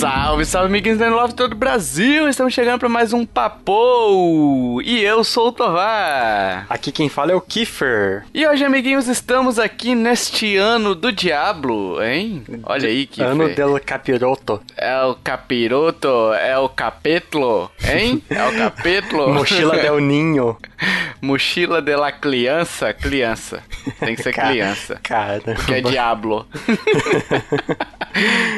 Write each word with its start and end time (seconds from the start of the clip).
Salve, 0.00 0.46
salve, 0.46 0.68
amiguinhos 0.68 0.96
da 0.96 1.10
Love 1.10 1.34
todo 1.34 1.52
o 1.52 1.56
Brasil! 1.56 2.26
Estamos 2.26 2.54
chegando 2.54 2.78
para 2.78 2.88
mais 2.88 3.12
um 3.12 3.26
Papo! 3.26 4.80
E 4.82 5.04
eu 5.04 5.22
sou 5.22 5.48
o 5.48 5.52
Tovar. 5.52 6.64
Aqui 6.70 6.90
quem 6.90 7.10
fala 7.10 7.32
é 7.32 7.34
o 7.34 7.40
Kiefer. 7.42 8.24
E 8.32 8.46
hoje, 8.46 8.64
amiguinhos, 8.64 9.08
estamos 9.08 9.58
aqui 9.58 9.94
neste 9.94 10.56
ano 10.56 10.94
do 10.94 11.12
Diablo, 11.12 12.02
hein? 12.02 12.42
Olha 12.62 12.88
aí, 12.88 13.06
Kiefer. 13.06 13.30
Ano 13.30 13.54
del 13.54 13.78
Capiroto. 13.84 14.62
É 14.74 15.02
o 15.02 15.16
Capiroto, 15.16 16.32
é 16.32 16.56
o 16.56 16.70
Capetlo, 16.70 17.70
hein? 17.86 18.22
É 18.30 18.42
o 18.42 18.56
Capetlo. 18.56 19.28
Mochila 19.34 19.76
del 19.76 20.00
Ninho. 20.00 20.56
Mochila 21.20 21.82
de 21.82 21.94
la 21.94 22.10
criança, 22.10 22.94
criança. 22.94 23.62
Tem 23.98 24.16
que 24.16 24.22
ser 24.22 24.32
criança. 24.32 24.98
Cara. 25.02 25.40
Porque 25.40 25.74
é 25.74 25.80
Diablo. 25.82 26.46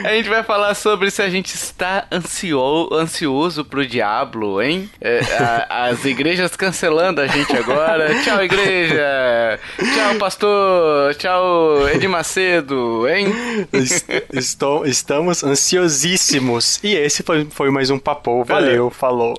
a 0.04 0.14
gente 0.14 0.28
vai 0.28 0.44
falar 0.44 0.74
sobre 0.74 1.10
se 1.10 1.20
a 1.20 1.31
gente 1.32 1.54
está 1.54 2.06
ansio, 2.10 2.88
ansioso 2.92 3.64
pro 3.64 3.86
Diablo, 3.86 4.62
hein? 4.62 4.88
É, 5.00 5.20
a, 5.68 5.86
as 5.86 6.04
igrejas 6.04 6.54
cancelando 6.54 7.20
a 7.20 7.26
gente 7.26 7.56
agora. 7.56 8.14
Tchau, 8.22 8.42
igreja! 8.44 9.58
Tchau, 9.78 10.14
pastor! 10.18 11.14
Tchau, 11.16 11.88
Edir 11.88 12.08
Macedo, 12.08 13.08
hein? 13.08 13.26
Estou, 14.32 14.86
estamos 14.86 15.42
ansiosíssimos. 15.42 16.78
E 16.84 16.94
esse 16.94 17.22
foi, 17.22 17.46
foi 17.50 17.70
mais 17.70 17.90
um 17.90 17.98
papo. 17.98 18.44
Valeu, 18.44 18.88
é. 18.88 18.90
falou. 18.90 19.34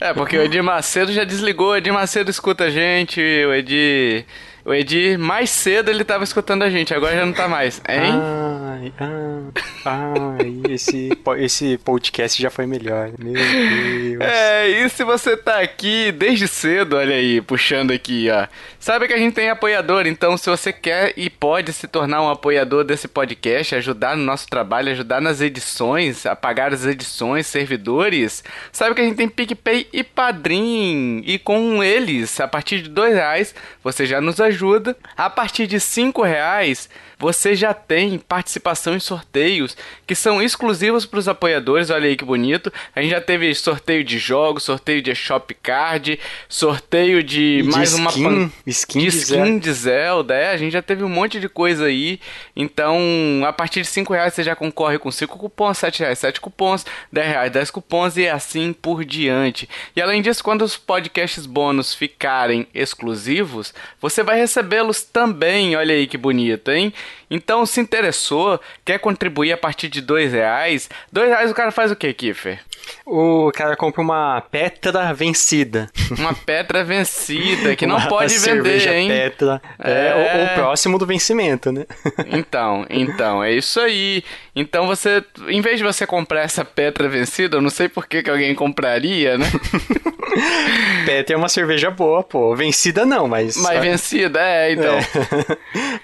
É, 0.00 0.14
porque 0.14 0.36
o 0.36 0.42
Edir 0.42 0.62
Macedo 0.62 1.12
já 1.12 1.24
desligou. 1.24 1.70
O 1.70 1.76
Edir 1.76 1.92
Macedo 1.92 2.30
escuta 2.30 2.64
a 2.64 2.70
gente. 2.70 3.20
O 3.20 3.52
Edir. 3.52 4.24
O 4.64 4.72
Edir, 4.72 5.18
mais 5.18 5.50
cedo 5.50 5.90
ele 5.90 6.04
tava 6.04 6.22
escutando 6.22 6.62
a 6.62 6.70
gente, 6.70 6.94
agora 6.94 7.16
já 7.16 7.26
não 7.26 7.32
tá 7.32 7.48
mais, 7.48 7.82
hein? 7.88 8.12
Ai, 8.12 8.92
ai, 9.00 9.52
ai, 9.84 10.72
esse, 10.72 11.10
esse 11.38 11.78
podcast 11.78 12.40
já 12.40 12.48
foi 12.48 12.64
melhor, 12.64 13.10
meu 13.18 13.32
Deus. 13.32 14.20
É, 14.20 14.68
e 14.68 14.88
se 14.88 15.02
você 15.02 15.36
tá 15.36 15.58
aqui 15.58 16.12
desde 16.12 16.46
cedo, 16.46 16.96
olha 16.96 17.16
aí, 17.16 17.40
puxando 17.40 17.90
aqui, 17.90 18.28
ó. 18.30 18.46
Sabe 18.78 19.08
que 19.08 19.14
a 19.14 19.18
gente 19.18 19.34
tem 19.34 19.50
apoiador, 19.50 20.06
então 20.06 20.36
se 20.36 20.48
você 20.48 20.72
quer 20.72 21.12
e 21.16 21.28
pode 21.28 21.72
se 21.72 21.88
tornar 21.88 22.22
um 22.22 22.30
apoiador 22.30 22.84
desse 22.84 23.08
podcast, 23.08 23.74
ajudar 23.74 24.16
no 24.16 24.22
nosso 24.22 24.46
trabalho, 24.48 24.92
ajudar 24.92 25.20
nas 25.20 25.40
edições, 25.40 26.24
a 26.24 26.36
pagar 26.36 26.72
as 26.72 26.86
edições, 26.86 27.48
servidores, 27.48 28.44
sabe 28.70 28.94
que 28.94 29.00
a 29.00 29.04
gente 29.04 29.16
tem 29.16 29.28
PicPay 29.28 29.88
e 29.92 30.04
Padrim, 30.04 31.20
e 31.26 31.36
com 31.36 31.82
eles, 31.82 32.38
a 32.38 32.46
partir 32.46 32.82
de 32.82 32.88
dois 32.88 33.14
reais, 33.14 33.52
você 33.82 34.06
já 34.06 34.20
nos 34.20 34.40
ajuda 34.40 34.51
ajuda. 34.52 34.96
A 35.16 35.28
partir 35.28 35.66
de 35.66 35.80
cinco 35.80 36.22
reais 36.22 36.88
você 37.22 37.54
já 37.54 37.72
tem 37.72 38.18
participação 38.18 38.96
em 38.96 38.98
sorteios 38.98 39.76
que 40.04 40.12
são 40.12 40.42
exclusivos 40.42 41.06
para 41.06 41.20
os 41.20 41.28
apoiadores. 41.28 41.88
Olha 41.88 42.08
aí 42.08 42.16
que 42.16 42.24
bonito. 42.24 42.72
A 42.96 43.00
gente 43.00 43.12
já 43.12 43.20
teve 43.20 43.54
sorteio 43.54 44.02
de 44.02 44.18
jogos, 44.18 44.64
sorteio 44.64 45.00
de 45.00 45.14
Shop 45.14 45.54
Card, 45.62 46.18
sorteio 46.48 47.22
de 47.22 47.60
e 47.60 47.62
mais 47.62 47.90
de 47.90 48.00
uma 48.00 48.10
skin, 48.10 48.52
skin, 48.66 48.98
de, 48.98 49.04
de 49.04 49.16
skin 49.18 49.34
Zelda. 49.36 49.60
de 49.60 49.72
Zelda. 49.72 50.34
É, 50.34 50.50
a 50.50 50.56
gente 50.56 50.72
já 50.72 50.82
teve 50.82 51.04
um 51.04 51.08
monte 51.08 51.38
de 51.38 51.48
coisa 51.48 51.84
aí. 51.84 52.18
Então, 52.56 52.98
a 53.46 53.52
partir 53.52 53.82
de 53.82 53.86
5 53.86 54.12
reais 54.12 54.34
você 54.34 54.42
já 54.42 54.56
concorre 54.56 54.98
com 54.98 55.08
5 55.08 55.38
cupons, 55.38 55.78
7 55.78 56.00
reais 56.00 56.18
7 56.18 56.40
cupons, 56.40 56.84
10 57.12 57.26
reais 57.28 57.52
10 57.52 57.70
cupons 57.70 58.16
e 58.16 58.28
assim 58.28 58.72
por 58.72 59.04
diante. 59.04 59.68
E 59.94 60.02
além 60.02 60.22
disso, 60.22 60.42
quando 60.42 60.62
os 60.62 60.76
podcasts 60.76 61.46
bônus 61.46 61.94
ficarem 61.94 62.66
exclusivos, 62.74 63.72
você 64.00 64.24
vai 64.24 64.40
recebê-los 64.42 65.02
também. 65.02 65.74
Olha 65.74 65.94
aí 65.94 66.06
que 66.06 66.18
bonito, 66.18 66.70
hein? 66.70 66.92
Então, 67.30 67.64
se 67.64 67.80
interessou, 67.80 68.60
quer 68.84 68.98
contribuir 68.98 69.52
a 69.52 69.56
partir 69.56 69.88
de 69.88 70.00
dois 70.00 70.32
reais, 70.32 70.90
dois 71.10 71.28
reais 71.28 71.50
o 71.50 71.54
cara 71.54 71.70
faz 71.70 71.90
o 71.90 71.96
que, 71.96 72.12
Kiffer? 72.12 72.60
O 73.06 73.50
cara 73.54 73.76
compra 73.76 74.00
uma 74.00 74.40
Petra 74.40 75.12
vencida. 75.12 75.90
Uma 76.18 76.32
Petra 76.34 76.84
vencida, 76.84 77.74
que 77.76 77.84
não 77.86 77.96
Uma 77.96 78.08
pode 78.08 78.36
vender, 78.38 78.88
hein? 78.88 79.08
Petra. 79.08 79.60
É, 79.78 79.92
É. 80.08 80.36
o, 80.38 80.44
o 80.44 80.54
próximo 80.54 80.98
do 80.98 81.06
vencimento, 81.06 81.70
né? 81.72 81.84
Então, 82.32 82.86
então, 82.90 83.42
é 83.42 83.52
isso 83.52 83.80
aí. 83.80 84.22
Então 84.54 84.86
você, 84.86 85.24
em 85.48 85.60
vez 85.60 85.78
de 85.78 85.84
você 85.84 86.06
comprar 86.06 86.42
essa 86.42 86.64
Petra 86.64 87.08
vencida, 87.08 87.56
eu 87.56 87.60
não 87.62 87.70
sei 87.70 87.88
por 87.88 88.06
que, 88.06 88.22
que 88.22 88.30
alguém 88.30 88.54
compraria, 88.54 89.36
né? 89.38 89.46
Petra 91.04 91.34
é 91.34 91.38
uma 91.38 91.48
cerveja 91.48 91.90
boa, 91.90 92.22
pô. 92.22 92.54
Vencida 92.54 93.04
não, 93.04 93.28
mas. 93.28 93.56
Mas 93.56 93.80
vencida, 93.80 94.40
é, 94.40 94.72
então. 94.72 94.94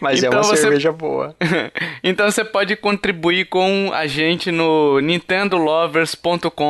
mas 0.00 0.22
é 0.22 0.26
Então 0.26 0.38
uma 0.40 0.44
você- 0.44 0.56
cerveja 0.62 0.92
boa. 0.92 1.34
então 2.02 2.30
você 2.30 2.44
pode 2.44 2.76
contribuir 2.76 3.46
com 3.46 3.90
a 3.92 4.06
gente 4.06 4.50
no 4.50 5.00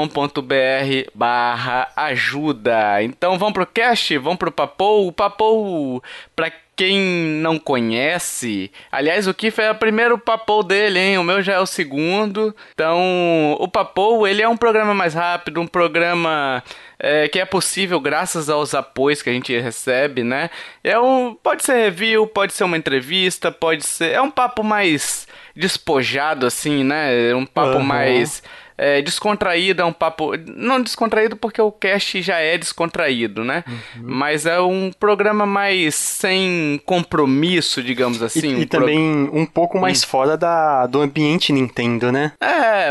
nintendolovers.com.br 0.06 1.10
barra 1.14 1.88
ajuda. 1.96 3.02
Então 3.02 3.38
vamos 3.38 3.54
pro 3.54 3.66
cast, 3.66 4.16
vamos 4.18 4.38
pro 4.38 4.52
Papou. 4.52 5.08
O 5.08 5.12
Papou, 5.12 6.02
pra 6.36 6.50
quem 6.78 6.96
não 7.42 7.58
conhece, 7.58 8.70
aliás, 8.92 9.26
o 9.26 9.34
Kiff 9.34 9.60
é 9.60 9.72
o 9.72 9.74
primeiro 9.74 10.16
Papou 10.16 10.62
dele, 10.62 11.00
hein? 11.00 11.18
O 11.18 11.24
meu 11.24 11.42
já 11.42 11.54
é 11.54 11.58
o 11.58 11.66
segundo. 11.66 12.54
Então, 12.72 13.56
o 13.58 13.66
Papou, 13.66 14.28
ele 14.28 14.42
é 14.42 14.48
um 14.48 14.56
programa 14.56 14.94
mais 14.94 15.12
rápido, 15.12 15.60
um 15.60 15.66
programa 15.66 16.62
é, 16.96 17.26
que 17.26 17.40
é 17.40 17.44
possível 17.44 17.98
graças 17.98 18.48
aos 18.48 18.74
apoios 18.74 19.20
que 19.20 19.28
a 19.28 19.32
gente 19.32 19.58
recebe, 19.58 20.22
né? 20.22 20.50
É 20.84 20.96
um, 21.00 21.34
pode 21.34 21.64
ser 21.64 21.74
review, 21.74 22.28
pode 22.28 22.52
ser 22.52 22.62
uma 22.62 22.76
entrevista, 22.76 23.50
pode 23.50 23.84
ser. 23.84 24.12
É 24.12 24.22
um 24.22 24.30
papo 24.30 24.62
mais 24.62 25.26
despojado, 25.56 26.46
assim, 26.46 26.84
né? 26.84 27.30
É 27.30 27.34
um 27.34 27.44
papo 27.44 27.78
Aham. 27.78 27.82
mais 27.82 28.40
é, 28.78 29.02
descontraído, 29.02 29.82
é 29.82 29.84
um 29.84 29.92
papo. 29.92 30.32
Não 30.54 30.80
descontraído 30.80 31.36
porque 31.36 31.60
o 31.60 31.72
cast 31.72 32.22
já 32.22 32.38
é 32.38 32.56
descontraído, 32.56 33.44
né? 33.44 33.64
Uhum. 33.66 33.80
Mas 34.04 34.46
é 34.46 34.60
um 34.60 34.90
programa 34.98 35.44
mais 35.44 35.94
sem 35.96 36.80
compromisso, 36.86 37.82
digamos 37.82 38.22
assim. 38.22 38.52
e 38.52 38.54
um 38.54 38.58
e 38.60 38.66
pro- 38.66 38.80
também 38.80 39.28
um 39.32 39.44
pouco 39.44 39.78
mais 39.78 40.04
fora 40.04 40.36
da, 40.36 40.86
do 40.86 41.00
ambiente 41.00 41.52
Nintendo, 41.52 42.12
né? 42.12 42.32
É, 42.40 42.90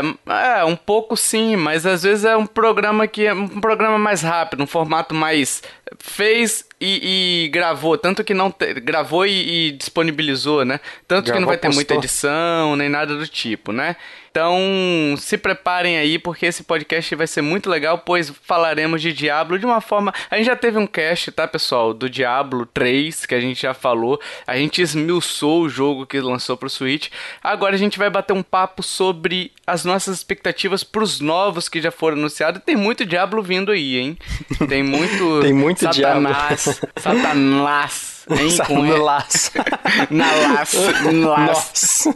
é, 0.60 0.64
um 0.64 0.76
pouco 0.76 1.16
sim, 1.16 1.56
mas 1.56 1.86
às 1.86 2.02
vezes 2.02 2.24
é 2.24 2.36
um 2.36 2.46
programa 2.46 3.06
que 3.06 3.26
é 3.26 3.32
um 3.32 3.48
programa 3.60 3.98
mais 3.98 4.20
rápido, 4.22 4.62
um 4.62 4.66
formato 4.66 5.14
mais 5.14 5.62
fez 5.98 6.64
e, 6.80 7.44
e 7.44 7.48
gravou, 7.48 7.96
tanto 7.98 8.22
que 8.22 8.34
não 8.34 8.50
te- 8.50 8.74
gravou 8.74 9.26
e, 9.26 9.68
e 9.68 9.70
disponibilizou, 9.72 10.64
né? 10.64 10.80
Tanto 11.06 11.26
que 11.26 11.38
não 11.38 11.46
Gravou, 11.46 11.48
vai 11.48 11.58
ter 11.58 11.68
muita 11.68 11.94
postou. 11.94 11.98
edição 11.98 12.76
nem 12.76 12.88
nada 12.88 13.16
do 13.16 13.26
tipo, 13.26 13.72
né? 13.72 13.96
Então 14.30 15.14
se 15.16 15.36
preparem 15.36 15.98
aí 15.98 16.18
porque 16.18 16.46
esse 16.46 16.62
podcast 16.62 17.14
vai 17.16 17.26
ser 17.26 17.42
muito 17.42 17.68
legal, 17.68 17.98
pois 17.98 18.30
falaremos 18.44 19.02
de 19.02 19.12
Diablo 19.12 19.58
de 19.58 19.66
uma 19.66 19.80
forma. 19.80 20.12
A 20.30 20.36
gente 20.36 20.46
já 20.46 20.54
teve 20.56 20.78
um 20.78 20.86
cast, 20.86 21.32
tá, 21.32 21.48
pessoal, 21.48 21.92
do 21.92 22.08
Diablo 22.08 22.64
3 22.66 23.26
que 23.26 23.34
a 23.34 23.40
gente 23.40 23.60
já 23.62 23.74
falou. 23.74 24.20
A 24.46 24.56
gente 24.56 24.80
esmiuçou 24.82 25.62
o 25.62 25.68
jogo 25.68 26.06
que 26.06 26.20
lançou 26.20 26.56
pro 26.56 26.70
Switch. 26.70 27.08
Agora 27.42 27.74
a 27.74 27.78
gente 27.78 27.98
vai 27.98 28.10
bater 28.10 28.32
um 28.32 28.42
papo 28.42 28.82
sobre 28.82 29.50
as 29.68 29.84
nossas 29.84 30.16
expectativas 30.16 30.82
pros 30.82 31.20
novos 31.20 31.68
que 31.68 31.80
já 31.80 31.90
foram 31.90 32.16
anunciados. 32.16 32.62
Tem 32.64 32.74
muito 32.74 33.04
Diablo 33.04 33.42
vindo 33.42 33.70
aí, 33.70 33.98
hein? 33.98 34.18
Tem 34.66 34.82
muito. 34.82 35.40
Tem 35.42 35.52
muito 35.52 35.80
Satanás. 35.80 36.80
Satanás. 36.96 38.17
Hein? 38.30 38.50
Sabe, 38.50 38.68
Com 38.68 38.82
no 38.82 38.96
E- 38.96 38.98
laço. 38.98 39.50
Na 40.10 40.32
laço. 40.34 40.78
Nossa. 41.12 42.14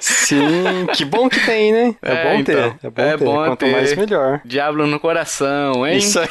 Sim, 0.00 0.86
que 0.94 1.04
bom 1.04 1.28
que 1.28 1.40
tem, 1.44 1.72
né? 1.72 1.94
É, 2.02 2.12
É, 2.12 2.24
bom 2.24 2.38
então. 2.40 2.54
ter. 2.54 2.86
É 2.86 2.90
bom 2.90 3.02
É 3.02 3.16
ter. 3.16 3.24
bom 3.24 3.34
Quanto 3.34 3.58
ter. 3.60 3.72
mais, 3.72 3.96
melhor. 3.96 4.40
Diablo 4.44 4.86
no 4.86 5.00
coração, 5.00 5.86
hein? 5.86 5.98
Isso 5.98 6.18
aí. 6.20 6.28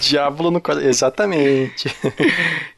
Diablo 0.00 0.50
no 0.50 0.60
coração. 0.60 0.88
Exatamente. 0.88 1.88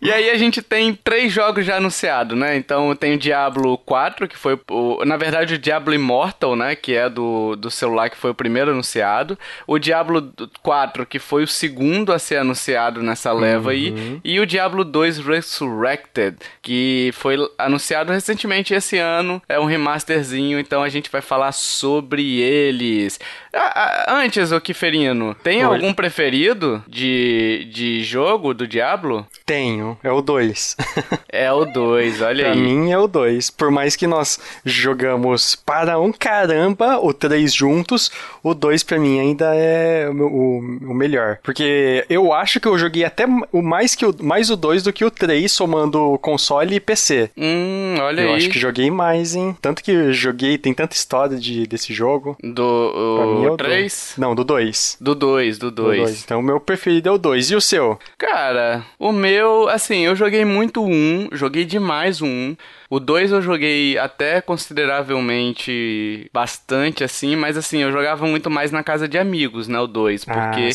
E 0.01 0.11
aí 0.11 0.31
a 0.31 0.37
gente 0.37 0.61
tem 0.63 0.95
três 0.95 1.33
jogos 1.33 1.65
já 1.65 1.77
anunciados, 1.77 2.37
né? 2.39 2.57
Então 2.57 2.95
tem 2.95 3.15
o 3.15 3.19
Diablo 3.19 3.79
4, 3.79 4.29
que 4.29 4.37
foi 4.37 4.59
o. 4.71 5.05
Na 5.05 5.17
verdade, 5.17 5.55
o 5.55 5.59
Diablo 5.59 5.95
Immortal, 5.95 6.57
né? 6.57 6.75
Que 6.75 6.95
é 6.95 7.09
do, 7.09 7.57
do 7.57 7.71
celular 7.71 8.11
que 8.11 8.17
foi 8.17 8.31
o 8.31 8.35
primeiro 8.35 8.71
anunciado. 8.71 9.39
O 9.67 9.79
Diablo 9.79 10.33
4, 10.63 11.07
que 11.07 11.19
foi 11.19 11.43
o 11.45 11.49
segundo 11.49 12.13
a 12.13 12.19
ser 12.19 12.37
anunciado 12.37 13.03
nessa 13.03 13.33
leva 13.33 13.71
aí. 13.71 14.21
E 14.25 14.41
o 14.41 14.47
Diablo 14.47 14.85
2 14.85 15.19
Resurrected, 15.33 16.37
que 16.61 17.11
foi 17.15 17.37
anunciado 17.59 18.13
recentemente 18.13 18.75
esse 18.75 18.99
ano. 18.99 19.43
É 19.49 19.59
um 19.59 19.65
remasterzinho, 19.65 20.59
então 20.59 20.83
a 20.83 20.89
gente 20.89 21.11
vai 21.11 21.21
falar 21.21 21.53
sobre 21.53 22.41
eles. 22.41 23.19
Ah, 23.55 24.05
ah, 24.09 24.15
antes, 24.23 24.51
o 24.53 24.61
Kiferino, 24.61 25.35
tem 25.43 25.59
Oi. 25.59 25.75
algum 25.75 25.93
preferido 25.93 26.83
de, 26.89 27.69
de 27.73 28.03
jogo 28.03 28.55
do 28.55 28.67
Diablo? 28.67 29.27
Tenho, 29.45 29.99
é 30.03 30.11
o 30.11 30.21
2. 30.23 30.77
É 31.35 31.51
o 31.51 31.65
2, 31.65 32.21
olha 32.21 32.45
pra 32.45 32.53
aí. 32.53 32.59
mim 32.61 32.91
é 32.93 32.99
o 32.99 33.07
2. 33.09 33.49
Por 33.49 33.71
mais 33.71 33.97
que 33.97 34.07
nós 34.07 34.39
jogamos 34.67 35.57
para 35.57 35.99
um 35.99 36.13
caramba 36.13 36.99
o 36.99 37.13
3 37.15 37.53
juntos, 37.55 38.11
o 38.43 38.53
2 38.53 38.83
pra 38.83 38.99
mim 38.99 39.19
ainda 39.19 39.55
é 39.55 40.11
o, 40.11 40.13
o- 40.27 40.59
o 40.91 40.95
melhor. 40.95 41.39
Porque 41.43 42.05
eu 42.11 42.35
acho 42.35 42.61
que 42.61 42.69
eu 42.69 42.77
joguei 42.77 43.03
até 43.05 43.25
o 43.51 43.63
mais, 43.63 43.95
que 43.95 44.05
o, 44.05 44.15
mais 44.23 44.51
o 44.51 44.57
2 44.57 44.83
do 44.83 44.93
que 44.93 45.07
o 45.07 45.11
3, 45.11 45.51
somando 45.51 46.19
console 46.19 46.75
e 46.77 46.81
PC. 46.81 47.31
Hum, 47.37 47.95
olha 48.01 48.21
eu 48.21 48.29
aí. 48.31 48.37
acho 48.37 48.51
que 48.51 48.59
joguei 48.59 48.91
mais, 48.91 49.35
hein? 49.35 49.57
Tanto 49.63 49.83
que 49.83 49.91
eu 49.91 50.13
joguei, 50.13 50.59
tem 50.59 50.75
tanta 50.75 50.95
história 50.95 51.39
de, 51.39 51.67
desse 51.67 51.95
jogo. 51.95 52.37
Do 52.43 53.17
Pra 53.17 53.27
mim 53.43 53.49
é 53.49 53.51
o 53.51 53.55
o 53.55 53.57
3? 53.57 53.77
2. 53.77 54.15
Não, 54.19 54.35
do 54.35 54.45
2. 54.45 54.97
Do 55.01 55.15
2, 55.15 55.59
do 55.59 55.71
2. 55.71 56.25
Então 56.25 56.41
o 56.41 56.43
meu 56.43 56.61
preferido 56.61 57.09
é 57.09 57.13
o 57.13 57.19
2. 57.19 57.51
E 57.51 57.57
o 57.57 57.61
seu? 57.61 57.99
Cara, 58.17 58.85
o 58.99 59.13
meu, 59.13 59.69
assim, 59.69 60.01
eu 60.01 60.17
joguei 60.17 60.45
muito 60.45 60.85
1, 60.85 61.29
joguei 61.33 61.65
demais 61.65 62.21
1. 62.23 62.57
O 62.95 63.01
2 63.01 63.33
eu 63.33 63.41
joguei 63.41 63.97
até 63.97 64.43
consideravelmente 64.43 66.29
bastante, 66.31 67.03
assim, 67.03 67.35
mas 67.35 67.57
assim, 67.57 67.79
eu 67.79 67.91
jogava 67.91 68.27
muito 68.27 68.51
mais 68.51 68.71
na 68.71 68.83
casa 68.83 69.09
de 69.09 69.17
amigos, 69.17 69.67
né, 69.67 69.81
o 69.81 69.87
2, 69.87 70.27
porque 70.27 70.69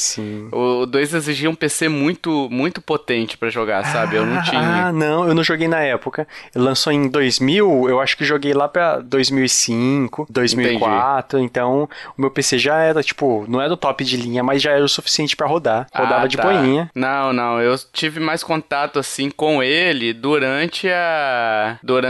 ah, 0.51 0.55
o 0.55 0.85
2 0.87 1.13
exigia 1.13 1.47
um 1.47 1.53
PC 1.53 1.87
muito, 1.87 2.47
muito 2.49 2.81
potente 2.81 3.37
pra 3.37 3.51
jogar, 3.51 3.85
sabe? 3.85 4.15
Eu 4.15 4.25
não 4.25 4.39
Ah, 4.39 4.41
tinha. 4.41 4.59
Ah, 4.87 4.91
não, 4.91 5.27
eu 5.27 5.35
não 5.35 5.43
joguei 5.43 5.67
na 5.67 5.79
época. 5.81 6.27
Lançou 6.55 6.91
em 6.91 7.07
2000, 7.07 7.87
eu 7.87 7.99
acho 8.01 8.17
que 8.17 8.25
joguei 8.25 8.51
lá 8.51 8.67
pra 8.67 8.97
2005, 8.99 10.25
2004. 10.27 11.37
Então, 11.37 11.87
o 12.17 12.21
meu 12.21 12.31
PC 12.31 12.57
já 12.57 12.79
era, 12.79 13.03
tipo, 13.03 13.45
não 13.47 13.61
era 13.61 13.71
o 13.71 13.77
top 13.77 14.03
de 14.03 14.17
linha, 14.17 14.41
mas 14.41 14.59
já 14.59 14.71
era 14.71 14.83
o 14.83 14.89
suficiente 14.89 15.35
pra 15.35 15.45
rodar. 15.45 15.85
Rodava 15.93 16.23
Ah, 16.25 16.27
de 16.27 16.35
tá. 16.37 16.41
boinha. 16.43 16.89
Não, 16.95 17.31
não, 17.31 17.61
eu 17.61 17.75
tive 17.93 18.19
mais 18.19 18.43
contato 18.43 18.97
assim 18.97 19.29
com 19.29 19.61
ele 19.61 20.13
durante 20.13 20.89
a 20.89 21.77
durante 21.83 22.06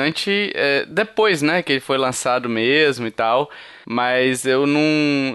é, 0.54 0.86
depois, 0.88 1.42
né, 1.42 1.62
que 1.62 1.74
ele 1.74 1.80
foi 1.80 1.98
lançado 1.98 2.48
mesmo 2.48 3.08
e 3.08 3.12
tal. 3.12 3.50
Mas 3.90 4.46
eu 4.46 4.68
não. 4.68 4.82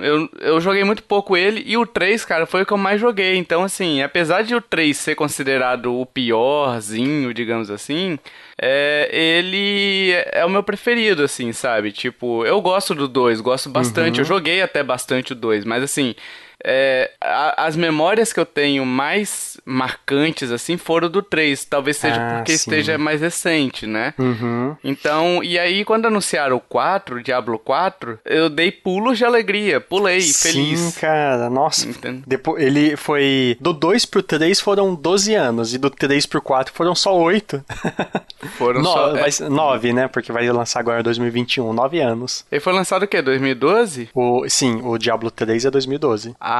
Eu, 0.02 0.28
eu 0.38 0.60
joguei 0.60 0.84
muito 0.84 1.02
pouco 1.02 1.34
ele. 1.34 1.62
E 1.64 1.74
o 1.78 1.86
3, 1.86 2.22
cara, 2.26 2.44
foi 2.44 2.62
o 2.62 2.66
que 2.66 2.72
eu 2.72 2.76
mais 2.76 3.00
joguei. 3.00 3.36
Então, 3.36 3.62
assim, 3.62 4.02
apesar 4.02 4.42
de 4.42 4.54
o 4.54 4.60
3 4.60 4.94
ser 4.94 5.14
considerado 5.14 5.98
o 5.98 6.04
piorzinho, 6.04 7.32
digamos 7.32 7.70
assim, 7.70 8.18
é, 8.60 9.08
ele 9.10 10.12
é 10.32 10.44
o 10.44 10.50
meu 10.50 10.62
preferido, 10.62 11.22
assim, 11.22 11.50
sabe? 11.52 11.92
Tipo, 11.92 12.44
eu 12.44 12.60
gosto 12.60 12.94
do 12.94 13.08
2, 13.08 13.40
gosto 13.40 13.70
bastante. 13.70 14.18
Eu 14.18 14.24
joguei 14.26 14.60
até 14.60 14.82
bastante 14.82 15.32
o 15.32 15.34
2, 15.34 15.64
mas 15.64 15.82
assim. 15.82 16.14
É, 16.64 17.10
a- 17.20 17.64
as 17.66 17.76
memórias 17.76 18.32
que 18.32 18.40
eu 18.40 18.46
tenho 18.46 18.84
mais 18.86 19.60
marcantes, 19.64 20.50
assim, 20.50 20.76
foram 20.76 21.08
do 21.08 21.22
3. 21.22 21.64
Talvez 21.64 21.96
seja 21.96 22.16
Ah, 22.20 22.34
porque 22.36 22.52
sim. 22.52 22.56
esteja 22.70 22.98
mais 22.98 23.20
recente, 23.20 23.86
né? 23.86 24.14
Uhum. 24.18 24.76
Então, 24.84 25.42
e 25.42 25.58
aí 25.58 25.84
quando 25.84 26.06
anunciaram 26.06 26.56
o 26.56 26.60
4, 26.60 27.16
o 27.16 27.22
Diablo 27.22 27.58
4, 27.58 28.18
eu 28.24 28.48
dei 28.48 28.70
pulos 28.70 29.18
de 29.18 29.24
alegria, 29.24 29.80
pulei, 29.80 30.20
Sim, 30.20 30.52
feliz. 30.52 30.98
cara, 30.98 31.48
nossa. 31.50 31.88
Entendo. 31.88 32.22
Depois, 32.26 32.62
ele 32.62 32.96
foi. 32.96 33.56
Do 33.60 33.72
2 33.72 34.04
pro 34.04 34.22
3 34.22 34.60
foram 34.60 34.94
12 34.94 35.34
anos, 35.34 35.74
e 35.74 35.78
do 35.78 35.90
3 35.90 36.26
pro 36.26 36.40
4 36.42 36.72
foram 36.74 36.94
só 36.94 37.16
8. 37.16 37.64
Foram 38.58 38.82
só. 38.82 39.16
é, 39.16 39.48
9, 39.48 39.92
né? 39.92 40.08
Porque 40.08 40.32
vai 40.32 40.48
lançar 40.50 40.80
agora 40.80 40.98
em 40.98 41.02
2021, 41.04 41.72
9 41.72 42.00
anos. 42.00 42.44
Ele 42.50 42.60
foi 42.60 42.72
lançado 42.72 43.04
o 43.04 43.06
quê? 43.08 43.22
2012? 43.22 44.08
O, 44.12 44.48
sim, 44.48 44.80
o 44.82 44.98
Diablo 44.98 45.30
3 45.30 45.64
é 45.64 45.70
2012. 45.70 46.34
Ah, 46.40 46.51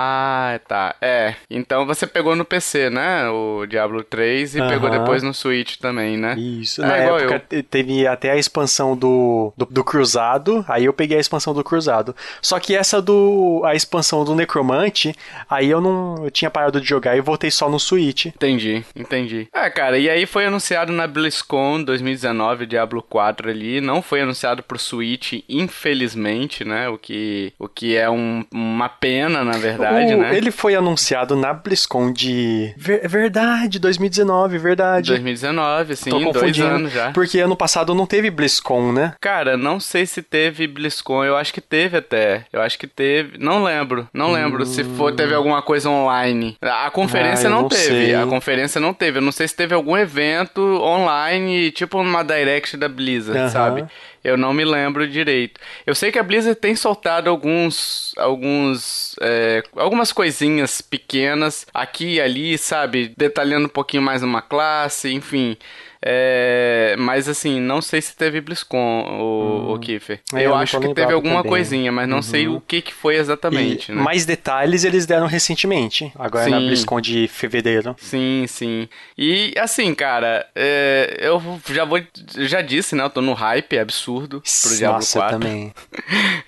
tá. 0.67 0.95
É. 1.01 1.35
Então 1.51 1.87
você 1.87 2.07
pegou 2.07 2.35
no 2.37 2.45
PC, 2.45 2.91
né? 2.91 3.29
O 3.29 3.67
Diablo 3.67 4.03
3 4.03 4.57
e 4.57 4.59
pegou 4.69 4.89
Aham. 4.89 4.99
depois 4.99 5.23
no 5.23 5.33
Switch 5.35 5.77
também, 5.77 6.17
né? 6.17 6.35
Isso, 6.39 6.83
É, 6.83 6.87
na 6.87 6.99
igual 6.99 7.19
época 7.19 7.39
te- 7.49 7.63
teve 7.63 8.07
até 8.07 8.31
a 8.31 8.37
expansão 8.37 8.97
do, 8.97 9.53
do, 9.57 9.67
do 9.67 9.85
Cruzado, 9.85 10.65
aí 10.69 10.85
eu 10.85 10.93
peguei 10.93 11.17
a 11.17 11.21
expansão 11.21 11.53
do 11.55 11.63
Cruzado. 11.65 12.15
Só 12.41 12.59
que 12.59 12.75
essa 12.75 13.01
do. 13.01 13.63
a 13.65 13.75
expansão 13.75 14.25
do 14.25 14.35
Necromante, 14.35 15.15
aí 15.49 15.71
eu 15.71 15.81
não. 15.81 16.25
Eu 16.25 16.31
tinha 16.31 16.51
parado 16.51 16.81
de 16.81 16.87
jogar 16.89 17.17
e 17.17 17.21
voltei 17.21 17.51
só 17.51 17.69
no 17.69 17.79
Switch. 17.79 18.27
Entendi, 18.27 18.85
entendi. 18.97 19.49
É, 19.55 19.69
cara, 19.71 19.99
e 19.99 20.09
aí 20.09 20.27
foi 20.27 20.47
anunciado 20.47 20.93
na 20.93 21.07
BlizzCon 21.07 21.83
2019 21.83 22.65
o 22.65 22.67
Diablo 22.67 23.03
4 23.03 23.51
ali, 23.51 23.81
não 23.81 24.01
foi 24.03 24.21
anunciado 24.21 24.63
pro 24.63 24.79
Switch, 24.79 25.35
infelizmente, 25.49 26.65
né? 26.65 26.89
O 26.89 26.97
que, 26.99 27.53
o 27.59 27.69
que 27.69 27.97
é 27.97 28.09
um- 28.09 28.45
uma 28.53 28.89
pena, 28.89 29.45
na 29.45 29.53
verdade, 29.53 29.82
O- 29.91 30.21
né? 30.23 30.37
Ele 30.37 30.51
foi 30.51 30.75
anunciado 30.75 31.35
na 31.37 31.53
BlizzCon 31.53 32.13
de. 32.13 32.73
Ver- 32.77 33.07
verdade, 33.09 33.79
2019, 33.79 34.59
verdade. 34.59 35.09
2019, 35.11 35.97
sim, 35.97 36.11
Tô 36.11 36.19
dois 36.19 36.35
confundindo. 36.37 36.67
anos 36.67 36.93
já. 36.93 37.11
Porque 37.13 37.39
ano 37.41 37.57
passado 37.57 37.95
não 37.95 38.07
teve 38.07 38.31
BlizzCon, 38.31 38.93
né? 38.93 39.15
Cara, 39.21 39.57
não 39.57 39.81
sei 39.81 40.07
se 40.07 40.23
teve 40.23 40.67
BlizzCon, 40.67 41.25
eu 41.25 41.37
acho 41.37 41.53
que 41.53 41.61
teve 41.61 41.97
até. 41.97 42.45
Eu 42.53 42.61
acho 42.63 42.79
que 42.79 42.87
teve, 42.87 43.39
não 43.39 43.63
lembro, 43.63 44.09
não 44.13 44.33
lembro 44.33 44.65
se 44.67 44.85
for, 44.85 45.13
teve 45.13 45.35
alguma 45.35 45.63
coisa 45.63 45.89
online. 45.89 46.57
A 46.61 46.91
conferência 46.91 47.49
Hum. 47.49 47.53
Ah, 47.53 47.55
não, 47.57 47.63
não 47.63 47.69
teve, 47.69 47.83
sei. 47.83 48.15
a 48.15 48.27
conferência 48.27 48.81
não 48.81 48.95
teve. 48.95 49.19
Eu 49.19 49.23
não 49.23 49.33
sei 49.33 49.49
se 49.49 49.55
teve 49.57 49.75
algum 49.75 49.97
evento 49.97 50.61
online, 50.83 51.71
tipo 51.71 51.99
uma 52.01 52.23
direct 52.23 52.77
da 52.77 52.89
Blizzard, 52.89 53.39
Aham. 53.39 53.49
sabe? 53.51 53.85
Eu 54.25 54.37
não 54.37 54.53
me 54.53 54.65
lembro 54.65 55.09
direito. 55.09 55.61
Eu 55.85 55.95
sei 55.95 56.13
que 56.13 56.19
a 56.19 56.23
Blizzard 56.23 56.59
tem 56.59 56.77
soltado 56.77 57.29
alguns, 57.29 58.15
alguns, 58.17 59.17
é, 59.21 59.63
algumas 59.77 60.13
coisinhas 60.13 60.81
pequenas 60.81 61.67
aqui 61.75 62.15
e 62.15 62.21
ali, 62.21 62.57
sabe, 62.57 63.13
detalhando 63.17 63.67
um 63.67 63.71
pouquinho 63.71 64.03
mais 64.03 64.23
uma 64.23 64.41
classe, 64.41 65.13
enfim. 65.13 65.57
É, 66.05 66.97
mas 66.99 67.29
assim, 67.29 67.61
não 67.61 67.81
sei 67.81 68.03
se 68.03 68.17
teve 68.17 68.41
BlizzCon, 68.41 68.77
o, 69.21 69.73
o 69.75 69.79
Kiefer. 69.79 70.21
É, 70.35 70.39
eu 70.39 70.43
eu 70.53 70.55
acho 70.55 70.79
que 70.81 70.95
teve 70.95 71.13
alguma 71.13 71.37
também. 71.37 71.51
coisinha, 71.51 71.93
mas 71.93 72.09
não 72.09 72.21
sei 72.21 72.49
o 72.49 72.61
que, 72.61 72.83
que 72.83 72.93
foi 72.93 73.17
exatamente, 73.17 73.91
E 73.91 73.95
né? 73.95 74.03
mais 74.03 74.27
detalhes 74.27 74.85
eles 74.85 75.07
deram 75.07 75.27
recentemente, 75.27 76.13
agora 76.19 76.49
na 76.51 76.59
Sim. 76.59 76.67
BlizzCon 76.67 77.01
de 77.01 77.29
fevereiro. 77.29 77.95
Sim, 77.99 78.45
sim. 78.49 78.89
E 79.17 79.55
assim, 79.57 79.95
cara, 79.95 80.45
é, 80.55 81.19
eu 81.21 81.41
já 81.71 81.85
vou. 81.85 82.01
Já 82.39 82.61
disse, 82.63 82.95
né? 82.95 83.05
Eu 83.05 83.11
tô 83.11 83.21
no 83.21 83.33
hype 83.33 83.79
absurdo 83.79 84.43
pro 84.63 84.77
Diablo 84.77 84.97
Nossa, 84.97 85.19
4. 85.21 85.37
eu 85.37 85.41
também. 85.41 85.73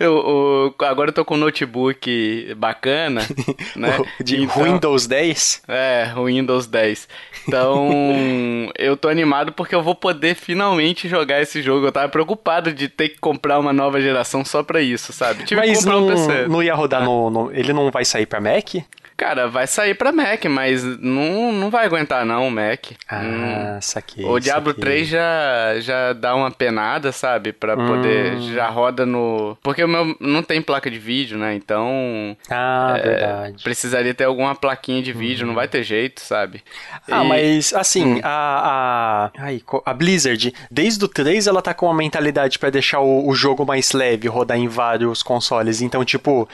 Eu, 0.00 0.14
eu- 0.78 0.86
agora 0.86 1.10
eu 1.10 1.14
tô 1.14 1.24
com 1.24 1.34
um 1.34 1.38
notebook 1.38 2.52
bacana, 2.56 3.20
né? 3.76 3.96
De 4.22 4.42
Então- 4.42 4.64
Windows 4.64 5.06
10? 5.06 5.62
É, 5.68 6.12
Windows 6.16 6.66
10. 6.66 7.08
Então, 7.46 7.88
eu 8.76 8.96
tô 8.96 9.08
animado 9.08 9.43
porque 9.52 9.74
eu 9.74 9.82
vou 9.82 9.94
poder 9.94 10.34
finalmente 10.34 11.08
jogar 11.08 11.40
esse 11.40 11.62
jogo. 11.62 11.86
Eu 11.86 11.92
tava 11.92 12.08
preocupado 12.08 12.72
de 12.72 12.88
ter 12.88 13.10
que 13.10 13.18
comprar 13.18 13.58
uma 13.58 13.72
nova 13.72 14.00
geração 14.00 14.44
só 14.44 14.62
pra 14.62 14.80
isso, 14.80 15.12
sabe? 15.12 15.44
Tive 15.44 15.60
que 15.60 15.66
Mas 15.68 15.78
comprar 15.78 15.92
não, 15.92 16.06
um 16.06 16.08
PC. 16.10 16.48
não 16.48 16.62
ia 16.62 16.74
rodar 16.74 17.04
no, 17.04 17.30
no- 17.30 17.52
Ele 17.52 17.72
não 17.72 17.90
vai 17.90 18.04
sair 18.04 18.26
pra 18.26 18.40
Mac? 18.40 18.74
Cara, 19.16 19.46
vai 19.48 19.66
sair 19.66 19.94
pra 19.94 20.10
Mac, 20.10 20.44
mas 20.46 20.82
não, 20.82 21.52
não 21.52 21.70
vai 21.70 21.86
aguentar 21.86 22.24
não 22.26 22.48
o 22.48 22.50
Mac. 22.50 22.86
Hum. 22.90 22.96
Ah, 23.08 23.78
saquei. 23.80 24.24
O 24.24 24.40
Diablo 24.40 24.70
saquei. 24.72 24.84
3 24.84 25.08
já, 25.08 25.74
já 25.80 26.12
dá 26.12 26.34
uma 26.34 26.50
penada, 26.50 27.12
sabe? 27.12 27.52
Pra 27.52 27.74
Hum. 27.74 27.86
poder. 27.86 28.40
Já 28.52 28.68
roda 28.68 29.06
no. 29.06 29.56
Porque 29.62 29.84
o 29.84 29.88
meu 29.88 30.16
não 30.18 30.42
tem 30.42 30.60
placa 30.60 30.90
de 30.90 30.98
vídeo, 30.98 31.38
né? 31.38 31.54
Então. 31.54 32.36
Ah, 32.50 32.94
é, 32.98 33.02
verdade. 33.02 33.62
precisaria 33.62 34.12
ter 34.14 34.24
alguma 34.24 34.54
plaquinha 34.54 35.00
de 35.02 35.12
vídeo, 35.12 35.46
não 35.46 35.54
vai 35.54 35.68
ter 35.68 35.84
jeito, 35.84 36.20
sabe? 36.20 36.62
Ah, 37.08 37.24
E- 37.24 37.28
mas 37.28 37.72
assim, 37.72 38.20
a, 38.22 39.30
a, 39.36 39.42
ai, 39.44 39.62
a 39.86 39.94
Blizzard, 39.94 40.52
desde 40.70 41.04
o 41.04 41.08
3, 41.08 41.46
ela 41.46 41.62
tá 41.62 41.72
com 41.72 41.86
uma 41.86 41.94
mentalidade 41.94 42.58
pra 42.58 42.68
deixar 42.70 43.00
o, 43.00 43.28
o 43.28 43.34
jogo 43.34 43.64
mais 43.64 43.92
leve, 43.92 44.26
rodar 44.28 44.58
em 44.58 44.66
vários 44.66 45.22
consoles. 45.22 45.80
Então, 45.80 46.04
tipo, 46.04 46.48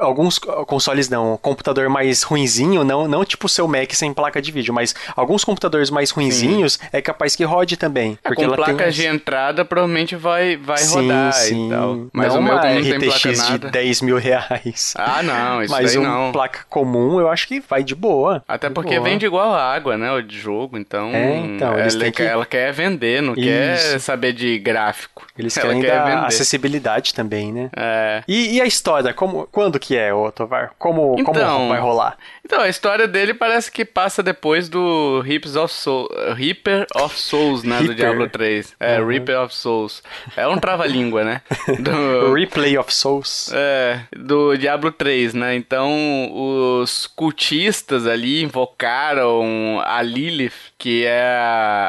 alguns 0.00 0.38
consoles 0.38 1.08
não, 1.08 1.36
computador 1.40 1.88
mais 1.88 2.22
ruinzinho, 2.22 2.84
não, 2.84 3.06
não 3.08 3.24
tipo 3.24 3.46
o 3.46 3.48
seu 3.48 3.66
Mac 3.68 3.92
sem 3.92 4.12
placa 4.12 4.40
de 4.40 4.50
vídeo, 4.52 4.72
mas 4.74 4.94
alguns 5.16 5.44
computadores 5.44 5.90
mais 5.90 6.10
ruinzinhos 6.10 6.78
é 6.92 7.00
capaz 7.00 7.34
que 7.36 7.44
rode 7.44 7.76
também. 7.76 8.18
É, 8.24 8.28
porque 8.28 8.46
com 8.46 8.52
uns- 8.72 8.94
de 8.94 9.06
entrada 9.06 9.64
provavelmente 9.64 10.16
vai, 10.16 10.56
vai 10.56 10.78
sim, 10.78 10.94
rodar 10.94 11.32
sim. 11.32 11.66
e 11.66 11.70
tal. 11.70 12.06
Mas 12.12 12.32
não 12.34 12.40
o 12.40 12.42
meu 12.44 12.54
não 12.54 12.60
tem 12.62 12.82
placa 12.98 13.06
RTX 13.30 13.44
de 13.46 13.52
nada. 13.52 13.70
10 13.70 14.00
mil 14.02 14.16
reais. 14.18 14.94
Ah, 14.96 15.22
não, 15.22 15.62
isso 15.62 15.72
mas 15.72 15.96
um 15.96 16.02
não. 16.02 16.32
placa 16.32 16.60
comum, 16.68 17.20
eu 17.20 17.28
acho 17.28 17.46
que 17.48 17.60
vai 17.60 17.82
de 17.82 17.94
boa. 17.94 18.42
Até 18.48 18.68
De 18.68 18.74
porque 18.74 18.96
boa. 18.96 19.08
vende 19.08 19.26
igual 19.26 19.52
a 19.52 19.62
água, 19.74 19.96
né? 19.96 20.10
O 20.12 20.20
de 20.22 20.38
jogo, 20.38 20.76
então. 20.78 21.10
É, 21.12 21.36
então, 21.38 21.78
eles 21.78 21.94
ela, 21.94 22.04
que- 22.04 22.10
quer, 22.12 22.26
ela 22.26 22.46
quer 22.46 22.72
vender, 22.72 23.22
não 23.22 23.34
quer 23.34 23.74
Isso. 23.76 24.00
saber 24.00 24.32
de 24.32 24.58
gráfico. 24.58 25.26
Eles 25.38 25.56
ela 25.56 25.68
querem 25.68 25.82
quer 25.82 25.90
dar 25.98 26.04
vender. 26.06 26.26
acessibilidade 26.26 27.14
também, 27.14 27.52
né? 27.52 27.70
É. 27.76 28.22
E, 28.26 28.56
e 28.56 28.60
a 28.60 28.66
história, 28.66 29.12
como, 29.12 29.48
quando 29.52 29.78
que 29.86 29.96
é, 29.96 30.12
ô 30.12 30.32
Tovar? 30.32 30.72
Como, 30.78 31.14
como 31.24 31.38
Então, 31.38 31.68
vai 31.68 31.78
rolar? 31.78 32.18
Então, 32.46 32.60
a 32.60 32.68
história 32.68 33.08
dele 33.08 33.34
parece 33.34 33.72
que 33.72 33.84
passa 33.84 34.22
depois 34.22 34.68
do 34.68 35.20
Rips 35.20 35.56
of 35.56 35.74
Soul, 35.74 36.08
Reaper 36.36 36.86
of 36.94 37.18
Souls, 37.18 37.64
né? 37.64 37.82
Do 37.82 37.92
Diablo 37.92 38.28
3. 38.28 38.72
É, 38.78 39.00
uhum. 39.00 39.08
Reaper 39.08 39.40
of 39.40 39.52
Souls. 39.52 40.00
É 40.36 40.46
um 40.46 40.56
trava-língua, 40.56 41.24
né? 41.24 41.42
Do... 41.80 42.32
Replay 42.34 42.78
of 42.78 42.94
Souls. 42.94 43.50
É, 43.52 44.02
do 44.16 44.56
Diablo 44.56 44.92
3, 44.92 45.34
né? 45.34 45.56
Então, 45.56 45.90
os 46.32 47.08
cultistas 47.08 48.06
ali 48.06 48.44
invocaram 48.44 49.82
a 49.84 50.00
Lilith, 50.00 50.52
que 50.78 51.04
é 51.04 51.36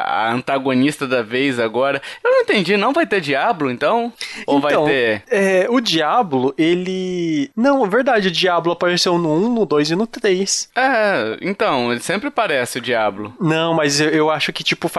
a 0.04 0.32
antagonista 0.32 1.06
da 1.06 1.22
vez 1.22 1.60
agora. 1.60 2.02
Eu 2.24 2.32
não 2.32 2.40
entendi, 2.40 2.76
não 2.76 2.92
vai 2.92 3.06
ter 3.06 3.20
Diablo, 3.20 3.70
então? 3.70 4.12
Ou 4.44 4.58
então, 4.58 4.82
vai 4.82 4.92
ter? 4.92 5.22
É, 5.30 5.66
o 5.70 5.80
Diablo, 5.80 6.52
ele... 6.58 7.48
Não, 7.54 7.88
verdade, 7.88 8.26
o 8.26 8.32
Diablo 8.32 8.72
apareceu 8.72 9.16
no 9.18 9.32
1, 9.46 9.54
no 9.54 9.64
2 9.64 9.92
e 9.92 9.94
no 9.94 10.06
3. 10.06 10.47
É, 10.74 11.36
então, 11.40 11.92
ele 11.92 12.00
sempre 12.00 12.30
parece 12.30 12.78
o 12.78 12.80
Diablo. 12.80 13.34
Não, 13.40 13.74
mas 13.74 14.00
eu, 14.00 14.10
eu 14.10 14.30
acho 14.30 14.52
que, 14.52 14.62
tipo, 14.64 14.90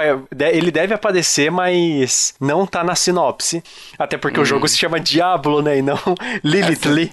ele 0.51 0.71
deve 0.71 0.93
aparecer, 0.93 1.51
mas 1.51 2.33
não 2.39 2.65
tá 2.65 2.83
na 2.83 2.95
sinopse. 2.95 3.63
Até 3.97 4.17
porque 4.17 4.39
hum. 4.39 4.43
o 4.43 4.45
jogo 4.45 4.67
se 4.67 4.77
chama 4.77 4.99
Diablo, 4.99 5.61
né? 5.61 5.77
E 5.77 5.81
não 5.81 5.97
Lilith 6.43 6.85
Lee. 6.85 7.11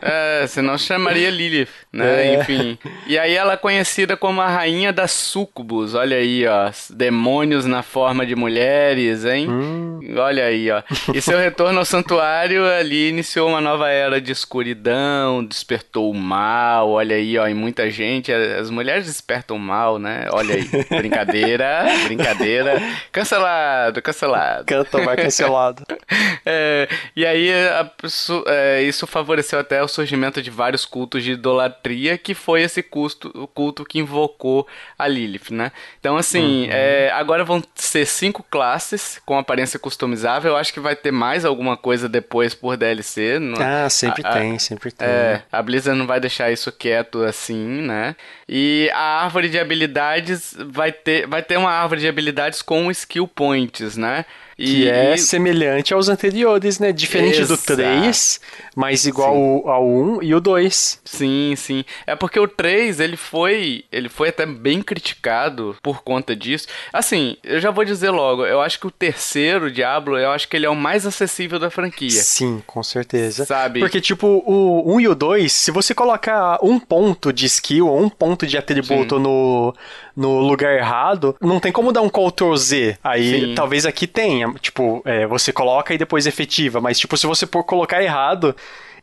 É, 0.00 0.46
senão 0.46 0.76
chamaria 0.76 1.30
Lilith, 1.30 1.68
né? 1.92 2.34
É. 2.34 2.40
Enfim. 2.40 2.78
E 3.06 3.18
aí 3.18 3.34
ela 3.34 3.54
é 3.54 3.56
conhecida 3.56 4.16
como 4.16 4.40
a 4.40 4.48
rainha 4.48 4.92
das 4.92 5.12
sucubus. 5.12 5.94
Olha 5.94 6.16
aí, 6.16 6.46
ó. 6.46 6.70
Demônios 6.90 7.64
na 7.64 7.82
forma 7.82 8.26
de 8.26 8.34
mulheres, 8.34 9.24
hein? 9.24 9.48
Hum. 9.48 10.00
Olha 10.16 10.44
aí, 10.44 10.70
ó. 10.70 10.82
E 11.14 11.20
seu 11.20 11.38
retorno 11.38 11.78
ao 11.78 11.84
santuário 11.84 12.64
ali 12.66 13.08
iniciou 13.08 13.48
uma 13.48 13.60
nova 13.60 13.88
era 13.88 14.20
de 14.20 14.32
escuridão, 14.32 15.44
despertou 15.44 16.10
o 16.10 16.14
mal. 16.14 16.90
Olha 16.90 17.16
aí, 17.16 17.38
ó, 17.38 17.46
em 17.46 17.54
muita 17.62 17.88
gente. 17.88 18.32
As 18.32 18.70
mulheres 18.70 19.06
despertam 19.06 19.56
mal, 19.56 19.98
né? 19.98 20.26
Olha 20.32 20.56
aí. 20.56 20.68
Brincadeira, 20.90 21.84
brincadeira. 22.04 22.82
Cancelado, 23.12 24.02
cancelado. 24.02 24.64
Canto 24.64 25.00
vai 25.04 25.16
cancelado. 25.16 25.84
é, 26.44 26.88
e 27.14 27.24
aí, 27.24 27.52
a, 27.52 27.88
é, 28.46 28.82
isso 28.82 29.06
favoreceu 29.06 29.60
até 29.60 29.80
o 29.80 29.86
surgimento 29.86 30.42
de 30.42 30.50
vários 30.50 30.84
cultos 30.84 31.22
de 31.22 31.32
idolatria, 31.32 32.18
que 32.18 32.34
foi 32.34 32.62
esse 32.62 32.82
culto, 32.82 33.30
o 33.34 33.46
culto 33.46 33.84
que 33.84 34.00
invocou 34.00 34.66
a 34.98 35.06
Lilith, 35.06 35.52
né? 35.52 35.70
Então, 36.00 36.16
assim, 36.16 36.64
uhum. 36.64 36.72
é, 36.72 37.10
agora 37.12 37.44
vão 37.44 37.62
ser 37.76 38.06
cinco 38.06 38.44
classes 38.50 39.20
com 39.24 39.38
aparência 39.38 39.78
customizável. 39.78 40.52
Eu 40.52 40.56
acho 40.56 40.72
que 40.72 40.80
vai 40.80 40.96
ter 40.96 41.12
mais 41.12 41.44
alguma 41.44 41.76
coisa 41.76 42.08
depois 42.08 42.54
por 42.54 42.76
DLC. 42.76 43.38
Ah, 43.60 43.88
sempre 43.88 44.26
a, 44.26 44.32
tem, 44.32 44.58
sempre 44.58 44.90
tem. 44.90 45.06
É, 45.06 45.42
a 45.52 45.62
Blizzard 45.62 45.98
não 45.98 46.06
vai 46.06 46.18
deixar 46.18 46.50
isso 46.50 46.72
quieto 46.72 47.22
assim, 47.22 47.51
né? 47.56 48.16
E 48.48 48.90
a 48.92 49.22
árvore 49.22 49.48
de 49.48 49.58
habilidades 49.58 50.56
vai 50.58 50.92
ter, 50.92 51.26
vai 51.26 51.42
ter 51.42 51.56
uma 51.56 51.70
árvore 51.70 52.00
de 52.00 52.08
habilidades 52.08 52.62
com 52.62 52.90
skill 52.90 53.28
points, 53.28 53.96
né? 53.96 54.24
Que 54.66 54.88
é 54.88 55.16
semelhante 55.16 55.92
aos 55.92 56.08
anteriores, 56.08 56.78
né? 56.78 56.92
Diferente 56.92 57.40
Exato. 57.40 57.60
do 57.60 57.76
3, 57.76 58.40
mas 58.76 59.06
igual 59.06 59.34
sim. 59.34 59.62
ao 59.68 59.86
1 59.86 60.22
e 60.22 60.34
o 60.34 60.40
2. 60.40 61.00
Sim, 61.04 61.54
sim. 61.56 61.84
É 62.06 62.14
porque 62.14 62.38
o 62.38 62.46
3, 62.46 63.00
ele 63.00 63.16
foi, 63.16 63.84
ele 63.90 64.08
foi 64.08 64.28
até 64.28 64.46
bem 64.46 64.82
criticado 64.82 65.76
por 65.82 66.02
conta 66.02 66.36
disso. 66.36 66.68
Assim, 66.92 67.36
eu 67.42 67.60
já 67.60 67.70
vou 67.70 67.84
dizer 67.84 68.10
logo, 68.10 68.46
eu 68.46 68.60
acho 68.60 68.78
que 68.78 68.86
o 68.86 68.90
terceiro 68.90 69.70
Diablo, 69.70 70.18
eu 70.18 70.30
acho 70.30 70.48
que 70.48 70.56
ele 70.56 70.66
é 70.66 70.70
o 70.70 70.76
mais 70.76 71.06
acessível 71.06 71.58
da 71.58 71.70
franquia. 71.70 72.10
Sim, 72.10 72.62
com 72.66 72.82
certeza. 72.82 73.44
Sabe? 73.44 73.80
Porque, 73.80 74.00
tipo, 74.00 74.26
o 74.46 74.94
1 74.96 75.00
e 75.00 75.08
o 75.08 75.14
2, 75.14 75.52
se 75.52 75.70
você 75.70 75.94
colocar 75.94 76.58
um 76.62 76.78
ponto 76.78 77.32
de 77.32 77.46
skill 77.46 77.88
ou 77.88 78.00
um 78.00 78.08
ponto 78.08 78.46
de 78.46 78.56
atributo 78.56 79.18
no, 79.18 79.74
no 80.16 80.40
lugar 80.40 80.76
errado, 80.76 81.34
não 81.40 81.58
tem 81.58 81.72
como 81.72 81.92
dar 81.92 82.02
um 82.02 82.08
Ctrl 82.08 82.54
Z. 82.56 82.98
Aí, 83.02 83.40
sim. 83.40 83.54
talvez 83.54 83.86
aqui 83.86 84.06
tenha 84.06 84.51
tipo, 84.60 85.02
é, 85.04 85.26
você 85.26 85.52
coloca 85.52 85.94
e 85.94 85.98
depois 85.98 86.26
efetiva, 86.26 86.80
mas 86.80 86.98
tipo, 86.98 87.16
se 87.16 87.26
você 87.26 87.46
por 87.46 87.64
colocar 87.64 88.02
errado, 88.02 88.54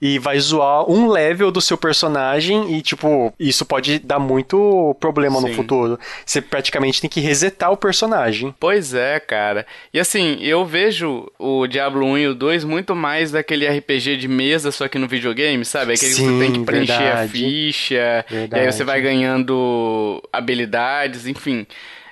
e 0.02 0.18
vai 0.18 0.40
zoar 0.40 0.90
um 0.90 1.10
level 1.10 1.52
do 1.52 1.60
seu 1.60 1.78
personagem 1.78 2.74
e, 2.76 2.82
tipo, 2.82 3.34
isso 3.40 3.66
pode 3.66 4.00
dar 4.00 4.20
muito 4.20 4.96
problema 5.00 5.40
Sim. 5.40 5.50
no 5.50 5.54
futuro. 5.54 6.00
Você 6.26 6.42
praticamente 6.42 7.02
tem 7.02 7.10
que 7.10 7.20
resetar 7.20 7.72
o 7.72 7.78
personagem. 7.78 8.54
Pois 8.60 8.94
é, 8.94 9.20
cara. 9.20 9.66
E 9.94 10.00
assim, 10.00 10.38
eu 10.42 10.66
vejo 10.66 11.30
o 11.38 11.68
Diablo 11.68 12.06
1 12.06 12.18
e 12.18 12.28
o 12.28 12.36
2 12.36 12.64
muito 12.64 12.96
mais 12.96 13.32
daquele 13.32 13.68
RPG 13.68 14.18
de 14.18 14.28
mesa, 14.28 14.72
só 14.72 14.88
que 14.88 14.98
no 14.98 15.08
videogame, 15.08 15.66
sabe? 15.66 15.94
Aquele 15.94 16.14
Sim, 16.14 16.24
que 16.24 16.32
você 16.32 16.40
tem 16.40 16.54
que 16.54 16.66
preencher 16.66 16.98
verdade. 16.98 17.26
a 17.26 17.28
ficha, 17.28 18.26
verdade. 18.30 18.64
e 18.64 18.66
aí 18.66 18.72
você 18.72 18.84
vai 18.84 19.02
ganhando 19.02 20.24
habilidades, 20.32 21.28
enfim. 21.28 21.68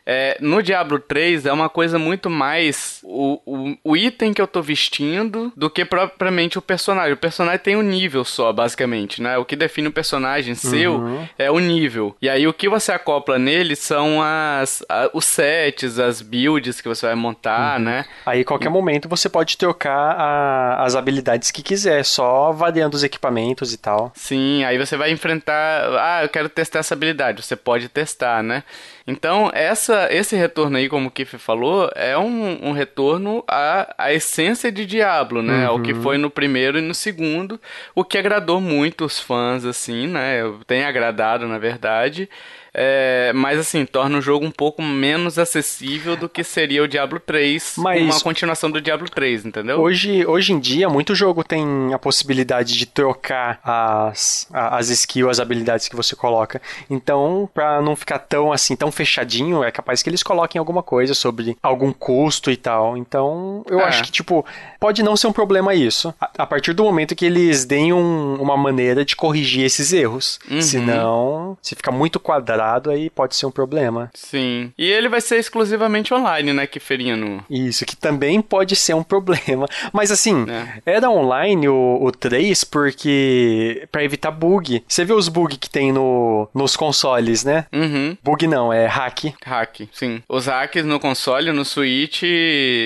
É, 0.10 0.38
no 0.40 0.64
Diablo 0.64 1.00
3 1.00 1.46
é 1.46 1.52
uma 1.52 1.68
coisa 1.68 2.00
muito 2.00 2.30
mais 2.30 3.02
o, 3.04 3.42
o, 3.46 3.78
o, 3.84 3.98
item 3.98 4.34
que 4.34 4.42
eu 4.42 4.48
tô 4.48 4.62
vestindo 4.62 5.52
do 5.54 5.70
que 5.70 5.84
propriamente 5.84 6.58
o 6.58 6.62
personagem. 6.62 7.12
O 7.12 7.18
personagem 7.18 7.60
tem 7.60 7.76
um 7.76 7.82
nível 7.82 8.24
só, 8.24 8.54
basicamente, 8.54 9.22
né? 9.22 9.38
O 9.38 9.44
que 9.44 9.54
define 9.54 9.90
o 9.90 9.92
personagem 9.92 10.56
seu 10.56 10.94
uhum. 10.94 11.28
é 11.38 11.52
o 11.52 11.60
nível. 11.60 12.16
E 12.22 12.30
aí 12.30 12.48
o 12.48 12.54
que 12.54 12.70
você 12.70 12.94
acopla 12.94 13.38
nele 13.38 13.76
são 13.76 14.22
as, 14.22 14.82
a, 14.88 15.10
os 15.14 15.26
sets, 15.26 16.00
as 16.00 16.22
builds 16.22 16.80
que 16.80 16.88
você 16.88 17.08
vai 17.08 17.16
montar, 17.16 17.78
uhum. 17.78 17.84
né? 17.84 18.06
Aí 18.26 18.46
qualquer 18.46 18.70
momento 18.70 19.10
você 19.10 19.28
pode 19.28 19.58
trocar 19.58 20.16
a, 20.18 20.86
as 20.86 20.96
habilidades 20.96 21.52
que 21.52 21.62
quiser, 21.62 22.06
só 22.06 22.54
variando 22.54 22.94
os 22.94 23.04
equipamentos 23.04 23.74
e 23.74 23.78
tal. 23.78 24.14
Sim, 24.16 24.64
aí 24.64 24.78
você 24.78 24.96
vai 24.96 25.12
enfrentar. 25.12 25.84
Ah, 26.00 26.24
eu 26.24 26.30
quero 26.30 26.48
testar 26.48 26.80
essa 26.80 26.94
habilidade. 26.94 27.44
Você 27.44 27.58
pode 27.58 27.90
testar, 27.90 28.42
né? 28.42 28.64
Então, 29.08 29.50
essa, 29.54 30.10
esse 30.12 30.36
retorno 30.36 30.76
aí, 30.76 30.90
como 30.90 31.08
o 31.08 31.12
Kiff 31.12 31.38
falou, 31.38 31.90
é 31.96 32.18
um, 32.18 32.68
um 32.68 32.72
retorno 32.74 33.42
à, 33.48 33.96
à 33.98 34.14
essência 34.14 34.70
de 34.70 34.86
Diablo, 34.86 35.42
né? 35.42 35.64
Uhum. 35.64 35.68
Ao 35.76 35.82
que 35.82 35.94
foi 35.94 36.18
no 36.18 36.30
primeiro 36.30 36.78
e 36.78 36.82
no 36.82 36.94
segundo, 36.94 37.58
o 37.96 38.04
que 38.04 38.18
agradou 38.18 38.60
muito 38.60 39.06
os 39.06 39.18
fãs, 39.18 39.64
assim, 39.64 40.08
né? 40.08 40.42
Tem 40.68 40.84
agradado, 40.84 41.48
na 41.48 41.58
verdade. 41.58 42.30
É, 42.74 43.32
mas 43.34 43.60
assim, 43.60 43.86
torna 43.86 44.18
o 44.18 44.22
jogo 44.22 44.46
um 44.46 44.52
pouco 44.52 44.82
menos 44.82 45.40
acessível 45.40 46.16
do 46.16 46.28
que 46.28 46.44
seria 46.44 46.84
o 46.84 46.88
Diablo 46.88 47.20
3, 47.20 47.76
mas 47.78 48.02
uma 48.02 48.20
continuação 48.20 48.70
do 48.70 48.82
Diablo 48.82 49.10
3, 49.10 49.46
entendeu? 49.46 49.80
Hoje, 49.80 50.26
hoje 50.26 50.54
em 50.54 50.60
dia, 50.60 50.90
muito 50.90 51.16
jogo 51.16 51.44
tem 51.44 51.94
a 51.94 52.00
possibilidade 52.00 52.78
de 52.78 52.86
trocar 52.86 53.60
as, 53.64 54.48
as 54.52 54.90
skills, 54.90 55.32
as 55.32 55.40
habilidades 55.40 55.88
que 55.88 55.96
você 55.96 56.16
coloca. 56.16 56.62
Então, 56.90 57.50
pra 57.54 57.82
não 57.82 57.96
ficar 57.96 58.20
tão 58.20 58.52
assim, 58.52 58.76
tão 58.76 58.92
fechadinho, 58.92 59.64
é 59.64 59.72
capaz 59.72 60.04
que 60.04 60.10
eles 60.10 60.24
coloquem 60.24 60.60
alguma 60.60 60.84
coisa 60.84 61.14
sobre 61.14 61.58
algum 61.64 61.92
custo 61.94 62.52
e 62.52 62.58
tal. 62.58 62.98
Então, 62.98 63.64
eu 63.70 63.80
é. 63.80 63.86
acho 63.86 64.04
que, 64.04 64.12
tipo, 64.12 64.46
pode 64.80 65.02
não 65.04 65.16
ser 65.16 65.28
um 65.28 65.34
problema 65.34 65.74
isso. 65.74 66.14
A, 66.20 66.30
a 66.40 66.46
partir 66.46 66.74
do 66.74 66.84
momento 66.84 67.16
que 67.16 67.26
eles 67.26 67.66
deem 67.66 67.94
um, 67.94 68.36
uma 68.36 68.58
maneira 68.58 69.06
de 69.06 69.16
corrigir 69.16 69.64
esses 69.64 69.94
erros. 69.94 70.40
Uhum. 70.50 70.62
Senão, 70.62 71.58
se 71.62 71.76
fica 71.76 71.92
muito 71.92 72.20
quadrado 72.20 72.57
aí 72.60 73.10
pode 73.10 73.36
ser 73.36 73.46
um 73.46 73.52
problema. 73.52 74.10
Sim. 74.14 74.72
E 74.78 74.86
ele 74.86 75.10
vai 75.10 75.22
ser 75.22 75.38
exclusivamente 75.38 76.14
online, 76.14 76.54
né, 76.54 76.68
que 76.68 76.80
Ferino? 76.80 77.44
Isso, 77.50 77.86
que 77.86 77.96
também 77.96 78.42
pode 78.42 78.76
ser 78.76 78.94
um 78.94 79.04
problema. 79.04 79.68
Mas 79.94 80.12
assim, 80.12 80.46
é. 80.50 80.82
era 80.86 81.10
online 81.10 81.68
o, 81.68 82.00
o 82.02 82.12
3 82.12 82.64
porque 82.64 83.88
para 83.92 84.04
evitar 84.04 84.32
bug. 84.32 84.84
Você 84.88 85.06
vê 85.06 85.14
os 85.14 85.28
bugs 85.28 85.58
que 85.58 85.70
tem 85.70 85.92
no, 85.92 86.50
nos 86.54 86.76
consoles, 86.76 87.44
né? 87.44 87.66
Uhum. 87.74 88.18
Bug 88.24 88.48
não, 88.48 88.72
é 88.72 88.86
hack. 88.86 89.34
Hack, 89.46 89.82
sim. 89.92 90.22
Os 90.28 90.46
hacks 90.46 90.86
no 90.86 91.00
console, 91.00 91.52
no 91.52 91.66
Switch, 91.66 92.24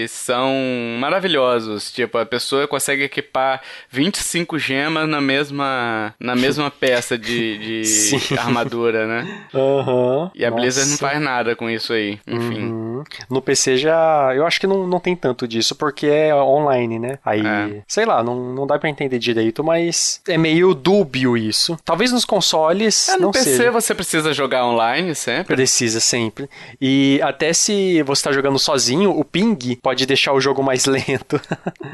são 0.07 0.51
maravilhosos. 0.99 1.91
Tipo, 1.91 2.17
a 2.17 2.25
pessoa 2.25 2.67
consegue 2.67 3.03
equipar 3.03 3.61
25 3.89 4.57
gemas 4.59 5.07
na 5.07 5.21
mesma, 5.21 6.13
na 6.19 6.35
mesma 6.35 6.69
peça 6.71 7.17
de, 7.17 7.83
de 7.83 8.37
armadura, 8.37 9.07
né? 9.07 9.45
Uhum. 9.61 10.31
E 10.35 10.45
a 10.45 10.49
Nossa. 10.49 10.61
Blizzard 10.61 10.89
não 10.91 10.97
faz 10.97 11.21
nada 11.21 11.55
com 11.55 11.69
isso 11.69 11.93
aí, 11.93 12.19
enfim. 12.27 12.63
Uhum. 12.63 13.03
No 13.29 13.41
PC 13.41 13.77
já. 13.77 14.31
Eu 14.35 14.45
acho 14.45 14.59
que 14.59 14.67
não, 14.67 14.87
não 14.87 14.99
tem 14.99 15.15
tanto 15.15 15.47
disso, 15.47 15.75
porque 15.75 16.07
é 16.07 16.33
online, 16.35 16.99
né? 16.99 17.19
Aí, 17.25 17.45
é. 17.45 17.81
sei 17.87 18.05
lá, 18.05 18.23
não, 18.23 18.53
não 18.53 18.67
dá 18.67 18.77
pra 18.77 18.89
entender 18.89 19.19
direito, 19.19 19.63
mas 19.63 20.21
é 20.27 20.37
meio 20.37 20.73
dúbio 20.73 21.35
isso. 21.37 21.77
Talvez 21.83 22.11
nos 22.11 22.25
consoles. 22.25 23.09
É, 23.09 23.15
no 23.15 23.21
não 23.21 23.31
PC 23.31 23.57
seja. 23.57 23.71
você 23.71 23.95
precisa 23.95 24.33
jogar 24.33 24.65
online 24.65 25.15
sempre. 25.15 25.55
Precisa 25.55 25.99
sempre. 25.99 26.49
E 26.79 27.19
até 27.23 27.53
se 27.53 28.01
você 28.03 28.23
tá 28.23 28.31
jogando 28.31 28.59
sozinho, 28.59 29.11
o 29.11 29.23
ping 29.23 29.75
pode 29.81 30.05
deixar 30.05 30.33
o 30.33 30.41
jogo 30.41 30.63
mais 30.63 30.85
lento. 30.87 31.39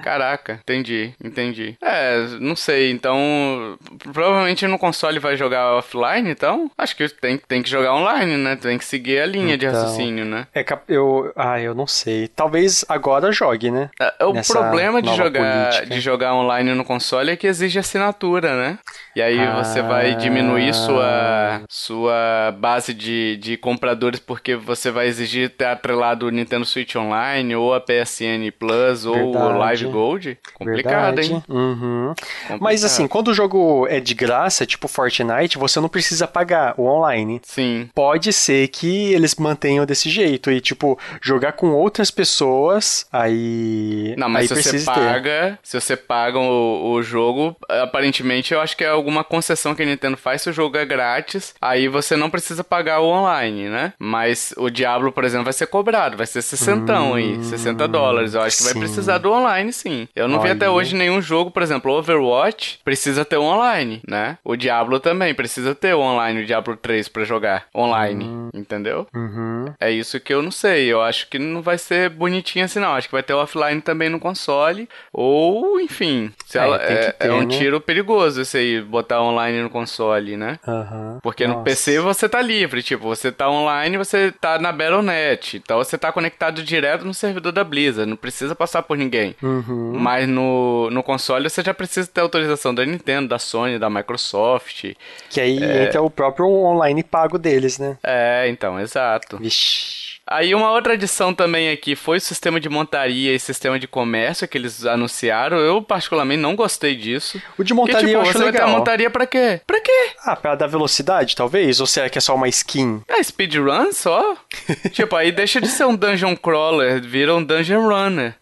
Caraca, 0.04 0.60
entendi, 0.62 1.14
entendi. 1.24 1.76
É, 1.82 2.28
não 2.40 2.56
sei, 2.56 2.92
então. 2.92 3.78
Provavelmente 4.14 4.68
no 4.68 4.80
console 4.80 5.20
vai 5.20 5.38
jogar 5.38 5.76
offline, 5.76 6.30
então. 6.30 6.70
Acho 6.78 6.96
que 6.96 7.08
tem, 7.10 7.38
tem 7.38 7.57
tem 7.58 7.64
que 7.64 7.70
jogar 7.70 7.96
online, 7.96 8.38
né? 8.38 8.56
Tem 8.56 8.78
que 8.78 8.86
seguir 8.86 9.20
a 9.20 9.26
linha 9.26 9.56
então, 9.56 9.58
de 9.58 9.66
raciocínio, 9.66 10.26
né? 10.26 10.46
É, 10.54 10.64
eu, 10.88 11.32
ah, 11.36 11.60
eu 11.60 11.74
não 11.74 11.88
sei. 11.88 12.28
Talvez 12.28 12.86
agora 12.88 13.32
jogue, 13.32 13.72
né? 13.72 13.90
É, 14.00 14.26
o 14.26 14.34
Nessa 14.34 14.54
problema 14.54 15.02
de 15.02 15.16
jogar, 15.16 15.86
de 15.86 16.00
jogar 16.00 16.36
online 16.36 16.74
no 16.76 16.86
console 16.86 17.32
é 17.32 17.36
que 17.36 17.48
exige 17.48 17.80
assinatura, 17.80 18.56
né? 18.56 18.80
E 19.16 19.22
aí 19.22 19.40
ah. 19.40 19.64
você 19.64 19.82
vai 19.82 20.14
diminuir 20.16 20.72
sua, 20.74 21.64
sua 21.68 22.56
base 22.60 22.94
de, 22.94 23.38
de 23.38 23.58
compradores 23.58 24.20
porque 24.20 24.56
você 24.56 24.92
vai 24.92 25.08
exigir 25.08 25.50
ter 25.50 25.66
atrelado 25.66 26.28
o 26.28 26.30
Nintendo 26.30 26.66
Switch 26.66 26.96
Online 26.96 27.56
ou 27.56 27.74
a 27.74 27.82
PSN 27.82 28.52
Plus 28.60 29.04
Verdade. 29.04 29.24
ou 29.24 29.36
o 29.36 29.58
Live 29.58 29.86
Gold. 29.86 30.38
Complicado, 30.54 31.16
Verdade. 31.16 31.34
hein? 31.34 31.44
Uhum. 31.50 32.14
Complicado. 32.16 32.62
Mas 32.62 32.84
assim, 32.84 33.08
quando 33.08 33.30
o 33.30 33.34
jogo 33.34 33.88
é 33.90 34.00
de 34.00 34.14
graça, 34.14 34.66
tipo 34.66 34.88
Fortnite, 34.88 35.58
você 35.58 35.80
não 35.80 35.90
precisa 35.90 36.28
pagar 36.28 36.76
o 36.78 36.86
online. 36.86 37.42
Sim. 37.48 37.90
Pode 37.96 38.34
ser 38.34 38.68
que 38.68 39.14
eles 39.14 39.34
mantenham 39.36 39.86
desse 39.86 40.10
jeito 40.10 40.52
e, 40.52 40.60
tipo, 40.60 41.00
jogar 41.22 41.54
com 41.54 41.72
outras 41.72 42.12
pessoas, 42.12 43.08
aí. 43.12 44.14
Não, 44.18 44.28
mas 44.28 44.52
aí 44.52 44.62
se 44.62 44.80
você 44.80 44.86
paga, 44.86 45.22
ter. 45.22 45.60
se 45.64 45.80
você 45.80 45.96
paga 45.96 46.38
o, 46.38 46.92
o 46.92 47.02
jogo, 47.02 47.56
aparentemente 47.70 48.54
eu 48.54 48.60
acho 48.60 48.76
que 48.76 48.84
é 48.84 48.90
alguma 48.90 49.24
concessão 49.24 49.74
que 49.74 49.82
a 49.82 49.86
Nintendo 49.86 50.18
faz 50.18 50.42
se 50.42 50.50
o 50.50 50.54
jogo 50.54 50.78
é 50.78 50.86
grátis, 50.86 51.56
aí 51.62 51.88
você 51.88 52.18
não 52.18 52.30
precisa 52.30 52.66
pagar 52.66 53.00
o 53.00 53.08
online, 53.08 53.70
né? 53.70 53.94
Mas 53.98 54.54
o 54.58 54.70
Diablo, 54.70 55.14
por 55.14 55.24
exemplo, 55.24 55.46
vai 55.46 55.54
ser 55.54 55.68
cobrado, 55.68 56.18
vai 56.18 56.28
ser 56.28 56.42
60 56.42 57.00
hum, 57.00 57.14
aí, 57.14 57.44
60 57.46 57.88
dólares. 57.88 58.34
Eu 58.34 58.42
acho 58.42 58.58
sim. 58.58 58.68
que 58.68 58.74
vai 58.74 58.84
precisar 58.84 59.20
do 59.20 59.32
online, 59.32 59.72
sim. 59.72 60.06
Eu 60.14 60.28
não 60.28 60.40
Olha. 60.40 60.50
vi 60.50 60.52
até 60.52 60.70
hoje 60.70 60.94
nenhum 60.94 61.22
jogo, 61.22 61.50
por 61.50 61.64
exemplo, 61.64 61.94
Overwatch 61.94 62.82
precisa 62.84 63.24
ter 63.24 63.38
o 63.38 63.44
online, 63.44 64.02
né? 64.06 64.38
O 64.44 64.58
Diablo 64.58 65.00
também 65.00 65.34
precisa 65.34 65.74
ter 65.74 65.96
o 65.96 66.02
online, 66.02 66.42
o 66.42 66.46
Diablo 66.46 66.76
3 66.76 67.08
para 67.08 67.24
jogar 67.24 67.37
online, 67.76 68.26
hum. 68.26 68.50
entendeu? 68.54 69.08
Uhum. 69.14 69.66
É 69.80 69.92
isso 69.92 70.20
que 70.20 70.34
eu 70.34 70.42
não 70.42 70.52
sei. 70.52 70.88
Eu 70.88 71.02
acho 71.02 71.30
que 71.30 71.40
não 71.40 71.62
vai 71.62 71.78
ser 71.78 72.10
bonitinho 72.10 72.66
assim, 72.66 72.80
não. 72.80 72.94
Acho 72.94 73.08
que 73.08 73.14
vai 73.14 73.24
ter 73.24 73.34
offline 73.34 73.82
também 73.82 74.10
no 74.10 74.20
console. 74.20 74.88
Ou, 75.12 75.80
enfim, 75.80 76.32
se 76.46 76.58
é, 76.58 76.62
ela, 76.62 76.76
é, 76.78 77.12
ter, 77.12 77.28
é, 77.28 77.32
um 77.32 77.42
né? 77.42 77.58
tiro 77.58 77.82
perigoso 77.82 78.42
esse 78.42 78.58
aí, 78.58 78.82
botar 78.82 79.22
online 79.22 79.62
no 79.62 79.70
console, 79.70 80.38
né? 80.38 80.60
Uhum. 80.68 81.20
Porque 81.22 81.46
Nossa. 81.46 81.60
no 81.60 81.64
PC 81.64 82.00
você 82.00 82.30
tá 82.30 82.42
livre, 82.42 82.82
tipo, 82.82 83.04
você 83.04 83.32
tá 83.32 83.50
online, 83.50 83.98
você 83.98 84.32
tá 84.32 84.60
na 84.60 84.72
Battle.net, 84.72 85.58
então 85.58 85.78
você 85.78 85.98
tá 85.98 86.12
conectado 86.12 86.64
direto 86.64 87.06
no 87.06 87.14
servidor 87.14 87.52
da 87.52 87.64
Blizzard, 87.64 88.10
não 88.10 88.18
precisa 88.18 88.56
passar 88.56 88.84
por 88.84 88.98
ninguém. 88.98 89.36
Uhum. 89.42 89.94
Mas 89.98 90.28
no, 90.28 90.90
no 90.92 91.04
console 91.04 91.50
você 91.50 91.62
já 91.62 91.74
precisa 91.74 92.08
ter 92.08 92.22
autorização 92.22 92.74
da 92.74 92.86
Nintendo, 92.86 93.28
da 93.28 93.40
Sony, 93.40 93.80
da 93.80 93.90
Microsoft. 93.90 94.94
Que 95.30 95.42
aí 95.42 95.64
é... 95.64 95.86
entra 95.86 96.02
o 96.02 96.10
próprio 96.10 96.48
online 96.48 97.04
pago 97.04 97.27
deles, 97.38 97.80
né? 97.80 97.98
É, 98.04 98.48
então, 98.48 98.80
exato. 98.80 99.38
Vixe. 99.38 100.07
Aí 100.30 100.54
uma 100.54 100.72
outra 100.72 100.94
adição 100.94 101.34
também 101.34 101.70
aqui 101.70 101.96
foi 101.96 102.18
o 102.18 102.22
sistema 102.22 102.60
de 102.60 102.68
montaria 102.68 103.34
e 103.34 103.40
sistema 103.40 103.80
de 103.80 103.88
comércio 103.88 104.48
que 104.48 104.58
eles 104.58 104.86
anunciaram. 104.86 105.58
Eu 105.58 105.82
particularmente 105.82 106.42
não 106.42 106.56
gostei 106.56 106.96
disso. 106.96 107.42
O 107.58 107.64
de 107.64 107.74
montaria 107.74 108.00
Porque, 108.00 108.08
tipo, 108.08 108.18
eu 108.18 108.22
acho 108.22 108.34
você 108.34 108.44
legal. 108.44 108.62
vai 108.62 108.72
ter 108.72 108.78
montaria 108.78 109.10
pra 109.10 109.26
quê? 109.26 109.62
Pra 109.66 109.80
quê? 109.80 110.10
Ah, 110.26 110.36
pra 110.36 110.56
dar 110.56 110.68
velocidade, 110.68 111.36
talvez? 111.36 111.80
Ou 111.80 111.88
será 111.88 112.10
que 112.10 112.18
é 112.18 112.22
só 112.22 112.36
uma 112.36 112.50
skin? 112.50 113.02
É, 113.08 113.24
speedrun 113.24 113.94
só? 113.94 114.36
tipo, 114.92 115.16
aí 115.16 115.32
deixa 115.32 115.62
de 115.62 115.68
ser 115.70 115.86
um 115.86 115.96
dungeon 115.96 116.36
crawler, 116.36 117.02
vira 117.02 117.34
um 117.34 117.44
dungeon 117.44 117.88
runner. 117.88 118.36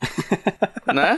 né? 0.92 1.16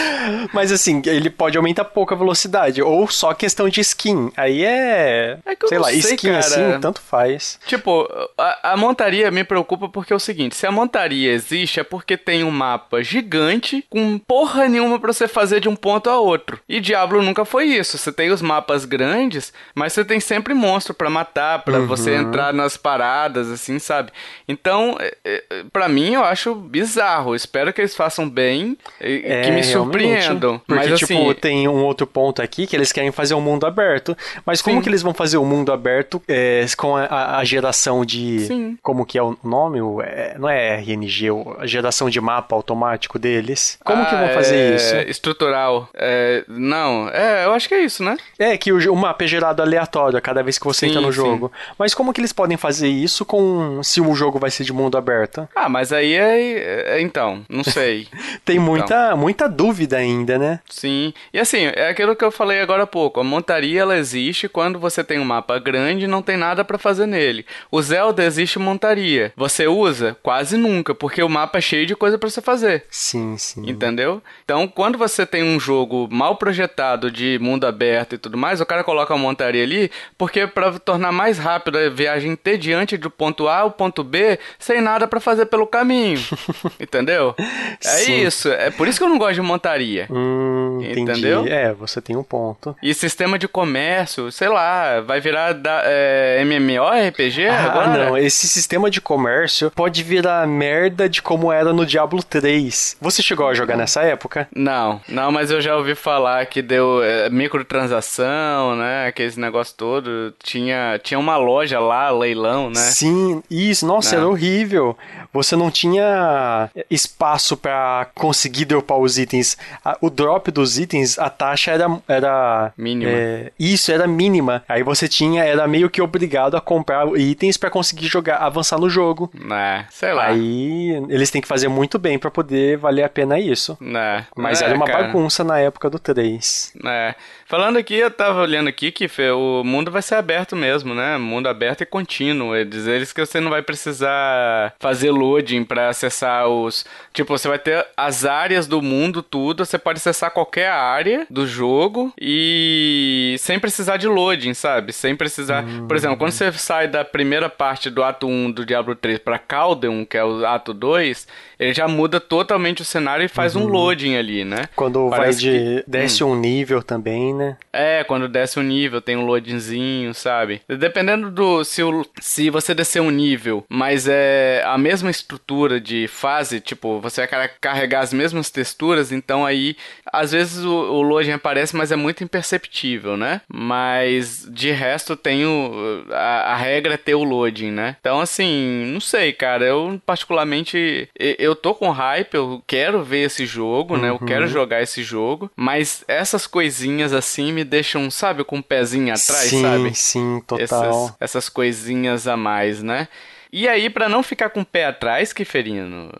Mas 0.52 0.72
assim, 0.72 1.02
ele 1.04 1.30
pode 1.30 1.56
aumentar 1.56 1.84
pouco 1.84 2.14
a 2.14 2.16
velocidade, 2.16 2.82
ou 2.82 3.08
só 3.08 3.34
questão 3.34 3.68
de 3.68 3.80
skin. 3.80 4.32
Aí 4.36 4.64
é. 4.64 5.38
é 5.44 5.56
sei 5.66 5.78
lá, 5.78 5.88
sei, 5.88 5.98
skin 5.98 6.28
cara. 6.28 6.38
assim, 6.38 6.80
tanto 6.80 7.00
faz. 7.00 7.58
Tipo, 7.66 8.08
a, 8.38 8.72
a 8.72 8.76
montaria 8.76 9.30
me 9.30 9.44
preocupa 9.44 9.88
porque 9.98 10.12
é 10.12 10.16
o 10.16 10.20
seguinte: 10.20 10.54
se 10.54 10.64
a 10.64 10.70
montaria 10.70 11.32
existe, 11.32 11.80
é 11.80 11.82
porque 11.82 12.16
tem 12.16 12.44
um 12.44 12.52
mapa 12.52 13.02
gigante 13.02 13.84
com 13.90 14.16
porra 14.16 14.68
nenhuma 14.68 15.00
para 15.00 15.12
você 15.12 15.26
fazer 15.26 15.58
de 15.58 15.68
um 15.68 15.74
ponto 15.74 16.08
a 16.08 16.20
outro. 16.20 16.60
E 16.68 16.78
Diablo 16.78 17.20
nunca 17.20 17.44
foi 17.44 17.64
isso. 17.64 17.98
Você 17.98 18.12
tem 18.12 18.30
os 18.30 18.40
mapas 18.40 18.84
grandes, 18.84 19.52
mas 19.74 19.92
você 19.92 20.04
tem 20.04 20.20
sempre 20.20 20.54
monstro 20.54 20.94
para 20.94 21.10
matar, 21.10 21.64
para 21.64 21.80
uhum. 21.80 21.86
você 21.88 22.14
entrar 22.14 22.52
nas 22.52 22.76
paradas, 22.76 23.50
assim, 23.50 23.80
sabe? 23.80 24.12
Então, 24.46 24.96
é, 25.00 25.16
é, 25.24 25.64
para 25.72 25.88
mim, 25.88 26.14
eu 26.14 26.24
acho 26.24 26.54
bizarro. 26.54 27.34
Espero 27.34 27.72
que 27.72 27.80
eles 27.80 27.96
façam 27.96 28.28
bem 28.28 28.78
e 29.00 29.22
é, 29.24 29.42
que 29.42 29.50
me 29.50 29.64
surpreendam. 29.64 30.60
Porque, 30.60 30.88
mas, 30.88 30.98
tipo, 31.00 31.12
assim, 31.12 31.34
tem 31.34 31.66
um 31.66 31.84
outro 31.84 32.06
ponto 32.06 32.40
aqui 32.40 32.68
que 32.68 32.76
eles 32.76 32.92
querem 32.92 33.10
fazer 33.10 33.34
um 33.34 33.40
mundo 33.40 33.66
aberto. 33.66 34.16
Mas 34.46 34.62
como 34.62 34.76
sim. 34.76 34.82
que 34.82 34.88
eles 34.88 35.02
vão 35.02 35.12
fazer 35.12 35.38
o 35.38 35.42
um 35.42 35.46
mundo 35.46 35.72
aberto 35.72 36.22
é, 36.28 36.64
com 36.76 36.94
a, 36.94 37.38
a, 37.38 37.44
geração 37.44 38.04
de. 38.04 38.46
Sim. 38.46 38.78
Como 38.80 39.04
que 39.04 39.18
é 39.18 39.22
o 39.22 39.36
nome? 39.42 39.80
É, 40.02 40.36
não 40.38 40.48
é 40.48 40.76
RNG, 40.76 41.28
a 41.58 41.66
geração 41.66 42.08
de 42.10 42.20
mapa 42.20 42.54
automático 42.54 43.18
deles. 43.18 43.78
Como 43.84 44.02
ah, 44.02 44.06
que 44.06 44.14
vão 44.14 44.28
fazer 44.28 44.56
é... 44.56 44.74
isso? 44.74 44.96
Estrutural. 45.10 45.88
É, 45.94 46.44
não, 46.48 47.08
é, 47.08 47.44
eu 47.44 47.52
acho 47.52 47.68
que 47.68 47.74
é 47.74 47.80
isso, 47.80 48.02
né? 48.02 48.16
É, 48.38 48.56
que 48.56 48.72
o, 48.72 48.92
o 48.92 48.96
mapa 48.96 49.24
é 49.24 49.26
gerado 49.26 49.62
aleatório 49.62 50.18
a 50.18 50.20
cada 50.20 50.42
vez 50.42 50.58
que 50.58 50.64
você 50.64 50.86
sim, 50.86 50.90
entra 50.90 51.00
no 51.00 51.12
jogo. 51.12 51.52
Sim. 51.54 51.72
Mas 51.78 51.94
como 51.94 52.12
que 52.12 52.20
eles 52.20 52.32
podem 52.32 52.56
fazer 52.56 52.88
isso 52.88 53.24
com 53.24 53.82
se 53.82 54.00
o 54.00 54.14
jogo 54.14 54.38
vai 54.38 54.50
ser 54.50 54.64
de 54.64 54.72
mundo 54.72 54.96
aberto? 54.96 55.48
Ah, 55.54 55.68
mas 55.68 55.92
aí 55.92 56.14
é, 56.14 56.96
é 56.96 57.00
então, 57.00 57.42
não 57.48 57.64
sei. 57.64 58.08
Tem 58.44 58.56
então. 58.56 58.66
muita, 58.66 59.16
muita 59.16 59.48
dúvida 59.48 59.96
ainda, 59.96 60.38
né? 60.38 60.60
Sim. 60.68 61.12
E 61.32 61.38
assim, 61.38 61.70
é 61.74 61.88
aquilo 61.88 62.16
que 62.16 62.24
eu 62.24 62.30
falei 62.30 62.60
agora 62.60 62.84
há 62.84 62.86
pouco. 62.86 63.20
A 63.20 63.24
montaria 63.24 63.80
ela 63.80 63.96
existe 63.96 64.48
quando 64.48 64.78
você 64.78 65.02
tem 65.02 65.18
um 65.18 65.24
mapa 65.24 65.58
grande 65.58 66.04
e 66.04 66.08
não 66.08 66.22
tem 66.22 66.36
nada 66.36 66.64
para 66.64 66.78
fazer 66.78 67.06
nele. 67.06 67.44
O 67.70 67.80
Zelda 67.80 68.24
existe 68.24 68.58
montaria. 68.58 69.32
Você 69.36 69.66
usa? 69.66 69.77
Quase 70.22 70.56
nunca, 70.56 70.94
porque 70.94 71.22
o 71.22 71.28
mapa 71.28 71.58
é 71.58 71.60
cheio 71.60 71.86
de 71.86 71.94
coisa 71.94 72.18
para 72.18 72.28
você 72.28 72.40
fazer. 72.40 72.84
Sim, 72.90 73.36
sim. 73.36 73.68
Entendeu? 73.68 74.22
Então, 74.44 74.66
quando 74.66 74.98
você 74.98 75.24
tem 75.24 75.42
um 75.42 75.58
jogo 75.58 76.08
mal 76.10 76.36
projetado 76.36 77.10
de 77.10 77.38
mundo 77.40 77.66
aberto 77.66 78.14
e 78.14 78.18
tudo 78.18 78.36
mais, 78.36 78.60
o 78.60 78.66
cara 78.66 78.84
coloca 78.84 79.14
uma 79.14 79.22
montaria 79.22 79.62
ali, 79.62 79.90
porque 80.16 80.46
para 80.46 80.78
tornar 80.78 81.12
mais 81.12 81.38
rápido 81.38 81.78
a 81.78 81.88
viagem 81.88 82.34
ter 82.36 82.58
diante 82.58 82.96
do 82.96 83.10
ponto 83.10 83.48
A 83.48 83.58
ao 83.58 83.70
ponto 83.70 84.02
B, 84.02 84.38
sem 84.58 84.80
nada 84.80 85.06
para 85.06 85.20
fazer 85.20 85.46
pelo 85.46 85.66
caminho. 85.66 86.20
entendeu? 86.80 87.34
É 87.38 87.88
sim. 87.88 88.26
isso. 88.26 88.48
É 88.48 88.70
por 88.70 88.88
isso 88.88 88.98
que 88.98 89.04
eu 89.04 89.08
não 89.08 89.18
gosto 89.18 89.34
de 89.34 89.42
montaria. 89.42 90.06
Hum, 90.10 90.80
entendeu? 90.82 91.40
Entendi. 91.40 91.54
É, 91.54 91.72
você 91.72 92.00
tem 92.00 92.16
um 92.16 92.22
ponto. 92.22 92.76
E 92.82 92.92
sistema 92.94 93.38
de 93.38 93.48
comércio, 93.48 94.30
sei 94.32 94.48
lá, 94.48 95.00
vai 95.00 95.20
virar 95.20 95.52
da, 95.52 95.82
é, 95.84 96.40
MMORPG 96.42 97.46
ah, 97.46 97.64
agora? 97.64 97.88
Não, 97.88 98.16
esse 98.16 98.48
sistema 98.48 98.90
de 98.90 99.00
comércio 99.00 99.67
pode 99.70 100.02
virar 100.02 100.46
merda 100.46 101.08
de 101.08 101.22
como 101.22 101.52
era 101.52 101.72
no 101.72 101.86
Diablo 101.86 102.22
3. 102.22 102.96
Você 103.00 103.22
chegou 103.22 103.48
a 103.48 103.54
jogar 103.54 103.76
nessa 103.76 104.02
época? 104.02 104.48
Não, 104.54 105.00
não, 105.08 105.30
mas 105.32 105.50
eu 105.50 105.60
já 105.60 105.76
ouvi 105.76 105.94
falar 105.94 106.44
que 106.46 106.62
deu 106.62 107.02
é, 107.02 107.30
microtransação, 107.30 108.76
né? 108.76 109.06
Aqueles 109.06 109.36
negócio 109.36 109.74
todo. 109.76 110.34
Tinha, 110.42 111.00
tinha 111.02 111.18
uma 111.18 111.36
loja 111.36 111.78
lá, 111.80 112.10
leilão, 112.10 112.70
né? 112.70 112.80
Sim, 112.80 113.42
isso. 113.50 113.86
Nossa, 113.86 114.12
não. 114.16 114.22
era 114.22 114.28
horrível. 114.28 114.96
Você 115.32 115.56
não 115.56 115.70
tinha 115.70 116.70
espaço 116.90 117.56
para 117.56 118.06
conseguir 118.14 118.64
dropar 118.64 118.98
os 118.98 119.18
itens. 119.18 119.56
O 120.00 120.10
drop 120.10 120.50
dos 120.50 120.78
itens, 120.78 121.18
a 121.18 121.30
taxa 121.30 121.70
era. 121.70 121.86
era 122.08 122.72
mínima. 122.76 123.10
É, 123.10 123.52
isso, 123.58 123.92
era 123.92 124.06
mínima. 124.06 124.62
Aí 124.68 124.82
você 124.82 125.08
tinha, 125.08 125.44
era 125.44 125.66
meio 125.66 125.90
que 125.90 126.02
obrigado 126.02 126.56
a 126.56 126.60
comprar 126.60 127.06
itens 127.16 127.56
para 127.56 127.70
conseguir 127.70 128.06
jogar, 128.06 128.38
avançar 128.38 128.78
no 128.78 128.88
jogo. 128.88 129.30
É, 129.58 129.84
sei 129.90 130.12
lá. 130.12 130.26
Aí 130.26 130.90
eles 131.08 131.30
têm 131.30 131.40
que 131.40 131.48
fazer 131.48 131.68
muito 131.68 131.98
bem 131.98 132.18
para 132.18 132.30
poder 132.30 132.76
valer 132.76 133.02
a 133.02 133.08
pena 133.08 133.38
isso. 133.38 133.76
É, 133.82 134.24
Mas 134.36 134.62
é, 134.62 134.66
era 134.66 134.74
uma 134.74 134.86
cara. 134.86 135.04
bagunça 135.04 135.42
na 135.42 135.58
época 135.58 135.90
do 135.90 135.98
3. 135.98 136.74
É. 136.84 137.14
Falando 137.46 137.78
aqui, 137.78 137.94
eu 137.94 138.10
tava 138.10 138.42
olhando 138.42 138.68
aqui 138.68 138.92
que 138.92 139.08
o 139.32 139.64
mundo 139.64 139.90
vai 139.90 140.02
ser 140.02 140.16
aberto 140.16 140.54
mesmo, 140.54 140.94
né? 140.94 141.16
Mundo 141.16 141.48
aberto 141.48 141.80
e 141.80 141.86
contínuo. 141.86 142.54
Eles, 142.54 142.86
eles 142.86 143.12
que 143.12 143.24
você 143.24 143.40
não 143.40 143.50
vai 143.50 143.62
precisar 143.62 144.74
fazer 144.78 145.10
loading 145.10 145.64
para 145.64 145.88
acessar 145.88 146.46
os. 146.46 146.84
Tipo, 147.12 147.38
você 147.38 147.48
vai 147.48 147.58
ter 147.58 147.86
as 147.96 148.26
áreas 148.26 148.66
do 148.66 148.82
mundo, 148.82 149.22
tudo. 149.22 149.64
Você 149.64 149.78
pode 149.78 149.96
acessar 149.96 150.30
qualquer 150.30 150.68
área 150.70 151.26
do 151.30 151.46
jogo 151.46 152.12
e 152.20 153.36
sem 153.38 153.58
precisar 153.58 153.96
de 153.96 154.06
loading, 154.06 154.52
sabe? 154.52 154.92
Sem 154.92 155.16
precisar. 155.16 155.64
Hum. 155.64 155.88
Por 155.88 155.96
exemplo, 155.96 156.18
quando 156.18 156.32
você 156.32 156.52
sai 156.52 156.86
da 156.86 157.02
primeira 157.02 157.48
parte 157.48 157.88
do 157.88 158.02
ato 158.02 158.26
1 158.28 158.50
do 158.50 158.66
Diablo 158.66 158.94
3 158.94 159.20
pra 159.20 159.38
Caldeon, 159.48 160.04
que 160.04 160.16
é 160.16 160.24
o 160.24 160.46
ato 160.46 160.74
2, 160.74 161.26
ele 161.58 161.72
já 161.72 161.88
muda 161.88 162.20
totalmente 162.20 162.82
o 162.82 162.84
cenário 162.84 163.24
e 163.24 163.28
faz 163.28 163.56
uhum. 163.56 163.64
um 163.64 163.66
loading 163.66 164.16
ali, 164.16 164.44
né? 164.44 164.68
Quando 164.76 165.08
Parece 165.10 165.42
vai 165.42 165.52
de. 165.52 165.82
Que... 165.82 165.90
desce 165.90 166.22
hum. 166.22 166.32
um 166.32 166.36
nível 166.36 166.82
também, 166.82 167.34
né? 167.34 167.56
É, 167.72 168.04
quando 168.04 168.28
desce 168.28 168.60
um 168.60 168.62
nível, 168.62 169.00
tem 169.00 169.16
um 169.16 169.24
loadingzinho, 169.24 170.14
sabe? 170.14 170.60
Dependendo 170.68 171.30
do. 171.30 171.64
Se, 171.64 171.82
o, 171.82 172.06
se 172.20 172.50
você 172.50 172.74
descer 172.74 173.00
um 173.00 173.10
nível, 173.10 173.64
mas 173.68 174.06
é 174.06 174.62
a 174.64 174.76
mesma 174.76 175.10
estrutura 175.10 175.80
de 175.80 176.06
fase, 176.06 176.60
tipo, 176.60 177.00
você 177.00 177.26
vai 177.26 177.48
carregar 177.60 178.00
as 178.00 178.12
mesmas 178.12 178.50
texturas, 178.50 179.10
então 179.10 179.44
aí 179.44 179.76
às 180.12 180.32
vezes 180.32 180.64
o, 180.64 180.70
o 180.70 181.02
loading 181.02 181.32
aparece, 181.32 181.74
mas 181.74 181.90
é 181.90 181.96
muito 181.96 182.22
imperceptível, 182.22 183.16
né? 183.16 183.40
Mas 183.48 184.46
de 184.50 184.70
resto 184.70 185.16
tem 185.16 185.44
o, 185.44 186.04
a, 186.10 186.52
a 186.52 186.56
regra 186.56 186.94
é 186.94 186.96
ter 186.96 187.14
o 187.14 187.24
loading, 187.24 187.70
né? 187.70 187.96
Então, 188.00 188.20
assim, 188.20 188.84
não 188.92 189.00
sei, 189.28 189.32
cara. 189.32 189.64
Eu, 189.64 190.00
particularmente, 190.04 191.08
eu 191.16 191.54
tô 191.54 191.74
com 191.74 191.90
hype, 191.90 192.34
eu 192.34 192.62
quero 192.66 193.02
ver 193.02 193.26
esse 193.26 193.46
jogo, 193.46 193.94
uhum. 193.94 194.00
né? 194.00 194.10
Eu 194.10 194.18
quero 194.18 194.42
uhum. 194.42 194.48
jogar 194.48 194.82
esse 194.82 195.02
jogo, 195.02 195.50
mas 195.54 196.04
essas 196.08 196.46
coisinhas 196.46 197.12
assim 197.12 197.52
me 197.52 197.64
deixam, 197.64 198.10
sabe, 198.10 198.44
com 198.44 198.56
o 198.56 198.58
um 198.58 198.62
pezinho 198.62 199.12
atrás, 199.12 199.50
sim, 199.50 199.62
sabe? 199.62 199.88
Sim, 199.88 199.94
sim, 199.94 200.42
total. 200.46 200.62
Essas, 200.62 201.14
essas 201.20 201.48
coisinhas 201.48 202.26
a 202.26 202.36
mais, 202.36 202.82
né? 202.82 203.08
E 203.50 203.66
aí, 203.66 203.88
para 203.88 204.08
não 204.08 204.22
ficar 204.22 204.50
com 204.50 204.60
o 204.60 204.64
pé 204.64 204.84
atrás, 204.84 205.32
Kiferino, 205.32 206.12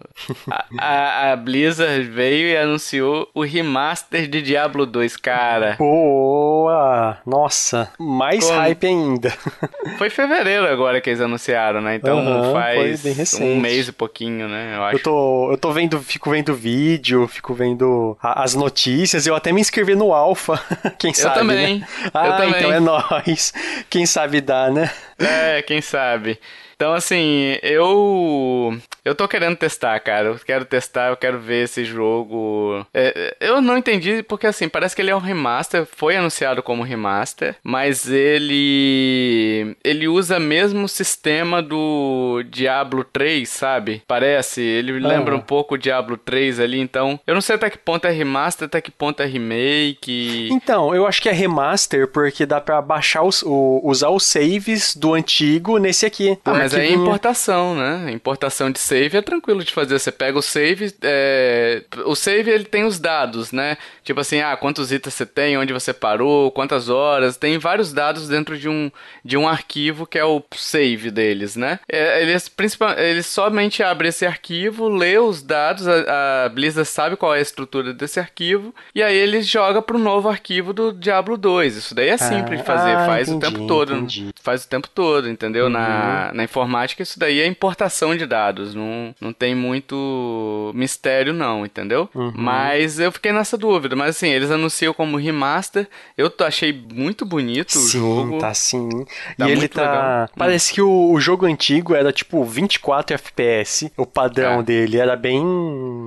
a, 0.50 0.64
a, 0.78 1.32
a, 1.32 1.36
Blizzard 1.36 2.02
veio 2.04 2.48
e 2.48 2.56
anunciou 2.56 3.28
o 3.34 3.42
remaster 3.42 4.26
de 4.26 4.40
Diablo 4.40 4.86
2, 4.86 5.16
cara. 5.18 5.76
Boa! 5.78 7.18
Nossa, 7.26 7.92
mais 7.98 8.46
Como? 8.46 8.58
hype 8.58 8.86
ainda. 8.86 9.30
Foi 9.98 10.08
fevereiro 10.08 10.66
agora 10.66 11.00
que 11.02 11.10
eles 11.10 11.20
anunciaram, 11.20 11.82
né? 11.82 11.96
Então 11.96 12.18
uhum, 12.18 12.52
faz 12.52 13.34
um 13.40 13.56
mês 13.60 13.88
e 13.88 13.92
pouquinho, 13.92 14.48
né? 14.48 14.76
Eu 14.76 14.84
acho. 14.84 14.96
Eu 14.96 15.02
tô, 15.02 15.52
eu 15.52 15.58
tô 15.58 15.70
vendo, 15.70 16.00
fico 16.00 16.30
vendo 16.30 16.54
vídeo, 16.54 17.28
fico 17.28 17.52
vendo 17.52 18.16
a, 18.22 18.42
as 18.42 18.54
notícias, 18.54 19.26
eu 19.26 19.34
até 19.34 19.52
me 19.52 19.60
inscrevi 19.60 19.94
no 19.94 20.14
Alpha, 20.14 20.58
quem 20.98 21.12
sabe, 21.12 21.34
Eu 21.34 21.40
também. 21.40 21.78
Né? 21.80 21.88
Ah, 22.14 22.26
eu 22.26 22.36
também. 22.36 22.58
então 22.58 22.72
é 22.72 22.80
nóis. 22.80 23.52
Quem 23.90 24.06
sabe 24.06 24.40
dá, 24.40 24.70
né? 24.70 24.90
É, 25.18 25.60
quem 25.62 25.82
sabe. 25.82 26.38
Então, 26.78 26.94
assim, 26.94 27.58
eu. 27.60 28.78
Eu 29.04 29.12
tô 29.12 29.26
querendo 29.26 29.56
testar, 29.56 29.98
cara. 29.98 30.28
Eu 30.28 30.38
quero 30.38 30.64
testar, 30.64 31.08
eu 31.08 31.16
quero 31.16 31.36
ver 31.36 31.64
esse 31.64 31.84
jogo. 31.84 32.86
É, 32.94 33.36
eu 33.40 33.60
não 33.60 33.76
entendi, 33.76 34.22
porque 34.22 34.46
assim, 34.46 34.68
parece 34.68 34.94
que 34.94 35.02
ele 35.02 35.10
é 35.10 35.16
um 35.16 35.18
remaster, 35.18 35.84
foi 35.84 36.16
anunciado 36.16 36.62
como 36.62 36.84
remaster, 36.84 37.56
mas 37.64 38.08
ele. 38.08 39.76
Ele 39.82 40.06
usa 40.06 40.36
o 40.36 40.40
mesmo 40.40 40.86
sistema 40.86 41.60
do 41.60 42.44
Diablo 42.48 43.02
3, 43.02 43.48
sabe? 43.48 44.00
Parece. 44.06 44.60
Ele 44.60 45.04
ah. 45.04 45.08
lembra 45.08 45.34
um 45.34 45.40
pouco 45.40 45.74
o 45.74 45.78
Diablo 45.78 46.16
3 46.16 46.60
ali, 46.60 46.78
então. 46.78 47.18
Eu 47.26 47.34
não 47.34 47.40
sei 47.40 47.56
até 47.56 47.70
que 47.70 47.78
ponto 47.78 48.06
é 48.06 48.12
remaster, 48.12 48.66
até 48.66 48.80
que 48.80 48.92
ponto 48.92 49.20
é 49.20 49.26
remake. 49.26 50.48
Então, 50.52 50.94
eu 50.94 51.08
acho 51.08 51.20
que 51.20 51.28
é 51.28 51.32
remaster, 51.32 52.06
porque 52.06 52.46
dá 52.46 52.60
pra 52.60 52.80
baixar 52.80 53.24
os, 53.24 53.42
o, 53.42 53.80
usar 53.82 54.10
os 54.10 54.22
saves 54.22 54.94
do 54.94 55.12
antigo 55.12 55.78
nesse 55.78 56.06
aqui. 56.06 56.38
Ah, 56.44 56.54
mas 56.54 56.67
aí 56.74 56.88
é 56.88 56.92
importação, 56.92 57.74
né? 57.74 58.10
Importação 58.10 58.70
de 58.70 58.78
save 58.78 59.16
é 59.16 59.22
tranquilo 59.22 59.64
de 59.64 59.72
fazer. 59.72 59.98
Você 59.98 60.12
pega 60.12 60.38
o 60.38 60.42
save, 60.42 60.94
é... 61.02 61.82
o 62.04 62.14
save 62.14 62.50
ele 62.50 62.64
tem 62.64 62.84
os 62.84 62.98
dados, 62.98 63.52
né? 63.52 63.76
Tipo 64.04 64.20
assim, 64.20 64.40
ah, 64.40 64.56
quantos 64.56 64.92
itens 64.92 65.14
você 65.14 65.26
tem, 65.26 65.58
onde 65.58 65.72
você 65.72 65.92
parou, 65.92 66.50
quantas 66.50 66.88
horas. 66.88 67.36
Tem 67.36 67.58
vários 67.58 67.92
dados 67.92 68.28
dentro 68.28 68.58
de 68.58 68.68
um, 68.68 68.90
de 69.24 69.36
um 69.36 69.48
arquivo 69.48 70.06
que 70.06 70.18
é 70.18 70.24
o 70.24 70.42
save 70.54 71.10
deles, 71.10 71.56
né? 71.56 71.80
É, 71.90 72.22
eles, 72.22 72.48
principal, 72.48 72.98
eles 72.98 73.26
somente 73.26 73.82
abrem 73.82 74.08
esse 74.08 74.26
arquivo, 74.26 74.88
lê 74.88 75.18
os 75.18 75.42
dados, 75.42 75.86
a, 75.86 76.44
a 76.44 76.48
Blizzard 76.48 76.88
sabe 76.88 77.16
qual 77.16 77.34
é 77.34 77.38
a 77.38 77.42
estrutura 77.42 77.92
desse 77.92 78.18
arquivo, 78.18 78.74
e 78.94 79.02
aí 79.02 79.16
ele 79.16 79.42
joga 79.42 79.80
pro 79.82 79.98
novo 79.98 80.28
arquivo 80.28 80.72
do 80.72 80.92
Diablo 80.92 81.36
2. 81.36 81.76
Isso 81.76 81.94
daí 81.94 82.08
é 82.08 82.16
simples 82.16 82.60
ah, 82.60 82.62
de 82.62 82.66
fazer, 82.66 82.96
ah, 82.96 83.06
faz 83.06 83.28
entendi, 83.28 83.46
o 83.46 83.50
tempo 83.50 83.66
todo. 83.66 83.94
Entendi. 83.94 84.28
Faz 84.42 84.64
o 84.64 84.68
tempo 84.68 84.88
todo, 84.88 85.28
entendeu? 85.28 85.66
Uhum. 85.66 85.70
Na, 85.70 86.30
na 86.32 86.44
informática, 86.58 87.02
isso 87.02 87.18
daí 87.18 87.40
é 87.40 87.46
importação 87.46 88.16
de 88.16 88.26
dados. 88.26 88.74
Não, 88.74 89.14
não 89.20 89.32
tem 89.32 89.54
muito 89.54 90.72
mistério, 90.74 91.32
não, 91.32 91.64
entendeu? 91.64 92.08
Uhum. 92.14 92.32
Mas 92.34 92.98
eu 92.98 93.12
fiquei 93.12 93.32
nessa 93.32 93.56
dúvida. 93.56 93.94
Mas 93.94 94.16
assim, 94.16 94.28
eles 94.28 94.50
anunciam 94.50 94.92
como 94.92 95.16
remaster. 95.16 95.88
Eu 96.16 96.32
achei 96.40 96.72
muito 96.92 97.24
bonito 97.24 97.72
sim, 97.72 97.78
o 97.78 97.88
jogo. 97.88 98.38
Tá 98.38 98.52
sim. 98.52 98.88
Tá 99.36 99.48
e 99.48 99.52
ele 99.52 99.68
tá. 99.68 99.82
Legal. 99.82 100.30
Parece 100.36 100.72
que 100.72 100.82
o, 100.82 101.12
o, 101.12 101.20
jogo 101.20 101.46
antigo 101.46 101.94
era 101.94 102.12
tipo 102.12 102.44
24 102.44 103.14
FPS. 103.14 103.92
O 103.96 104.06
padrão 104.06 104.60
é. 104.60 104.62
dele 104.62 104.98
era 104.98 105.14
bem. 105.14 105.42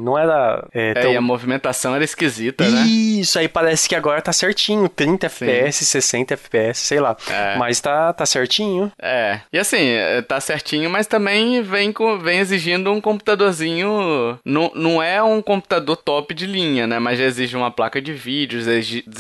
Não 0.02 0.18
era. 0.18 0.68
É, 0.74 0.94
tão... 0.94 1.12
é, 1.12 1.14
e 1.14 1.18
a 1.18 1.22
movimentação 1.22 1.96
era 1.96 2.04
esquisita, 2.04 2.64
Isso, 2.64 2.76
né? 2.76 2.82
Isso, 2.86 3.40
aí 3.40 3.48
parece 3.48 3.88
que 3.88 3.96
agora 3.96 4.22
tá 4.22 4.34
certinho. 4.34 4.90
30 4.90 5.30
sim. 5.30 5.46
FPS, 5.46 5.86
60 5.86 6.34
FPS, 6.34 6.80
sei 6.80 7.00
lá. 7.00 7.16
É. 7.30 7.58
Mas 7.58 7.80
tá, 7.80 8.12
tá 8.14 8.26
certinho. 8.26 8.92
É. 9.00 9.40
E 9.52 9.58
assim, 9.58 9.88
tá 10.28 10.41
certinho, 10.42 10.90
mas 10.90 11.08
também 11.08 11.62
vem, 11.62 11.92
com, 11.94 12.18
vem 12.18 12.40
exigindo 12.40 12.92
um 12.92 13.00
computadorzinho. 13.00 14.40
Não, 14.44 14.72
não 14.76 15.02
é 15.02 15.22
um 15.22 15.42
computador 15.42 15.96
top 15.96 16.34
de 16.34 16.46
linha, 16.46 16.86
né? 16.86 17.00
Mas 17.00 17.20
já 17.20 17.26
exige 17.26 17.56
uma 17.56 17.72
placa 17.72 18.02
de 18.02 18.14
vídeo, 18.14 18.60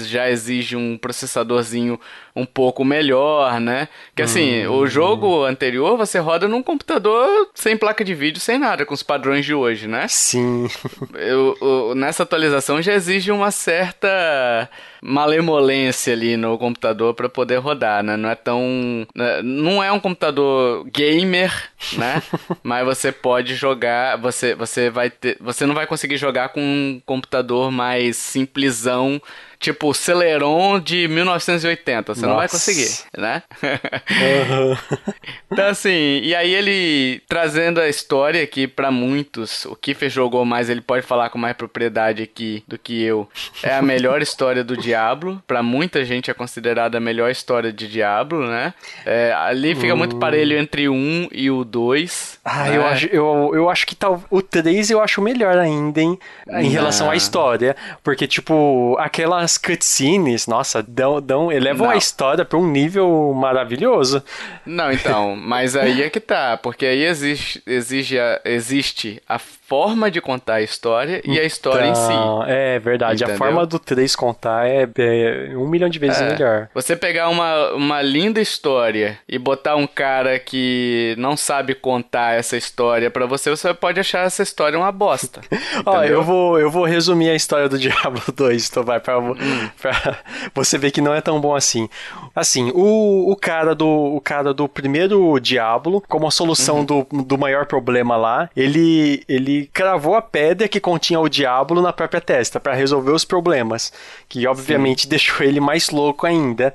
já 0.05 0.29
exige 0.29 0.75
um 0.75 0.97
processadorzinho 0.97 1.99
um 2.35 2.45
pouco 2.45 2.83
melhor, 2.83 3.59
né? 3.59 3.87
Que 4.15 4.21
assim, 4.21 4.65
hum. 4.65 4.73
o 4.73 4.87
jogo 4.87 5.45
anterior 5.45 5.97
você 5.97 6.19
roda 6.19 6.47
num 6.47 6.63
computador 6.63 7.49
sem 7.53 7.77
placa 7.77 8.03
de 8.03 8.13
vídeo, 8.13 8.39
sem 8.39 8.57
nada, 8.57 8.85
com 8.85 8.93
os 8.93 9.03
padrões 9.03 9.45
de 9.45 9.53
hoje, 9.53 9.87
né? 9.87 10.07
Sim. 10.07 10.67
Eu, 11.13 11.57
eu, 11.61 11.95
nessa 11.95 12.23
atualização 12.23 12.81
já 12.81 12.93
exige 12.93 13.31
uma 13.31 13.51
certa 13.51 14.69
malemolência 15.01 16.13
ali 16.13 16.37
no 16.37 16.57
computador 16.57 17.15
para 17.15 17.27
poder 17.27 17.57
rodar, 17.57 18.03
né? 18.03 18.15
Não 18.15 18.29
é 18.29 18.35
tão. 18.35 19.07
Né? 19.15 19.41
Não 19.41 19.83
é 19.83 19.91
um 19.91 19.99
computador 19.99 20.85
gamer, 20.93 21.51
né? 21.93 22.21
Mas 22.61 22.85
você 22.85 23.11
pode 23.11 23.55
jogar. 23.55 24.17
Você, 24.17 24.53
você 24.53 24.89
vai 24.89 25.09
ter. 25.09 25.37
Você 25.41 25.65
não 25.65 25.73
vai 25.73 25.87
conseguir 25.87 26.17
jogar 26.17 26.49
com 26.49 26.61
um 26.61 27.01
computador 27.05 27.71
mais 27.71 28.15
simplesão 28.17 29.19
tipo 29.61 29.93
Celeron 29.93 30.79
de 30.79 31.07
1980. 31.07 32.15
Você 32.15 32.21
Nossa. 32.21 32.27
não 32.27 32.35
vai 32.35 32.49
conseguir, 32.49 32.89
né? 33.15 33.43
Uhum. 33.61 34.77
então, 35.51 35.67
assim, 35.67 36.19
e 36.23 36.33
aí 36.33 36.53
ele 36.53 37.21
trazendo 37.29 37.79
a 37.79 37.87
história 37.87 38.43
aqui 38.43 38.67
para 38.67 38.89
muitos, 38.89 39.65
o 39.65 39.75
Kiffer 39.75 40.09
jogou 40.09 40.43
mais, 40.43 40.67
ele 40.67 40.81
pode 40.81 41.05
falar 41.05 41.29
com 41.29 41.37
mais 41.37 41.55
propriedade 41.55 42.23
aqui 42.23 42.63
do 42.67 42.77
que 42.77 43.01
eu. 43.03 43.29
É 43.61 43.75
a 43.75 43.81
melhor 43.81 44.19
história 44.23 44.63
do 44.63 44.75
Diablo. 44.75 45.41
para 45.45 45.61
muita 45.61 46.03
gente 46.03 46.31
é 46.31 46.33
considerada 46.33 46.97
a 46.97 47.01
melhor 47.01 47.29
história 47.29 47.71
de 47.71 47.87
Diablo, 47.87 48.47
né? 48.47 48.73
É, 49.05 49.31
ali 49.33 49.75
fica 49.75 49.95
muito 49.95 50.15
parelho 50.15 50.57
entre 50.57 50.89
o 50.89 50.93
1 50.93 51.29
e 51.31 51.51
o 51.51 51.63
2. 51.63 52.39
Ah, 52.43 52.63
né? 52.63 52.77
eu, 52.77 52.85
acho, 52.85 53.05
eu, 53.07 53.51
eu 53.53 53.69
acho 53.69 53.85
que 53.85 53.95
tal, 53.95 54.23
o 54.29 54.41
3 54.41 54.89
eu 54.89 54.99
acho 54.99 55.21
melhor 55.21 55.57
ainda, 55.57 56.01
hein? 56.01 56.17
Em 56.49 56.63
não. 56.63 56.69
relação 56.69 57.09
à 57.09 57.15
história. 57.15 57.75
Porque, 58.03 58.25
tipo, 58.27 58.95
aquelas 58.99 59.51
as 59.51 59.57
cutscenes, 59.57 60.47
nossa, 60.47 60.81
dão, 60.81 61.21
dão, 61.21 61.51
elevam 61.51 61.87
não. 61.87 61.93
a 61.93 61.97
história 61.97 62.45
para 62.45 62.57
um 62.57 62.67
nível 62.67 63.33
maravilhoso. 63.33 64.23
Não, 64.65 64.91
então, 64.91 65.35
mas 65.35 65.75
aí 65.75 66.01
é 66.03 66.09
que 66.09 66.19
tá, 66.19 66.57
porque 66.57 66.85
aí 66.85 67.03
existe, 67.03 67.61
exige 67.65 68.19
a, 68.19 68.39
existe 68.45 69.21
a 69.27 69.39
forma 69.39 70.11
de 70.11 70.21
contar 70.21 70.55
a 70.55 70.61
história 70.61 71.21
e 71.25 71.39
a 71.39 71.43
história 71.43 71.87
então, 71.87 71.91
em 71.91 71.95
si. 71.95 72.11
Então, 72.11 72.43
é 72.45 72.79
verdade, 72.79 73.23
entendeu? 73.23 73.35
a 73.35 73.37
forma 73.37 73.65
do 73.65 73.79
3 73.79 74.15
contar 74.15 74.67
é, 74.67 74.87
é, 74.97 75.53
um 75.55 75.67
milhão 75.67 75.89
de 75.89 75.97
vezes 75.97 76.21
é. 76.21 76.31
melhor. 76.31 76.69
Você 76.73 76.95
pegar 76.95 77.29
uma, 77.29 77.71
uma 77.73 78.01
linda 78.01 78.39
história 78.39 79.17
e 79.27 79.39
botar 79.39 79.75
um 79.75 79.87
cara 79.87 80.39
que 80.39 81.15
não 81.17 81.35
sabe 81.35 81.73
contar 81.73 82.30
essa 82.33 82.57
história 82.57 83.09
para 83.09 83.25
você, 83.25 83.49
você 83.49 83.73
pode 83.73 83.99
achar 83.99 84.25
essa 84.25 84.43
história 84.43 84.77
uma 84.77 84.91
bosta. 84.91 85.41
Ó, 85.85 86.03
eu 86.03 86.23
vou, 86.23 86.59
eu 86.59 86.69
vou 86.69 86.85
resumir 86.85 87.29
a 87.29 87.35
história 87.35 87.67
do 87.67 87.77
Diablo 87.79 88.21
2, 88.33 88.69
então 88.69 88.83
vai 88.83 88.99
pra, 88.99 89.19
hum. 89.19 89.35
pra 89.77 90.21
você 90.53 90.77
ver 90.77 90.91
que 90.91 91.01
não 91.01 91.13
é 91.13 91.21
tão 91.21 91.39
bom 91.39 91.55
assim. 91.55 91.89
Assim, 92.35 92.71
o, 92.73 93.31
o 93.31 93.35
cara 93.35 93.75
do 93.75 93.87
o 93.87 94.21
cara 94.21 94.53
do 94.53 94.67
primeiro 94.67 95.39
Diablo, 95.39 96.03
como 96.07 96.27
a 96.27 96.31
solução 96.31 96.79
uhum. 96.79 96.85
do, 96.85 97.07
do 97.23 97.37
maior 97.37 97.65
problema 97.65 98.15
lá, 98.15 98.49
ele 98.55 99.23
ele 99.27 99.69
cravou 99.73 100.15
a 100.15 100.21
pedra 100.21 100.67
que 100.67 100.79
continha 100.79 101.19
o 101.19 101.29
diabo 101.29 101.79
na 101.81 101.93
própria 101.93 102.21
testa 102.21 102.59
para 102.59 102.73
resolver 102.73 103.11
os 103.11 103.25
problemas, 103.25 103.91
que 104.27 104.47
obviamente 104.47 105.03
Sim. 105.03 105.09
deixou 105.09 105.45
ele 105.45 105.59
mais 105.59 105.89
louco 105.89 106.25
ainda. 106.25 106.73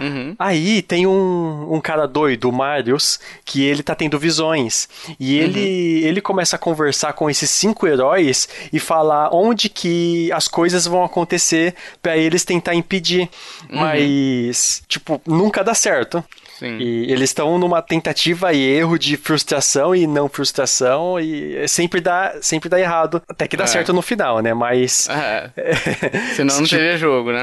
Uhum. 0.00 0.34
Aí 0.38 0.82
tem 0.82 1.06
um, 1.06 1.74
um 1.74 1.80
cara 1.80 2.06
doido, 2.06 2.48
o 2.48 2.52
Marius, 2.52 3.20
que 3.44 3.64
ele 3.64 3.82
tá 3.82 3.94
tendo 3.94 4.18
visões 4.18 4.88
e 5.18 5.38
uhum. 5.38 5.44
ele 5.44 6.04
ele 6.04 6.20
começa 6.20 6.56
a 6.56 6.58
conversar 6.58 7.12
com 7.12 7.28
esses 7.28 7.50
cinco 7.50 7.86
heróis 7.86 8.48
e 8.72 8.78
falar 8.78 9.30
onde 9.32 9.68
que 9.68 10.30
as 10.32 10.48
coisas 10.48 10.86
vão 10.86 11.04
acontecer 11.04 11.74
para 12.02 12.16
eles 12.16 12.44
tentar 12.44 12.74
impedir, 12.74 13.28
uhum. 13.70 13.80
mas 13.80 14.82
tipo 14.88 15.20
nunca 15.26 15.62
dá 15.62 15.74
certo. 15.74 16.24
Sim. 16.58 16.78
E 16.78 17.10
eles 17.10 17.30
estão 17.30 17.58
numa 17.58 17.82
tentativa 17.82 18.52
e 18.52 18.62
erro 18.62 18.98
de 18.98 19.16
frustração 19.16 19.94
e 19.94 20.06
não 20.06 20.28
frustração 20.28 21.18
e 21.20 21.66
sempre 21.68 22.00
dá, 22.00 22.34
sempre 22.40 22.68
dá 22.68 22.78
errado. 22.80 23.22
Até 23.28 23.46
que 23.48 23.56
dá 23.56 23.64
É. 23.64 23.66
certo 23.66 23.92
no 23.92 24.02
final, 24.02 24.40
né? 24.40 24.54
Mas. 24.54 25.08
É. 25.08 25.50
Senão 26.34 26.56
não 26.56 26.64
Tipo- 26.64 26.76
teria 26.80 26.96
jogo, 26.96 27.32
né? 27.32 27.42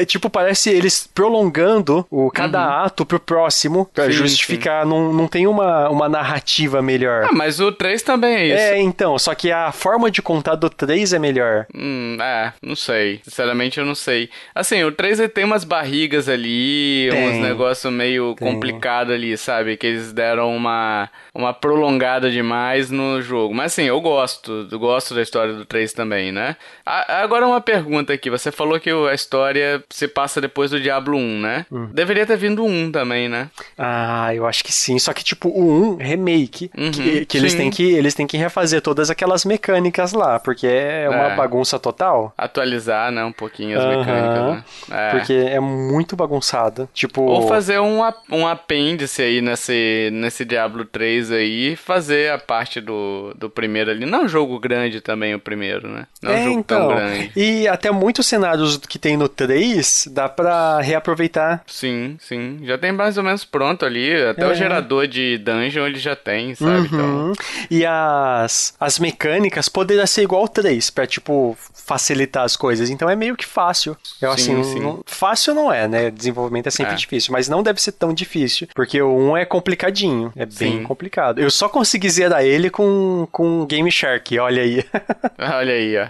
É 0.00 0.04
tipo, 0.04 0.28
parece 0.30 0.70
eles 0.70 1.06
prolongando 1.12 2.06
o 2.10 2.30
cada 2.30 2.84
ato 2.84 3.04
pro 3.04 3.18
próximo 3.20 3.88
pra 3.92 4.04
Uhum. 4.04 4.10
Sim, 4.12 4.16
justificar. 4.18 4.84
Não, 4.86 5.12
não 5.12 5.26
tem 5.28 5.46
uma, 5.46 5.88
uma 5.88 6.08
narrativa 6.08 6.80
melhor. 6.82 7.24
Ah, 7.24 7.32
mas 7.32 7.60
o 7.60 7.72
3 7.72 8.02
também 8.02 8.34
é 8.34 8.46
isso. 8.46 8.56
É, 8.56 8.78
então, 8.80 9.18
só 9.18 9.34
que 9.34 9.50
a 9.50 9.72
forma 9.72 10.10
de 10.10 10.20
contar 10.22 10.54
do 10.54 10.68
3 10.70 11.12
é 11.12 11.18
melhor. 11.18 11.66
Hum, 11.74 12.16
é, 12.20 12.52
não 12.62 12.76
sei. 12.76 13.20
Sinceramente, 13.24 13.78
eu 13.78 13.86
não 13.86 13.94
sei. 13.94 14.28
Assim, 14.54 14.82
o 14.84 14.92
3 14.92 15.18
ele 15.20 15.28
tem 15.28 15.44
umas 15.44 15.64
barrigas 15.64 16.28
ali, 16.28 17.08
Tem. 17.10 17.28
uns 17.28 17.38
negócios 17.42 17.92
meio 17.92 18.34
Tem. 18.34 18.51
Complicado 18.54 19.12
ali, 19.12 19.36
sabe? 19.36 19.76
Que 19.76 19.86
eles 19.86 20.12
deram 20.12 20.54
uma, 20.54 21.10
uma 21.34 21.54
prolongada 21.54 22.30
demais 22.30 22.90
no 22.90 23.22
jogo. 23.22 23.54
Mas 23.54 23.72
assim, 23.72 23.84
eu 23.84 24.00
gosto. 24.00 24.68
Eu 24.70 24.78
gosto 24.78 25.14
da 25.14 25.22
história 25.22 25.54
do 25.54 25.64
3 25.64 25.92
também, 25.92 26.30
né? 26.30 26.56
A- 26.84 27.22
agora 27.22 27.46
uma 27.46 27.60
pergunta 27.60 28.12
aqui. 28.12 28.28
Você 28.28 28.52
falou 28.52 28.78
que 28.78 28.90
a 28.90 29.14
história 29.14 29.82
se 29.88 30.06
passa 30.06 30.40
depois 30.40 30.70
do 30.70 30.80
Diablo 30.80 31.16
1, 31.16 31.40
né? 31.40 31.66
Hum. 31.72 31.88
Deveria 31.92 32.26
ter 32.26 32.36
vindo 32.36 32.62
o 32.62 32.66
1 32.68 32.92
também, 32.92 33.28
né? 33.28 33.48
Ah, 33.78 34.34
eu 34.34 34.46
acho 34.46 34.62
que 34.62 34.72
sim. 34.72 34.98
Só 34.98 35.12
que, 35.12 35.24
tipo, 35.24 35.48
o 35.48 35.94
1 35.94 35.96
remake, 35.96 36.70
Uhum, 36.76 36.90
que, 36.90 37.24
que 37.26 37.38
eles 37.38 37.54
têm 37.54 37.70
que 37.70 37.82
eles 37.92 38.14
têm 38.14 38.26
que 38.26 38.36
refazer 38.36 38.82
todas 38.82 39.08
aquelas 39.10 39.44
mecânicas 39.44 40.12
lá, 40.12 40.38
porque 40.38 40.66
é 40.66 41.08
uma 41.08 41.32
É. 41.32 41.36
bagunça 41.36 41.78
total. 41.78 42.32
Atualizar, 42.36 43.10
né? 43.10 43.24
Um 43.24 43.32
pouquinho 43.32 43.78
as 43.78 43.84
Aham. 43.84 43.96
mecânicas, 43.98 44.44
né? 44.54 44.64
É. 44.90 45.10
Porque 45.12 45.32
é 45.32 45.60
muito 45.60 46.14
bagunçada. 46.16 46.88
Tipo. 46.92 47.22
Ou 47.22 47.48
fazer 47.48 47.78
um, 47.80 48.00
um 48.30 48.46
apêndice 48.46 49.22
aí 49.22 49.40
nesse, 49.40 50.10
nesse 50.12 50.44
Diablo 50.44 50.84
3 50.84 51.21
aí 51.30 51.76
fazer 51.76 52.30
a 52.32 52.38
parte 52.38 52.80
do, 52.80 53.32
do 53.36 53.48
primeiro 53.50 53.90
ali. 53.90 54.04
Não 54.06 54.20
é 54.20 54.24
um 54.24 54.28
jogo 54.28 54.58
grande 54.58 55.00
também 55.00 55.34
o 55.34 55.38
primeiro, 55.38 55.88
né? 55.88 56.06
Não 56.22 56.30
é 56.30 56.34
um 56.34 56.38
É, 56.38 56.44
jogo 56.44 56.58
então. 56.58 56.88
tão 56.88 56.96
grande. 56.96 57.32
E 57.36 57.68
até 57.68 57.90
muitos 57.90 58.26
cenários 58.26 58.76
que 58.78 58.98
tem 58.98 59.16
no 59.16 59.28
3 59.28 60.08
dá 60.10 60.28
pra 60.28 60.80
reaproveitar. 60.80 61.62
Sim, 61.66 62.16
sim. 62.20 62.60
Já 62.64 62.76
tem 62.78 62.92
mais 62.92 63.16
ou 63.18 63.24
menos 63.24 63.44
pronto 63.44 63.84
ali. 63.84 64.14
Até 64.22 64.42
É. 64.42 64.46
o 64.48 64.54
gerador 64.54 65.06
de 65.06 65.38
dungeon 65.38 65.86
ele 65.86 65.98
já 65.98 66.16
tem, 66.16 66.54
sabe? 66.54 66.86
Então, 66.86 67.02
Uhum. 67.02 67.32
E 67.70 67.84
as, 67.86 68.74
as 68.80 68.98
mecânicas 68.98 69.68
poderiam 69.68 70.06
ser 70.06 70.22
igual 70.22 70.42
ao 70.42 70.48
3, 70.48 70.90
pra, 70.90 71.06
tipo, 71.06 71.56
facilitar 71.74 72.44
as 72.44 72.56
coisas. 72.56 72.90
Então 72.90 73.08
é 73.08 73.16
meio 73.16 73.36
que 73.36 73.44
fácil. 73.46 73.96
Eu, 74.20 74.36
Sim, 74.38 74.60
assim, 74.60 74.64
sim. 74.74 74.80
não- 74.80 75.02
fácil 75.06 75.54
não 75.54 75.72
é, 75.72 75.86
né? 75.88 76.10
Desenvolvimento 76.10 76.66
é 76.68 76.70
sempre 76.70 76.92
É. 76.94 76.96
difícil, 76.96 77.32
mas 77.32 77.48
não 77.48 77.62
deve 77.62 77.80
ser 77.80 77.92
tão 77.92 78.12
difícil, 78.14 78.68
porque 78.74 79.00
o 79.00 79.14
1 79.16 79.36
é 79.36 79.44
complicadinho. 79.44 80.32
É 80.36 80.46
bem 80.46 80.78
Sim. 80.78 80.82
Complicado. 81.12 81.38
Eu 81.38 81.50
só 81.50 81.68
consegui 81.68 82.08
zerar 82.08 82.42
ele 82.42 82.70
com, 82.70 83.28
com 83.30 83.66
Game 83.66 83.90
Shark, 83.92 84.38
olha 84.38 84.62
aí. 84.62 84.84
Olha 85.38 85.74
aí, 85.74 85.96
ó. 85.98 86.06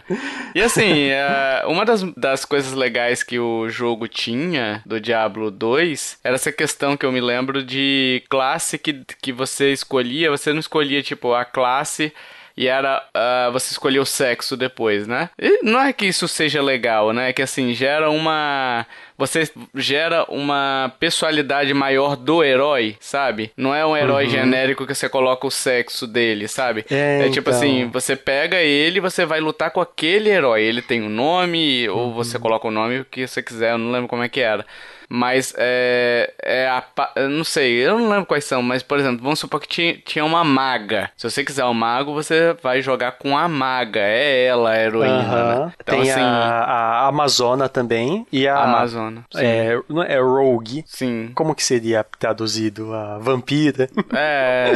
E 0.55 0.61
assim, 0.61 1.09
é, 1.09 1.65
uma 1.67 1.85
das, 1.85 2.03
das 2.17 2.45
coisas 2.45 2.73
legais 2.73 3.23
que 3.23 3.39
o 3.39 3.69
jogo 3.69 4.07
tinha 4.07 4.83
do 4.85 5.01
Diablo 5.01 5.51
2 5.51 6.19
era 6.23 6.35
essa 6.35 6.53
questão 6.53 6.97
que 6.97 7.07
eu 7.07 7.11
me 7.11 7.21
lembro 7.21 7.63
de 7.63 8.23
classe 8.29 8.79
que, 8.79 9.03
que 9.21 9.33
você 9.33 9.73
escolhia. 9.73 10.31
Você 10.31 10.53
não 10.53 10.61
escolhia, 10.61 11.03
tipo, 11.03 11.33
a 11.33 11.45
classe 11.45 12.13
e 12.57 12.67
era 12.69 13.03
ah, 13.15 13.51
você 13.53 13.73
escolhia 13.73 14.01
o 14.03 14.07
sexo 14.07 14.57
depois, 14.57 15.07
né? 15.07 15.31
E 15.39 15.63
não 15.63 15.81
é 15.81 15.93
que 15.93 16.07
isso 16.07 16.27
seja 16.29 16.63
legal, 16.63 17.13
né? 17.13 17.31
É 17.31 17.33
que 17.33 17.43
assim, 17.43 17.73
gera 17.75 18.11
uma. 18.11 18.87
Você 19.19 19.49
gera 19.75 20.25
uma 20.29 20.93
pessoalidade 20.99 21.73
maior 21.73 22.17
do 22.17 22.43
herói, 22.43 22.97
sabe? 22.99 23.53
Não 23.57 23.73
é 23.75 23.87
um 23.87 23.97
herói 23.97 24.29
genérico 24.29 24.87
que 24.87 24.95
você 24.95 25.09
coloca 25.09 25.47
o 25.47 25.51
sexo 25.51 26.07
dele, 26.07 26.49
sabe? 26.49 26.85
É, 26.91 27.29
tipo 27.29 27.49
então. 27.49 27.53
assim, 27.53 27.89
você 27.93 28.17
pega 28.17 28.57
ele 28.61 28.97
e 28.97 29.01
você 29.01 29.25
vai 29.25 29.39
lutar 29.39 29.71
com 29.71 29.81
aquele 29.81 30.29
herói. 30.29 30.63
Ele 30.63 30.83
tem 30.83 31.03
um 31.03 31.09
nome, 31.09 31.89
ou 31.89 32.09
Uhum. 32.09 32.13
você 32.15 32.37
coloca 32.39 32.67
o 32.67 32.71
nome 32.71 33.05
que 33.11 33.27
você 33.27 33.43
quiser, 33.43 33.73
eu 33.73 33.79
não 33.79 33.93
lembro 33.93 34.09
como 34.09 34.25
é 34.25 34.29
que 34.29 34.41
era. 34.41 34.67
Mas 35.15 35.53
é. 35.59 36.33
é 36.43 36.67
a, 36.67 36.83
eu 37.17 37.29
não 37.29 37.45
sei, 37.45 37.87
eu 37.87 37.99
não 37.99 38.09
lembro 38.09 38.25
quais 38.25 38.47
são, 38.47 38.63
mas 38.63 38.83
por 38.83 38.99
exemplo, 38.99 39.23
vamos 39.23 39.39
supor 39.39 39.61
que 39.61 39.69
tinha, 39.69 39.99
tinha 39.99 40.25
uma 40.25 40.43
maga. 40.43 41.11
Se 41.19 41.29
você 41.29 41.45
quiser 41.45 41.67
um 41.67 41.75
mago, 41.75 42.15
você 42.15 42.57
vai 42.63 42.81
jogar 42.81 43.13
com 43.13 43.37
a 43.37 43.47
maga. 43.47 44.01
É 44.01 44.47
ela 44.47 44.71
a 44.71 44.79
heroína, 44.79 45.19
Aham. 45.19 45.67
né? 45.67 45.73
Então 45.79 46.01
Tem 46.01 46.11
assim. 46.11 46.21
a, 46.23 47.05
a 47.05 47.09
Amazona 47.09 47.69
também 47.69 48.27
e 48.33 48.49
a. 48.49 48.57
Amazona. 48.57 49.23
Sim. 49.31 49.45
É, 49.45 49.79
não 49.87 50.03
é 50.03 50.19
Rogue. 50.19 50.83
Sim. 50.87 51.31
Como 51.35 51.55
que 51.55 51.63
seria 51.63 52.03
traduzido? 52.19 52.95
A 52.95 53.19
vampira. 53.19 53.91
É. 54.15 54.73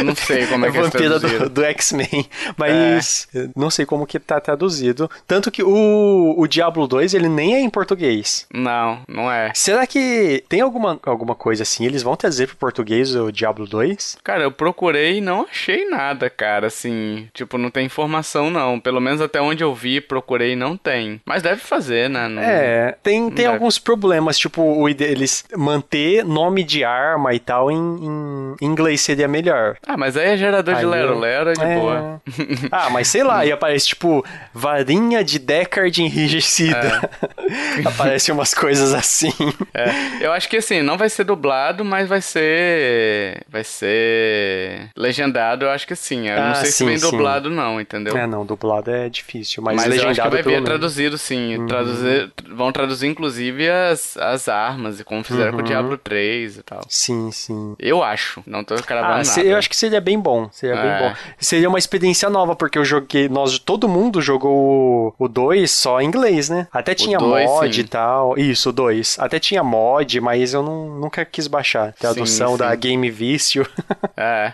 eu 0.00 0.04
não 0.04 0.14
sei 0.14 0.46
como 0.46 0.66
é 0.66 0.70
que 0.70 0.76
é 0.76 0.82
vampira 0.82 1.18
do, 1.18 1.48
do 1.48 1.64
X-Men. 1.64 2.28
Mas 2.58 3.26
não 3.56 3.70
sei 3.70 3.86
como 3.86 4.06
que 4.06 4.18
tá 4.18 4.38
traduzido. 4.38 5.10
Tanto 5.26 5.50
que 5.50 5.62
o, 5.62 6.34
o 6.36 6.46
Diablo 6.46 6.86
2, 6.86 7.14
ele 7.14 7.30
nem 7.30 7.54
é 7.54 7.60
em 7.60 7.70
português. 7.70 8.46
Não, 8.52 8.98
não 9.14 9.30
é. 9.30 9.50
Será 9.54 9.86
que 9.86 10.42
tem 10.48 10.60
alguma, 10.60 10.98
alguma 11.04 11.34
coisa 11.34 11.62
assim? 11.62 11.84
Eles 11.86 12.02
vão 12.02 12.16
trazer 12.16 12.46
pro 12.48 12.56
português 12.56 13.14
o 13.14 13.30
Diablo 13.30 13.66
2? 13.66 14.18
Cara, 14.22 14.42
eu 14.42 14.52
procurei 14.52 15.18
e 15.18 15.20
não 15.20 15.46
achei 15.50 15.88
nada, 15.88 16.28
cara, 16.28 16.66
assim, 16.66 17.28
tipo, 17.32 17.56
não 17.58 17.70
tem 17.70 17.86
informação 17.86 18.50
não, 18.50 18.78
pelo 18.80 19.00
menos 19.00 19.20
até 19.20 19.40
onde 19.40 19.62
eu 19.62 19.74
vi, 19.74 20.00
procurei 20.00 20.52
e 20.52 20.56
não 20.56 20.76
tem. 20.76 21.20
Mas 21.24 21.42
deve 21.42 21.60
fazer, 21.60 22.08
né? 22.10 22.28
Não- 22.28 22.42
É, 22.42 22.96
tem, 23.02 23.22
tem 23.30 23.44
deve. 23.44 23.48
alguns 23.48 23.78
problemas, 23.78 24.38
tipo, 24.38 24.88
eles 24.88 25.44
manter 25.56 26.24
nome 26.24 26.62
de 26.64 26.82
arma 26.84 27.32
e 27.34 27.38
tal 27.38 27.70
em, 27.70 27.76
em 28.60 28.64
inglês 28.64 29.00
seria 29.00 29.28
melhor. 29.28 29.76
Ah, 29.86 29.96
mas 29.96 30.16
aí 30.16 30.30
é 30.30 30.36
gerador 30.36 30.74
de 30.74 30.80
Aí 30.80 30.86
Lero 30.86 31.12
eu- 31.12 31.18
Lero, 31.18 31.50
é 31.50 31.52
de 31.52 31.62
É. 31.64 31.74
boa. 31.78 32.20
Ah, 32.72 32.90
mas 32.90 33.08
sei 33.08 33.22
lá, 33.22 33.44
e 33.44 33.52
aparece 33.52 33.88
tipo 33.88 34.24
varinha 34.52 35.22
de 35.22 35.38
Deckard 35.38 36.02
enrijecida. 36.02 37.08
aparece 37.84 38.32
umas 38.32 38.54
coisas 38.54 38.93
assim. 38.98 39.32
É, 39.72 40.24
eu 40.26 40.32
acho 40.32 40.48
que 40.48 40.56
assim, 40.56 40.82
não 40.82 40.96
vai 40.96 41.08
ser 41.08 41.24
dublado, 41.24 41.84
mas 41.84 42.08
vai 42.08 42.20
ser. 42.20 43.42
Vai 43.48 43.64
ser. 43.64 44.88
Legendado, 44.96 45.64
eu 45.64 45.70
acho 45.70 45.86
que 45.86 45.94
sim. 45.96 46.28
Eu 46.28 46.36
não 46.36 46.50
Ah, 46.50 46.54
sei 46.54 46.66
se 46.70 46.78
sim, 46.78 46.86
vem 46.86 46.98
sim. 46.98 47.10
dublado, 47.10 47.50
não, 47.50 47.80
entendeu? 47.80 48.16
É, 48.16 48.26
não, 48.26 48.44
dublado 48.44 48.90
é 48.90 49.08
difícil, 49.08 49.62
mas, 49.62 49.76
Mas, 49.76 49.84
eu 49.86 49.90
acho 49.92 50.00
que 50.00 50.06
legendado 50.08 50.30
vai 50.30 50.42
vir 50.42 50.48
menos. 50.50 50.60
Uhum. 50.60 50.64
traduzido, 50.66 51.18
sim. 51.18 51.66
Traduzir, 51.66 52.32
vão 52.54 52.72
traduzir, 52.72 53.06
inclusive, 53.08 53.68
as, 53.68 54.16
as 54.16 54.48
armas, 54.48 55.00
e 55.00 55.04
como 55.04 55.22
fizeram 55.24 55.50
Uhum. 55.52 55.56
com 55.58 55.62
o 55.62 55.64
Diablo 55.64 55.98
3 55.98 56.58
e 56.58 56.62
tal. 56.62 56.80
Sim, 56.88 57.30
sim. 57.30 57.74
Eu 57.78 58.02
acho. 58.02 58.42
Não 58.46 58.64
tô 58.64 58.74
cravando 58.76 59.12
Ah, 59.12 59.16
nada. 59.18 59.24
se- 59.24 59.46
eu 59.46 59.56
acho 59.56 59.68
que 59.68 59.76
seria 59.76 60.00
bem 60.00 60.18
bom. 60.18 60.48
Seria 60.52 60.74
É. 60.76 60.82
bem 61.00 61.08
bom. 61.08 61.14
Seria 61.38 61.68
uma 61.68 61.78
experiência 61.78 62.28
nova, 62.30 62.54
porque 62.56 62.78
eu 62.78 62.84
joguei. 62.84 63.28
Nós, 63.28 63.58
todo 63.58 63.88
mundo 63.88 64.20
jogou 64.20 65.14
o 65.18 65.28
2 65.28 65.70
só 65.70 66.00
em 66.00 66.06
inglês, 66.06 66.48
né? 66.48 66.66
Até 66.72 66.94
tinha 66.94 67.18
dois, 67.18 67.48
mod 67.48 67.74
sim. 67.74 67.80
e 67.80 67.84
tal. 67.84 68.38
Isso, 68.38 68.70
o 68.70 68.72
2. 68.72 68.83
Até 69.18 69.38
tinha 69.38 69.62
mod, 69.62 70.20
mas 70.20 70.54
eu 70.54 70.62
não, 70.62 70.88
nunca 70.98 71.24
quis 71.24 71.46
baixar. 71.46 71.92
Tradução 71.94 72.52
Sim, 72.52 72.58
da. 72.58 72.74
Game 72.74 73.10
Vício. 73.10 73.66
É. 74.16 74.52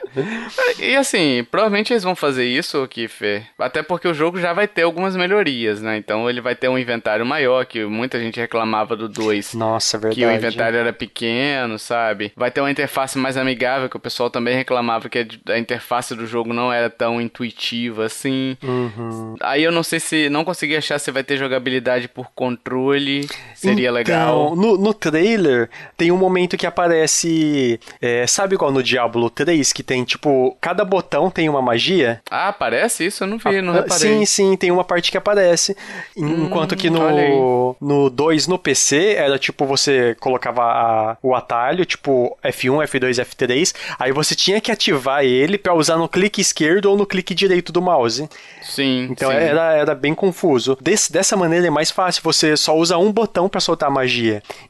E 0.79 0.97
assim, 0.97 1.47
provavelmente 1.51 1.93
eles 1.93 2.03
vão 2.03 2.16
fazer 2.16 2.45
isso, 2.47 2.87
Kiffer. 2.88 3.47
Até 3.59 3.83
porque 3.83 4.09
o 4.09 4.14
jogo 4.14 4.40
já 4.40 4.53
vai 4.55 4.66
ter 4.66 4.83
algumas 4.83 5.14
melhorias, 5.14 5.83
né? 5.83 5.99
Então 5.99 6.31
ele 6.31 6.40
vai 6.40 6.55
ter 6.55 6.69
um 6.69 6.79
inventário 6.79 7.27
maior, 7.27 7.66
que 7.66 7.85
muita 7.85 8.19
gente 8.19 8.40
reclamava 8.40 8.97
do 8.97 9.07
2. 9.09 9.53
Nossa, 9.55 9.99
verdade. 9.99 10.19
Que 10.21 10.27
o 10.27 10.33
inventário 10.33 10.79
era 10.79 10.93
pequeno, 10.95 11.79
sabe? 11.79 12.33
Vai 12.35 12.51
ter 12.51 12.61
uma 12.62 12.71
interface 12.71 13.19
mais 13.19 13.37
amigável, 13.37 13.88
que 13.90 13.97
o 13.97 14.01
pessoal 14.01 14.31
também 14.31 14.57
reclamava 14.57 15.09
que 15.11 15.27
a 15.49 15.59
interface 15.59 16.14
do 16.14 16.27
jogo 16.27 16.55
não 16.55 16.73
era 16.73 16.88
tão 16.88 17.21
intuitiva 17.21 18.07
assim. 18.07 18.57
Uhum. 18.62 19.37
Aí 19.40 19.62
eu 19.62 19.73
não 19.73 19.83
sei 19.83 20.01
se. 20.01 20.31
Não 20.31 20.45
consegui 20.45 20.77
achar 20.77 20.99
se 20.99 21.11
vai 21.11 21.23
ter 21.23 21.37
jogabilidade 21.37 22.09
por 22.09 22.31
controle. 22.35 23.29
Seria 23.55 23.90
Então, 23.90 23.95
legal. 23.95 24.20
No, 24.27 24.77
no 24.79 24.95
trailer, 24.95 25.69
tem 25.97 26.11
um 26.11 26.17
momento 26.17 26.57
que 26.57 26.67
aparece. 26.67 27.79
é, 28.01 28.27
sabe 28.27 28.55
igual 28.55 28.71
no 28.73 28.83
Diablo 28.83 29.29
3, 29.31 29.73
que 29.73 29.83
tem, 29.83 30.05
tipo, 30.05 30.57
cada 30.61 30.85
botão 30.85 31.31
tem 31.31 31.49
uma 31.49 31.63
magia? 31.63 32.21
Ah, 32.31 32.49
aparece 32.49 33.07
isso? 33.07 33.25
Eu 33.25 33.29
não 33.29 33.39
vi, 33.39 33.61
não 33.63 33.73
Ah, 33.73 33.77
reparei. 33.83 33.99
Sim, 34.19 34.25
sim, 34.27 34.57
tem 34.57 34.71
uma 34.71 34.85
parte 34.85 35.11
que 35.11 35.17
aparece. 35.19 35.77
En- 36.17 36.45
Enquanto 36.45 36.77
que 36.77 36.89
aí. 36.89 36.93
no, 36.93 37.77
no 37.81 38.11
2 38.11 38.47
no 38.47 38.59
PC 38.59 39.15
era 39.17 39.39
tipo 39.39 39.65
você 39.67 40.17
colocava 40.21 40.63
a- 40.63 41.17
o 41.23 41.35
atalho, 41.35 41.85
tipo 41.85 42.37
F1, 42.43 42.83
F2, 42.87 43.19
F3, 43.25 43.75
aí 43.99 44.13
você 44.13 44.35
tinha 44.35 44.61
que 44.61 44.71
ativar 44.73 45.25
ele 45.25 45.59
pra 45.59 45.75
usar 45.75 45.97
no 45.97 46.09
clique 46.09 46.41
esquerdo 46.41 46.87
ou 46.87 46.97
no 46.97 47.07
clique 47.07 47.35
direito 47.35 47.73
do 47.73 47.81
mouse. 47.83 48.29
Sim. 48.63 49.09
Então 49.11 49.31
sim. 49.31 49.37
era, 49.37 49.73
era 49.75 49.95
bem 49.95 50.15
confuso. 50.15 50.77
Desse- 50.81 51.13
dessa 51.13 51.37
maneira 51.37 51.67
é 51.67 51.71
mais 51.71 51.91
fácil, 51.91 52.23
você 52.23 52.57
só 52.57 52.77
usa 52.77 52.97
um 52.99 53.13
botão 53.13 53.49
pra 53.49 53.61
soltar 53.61 53.89
a 53.89 53.93
magia. 53.93 54.10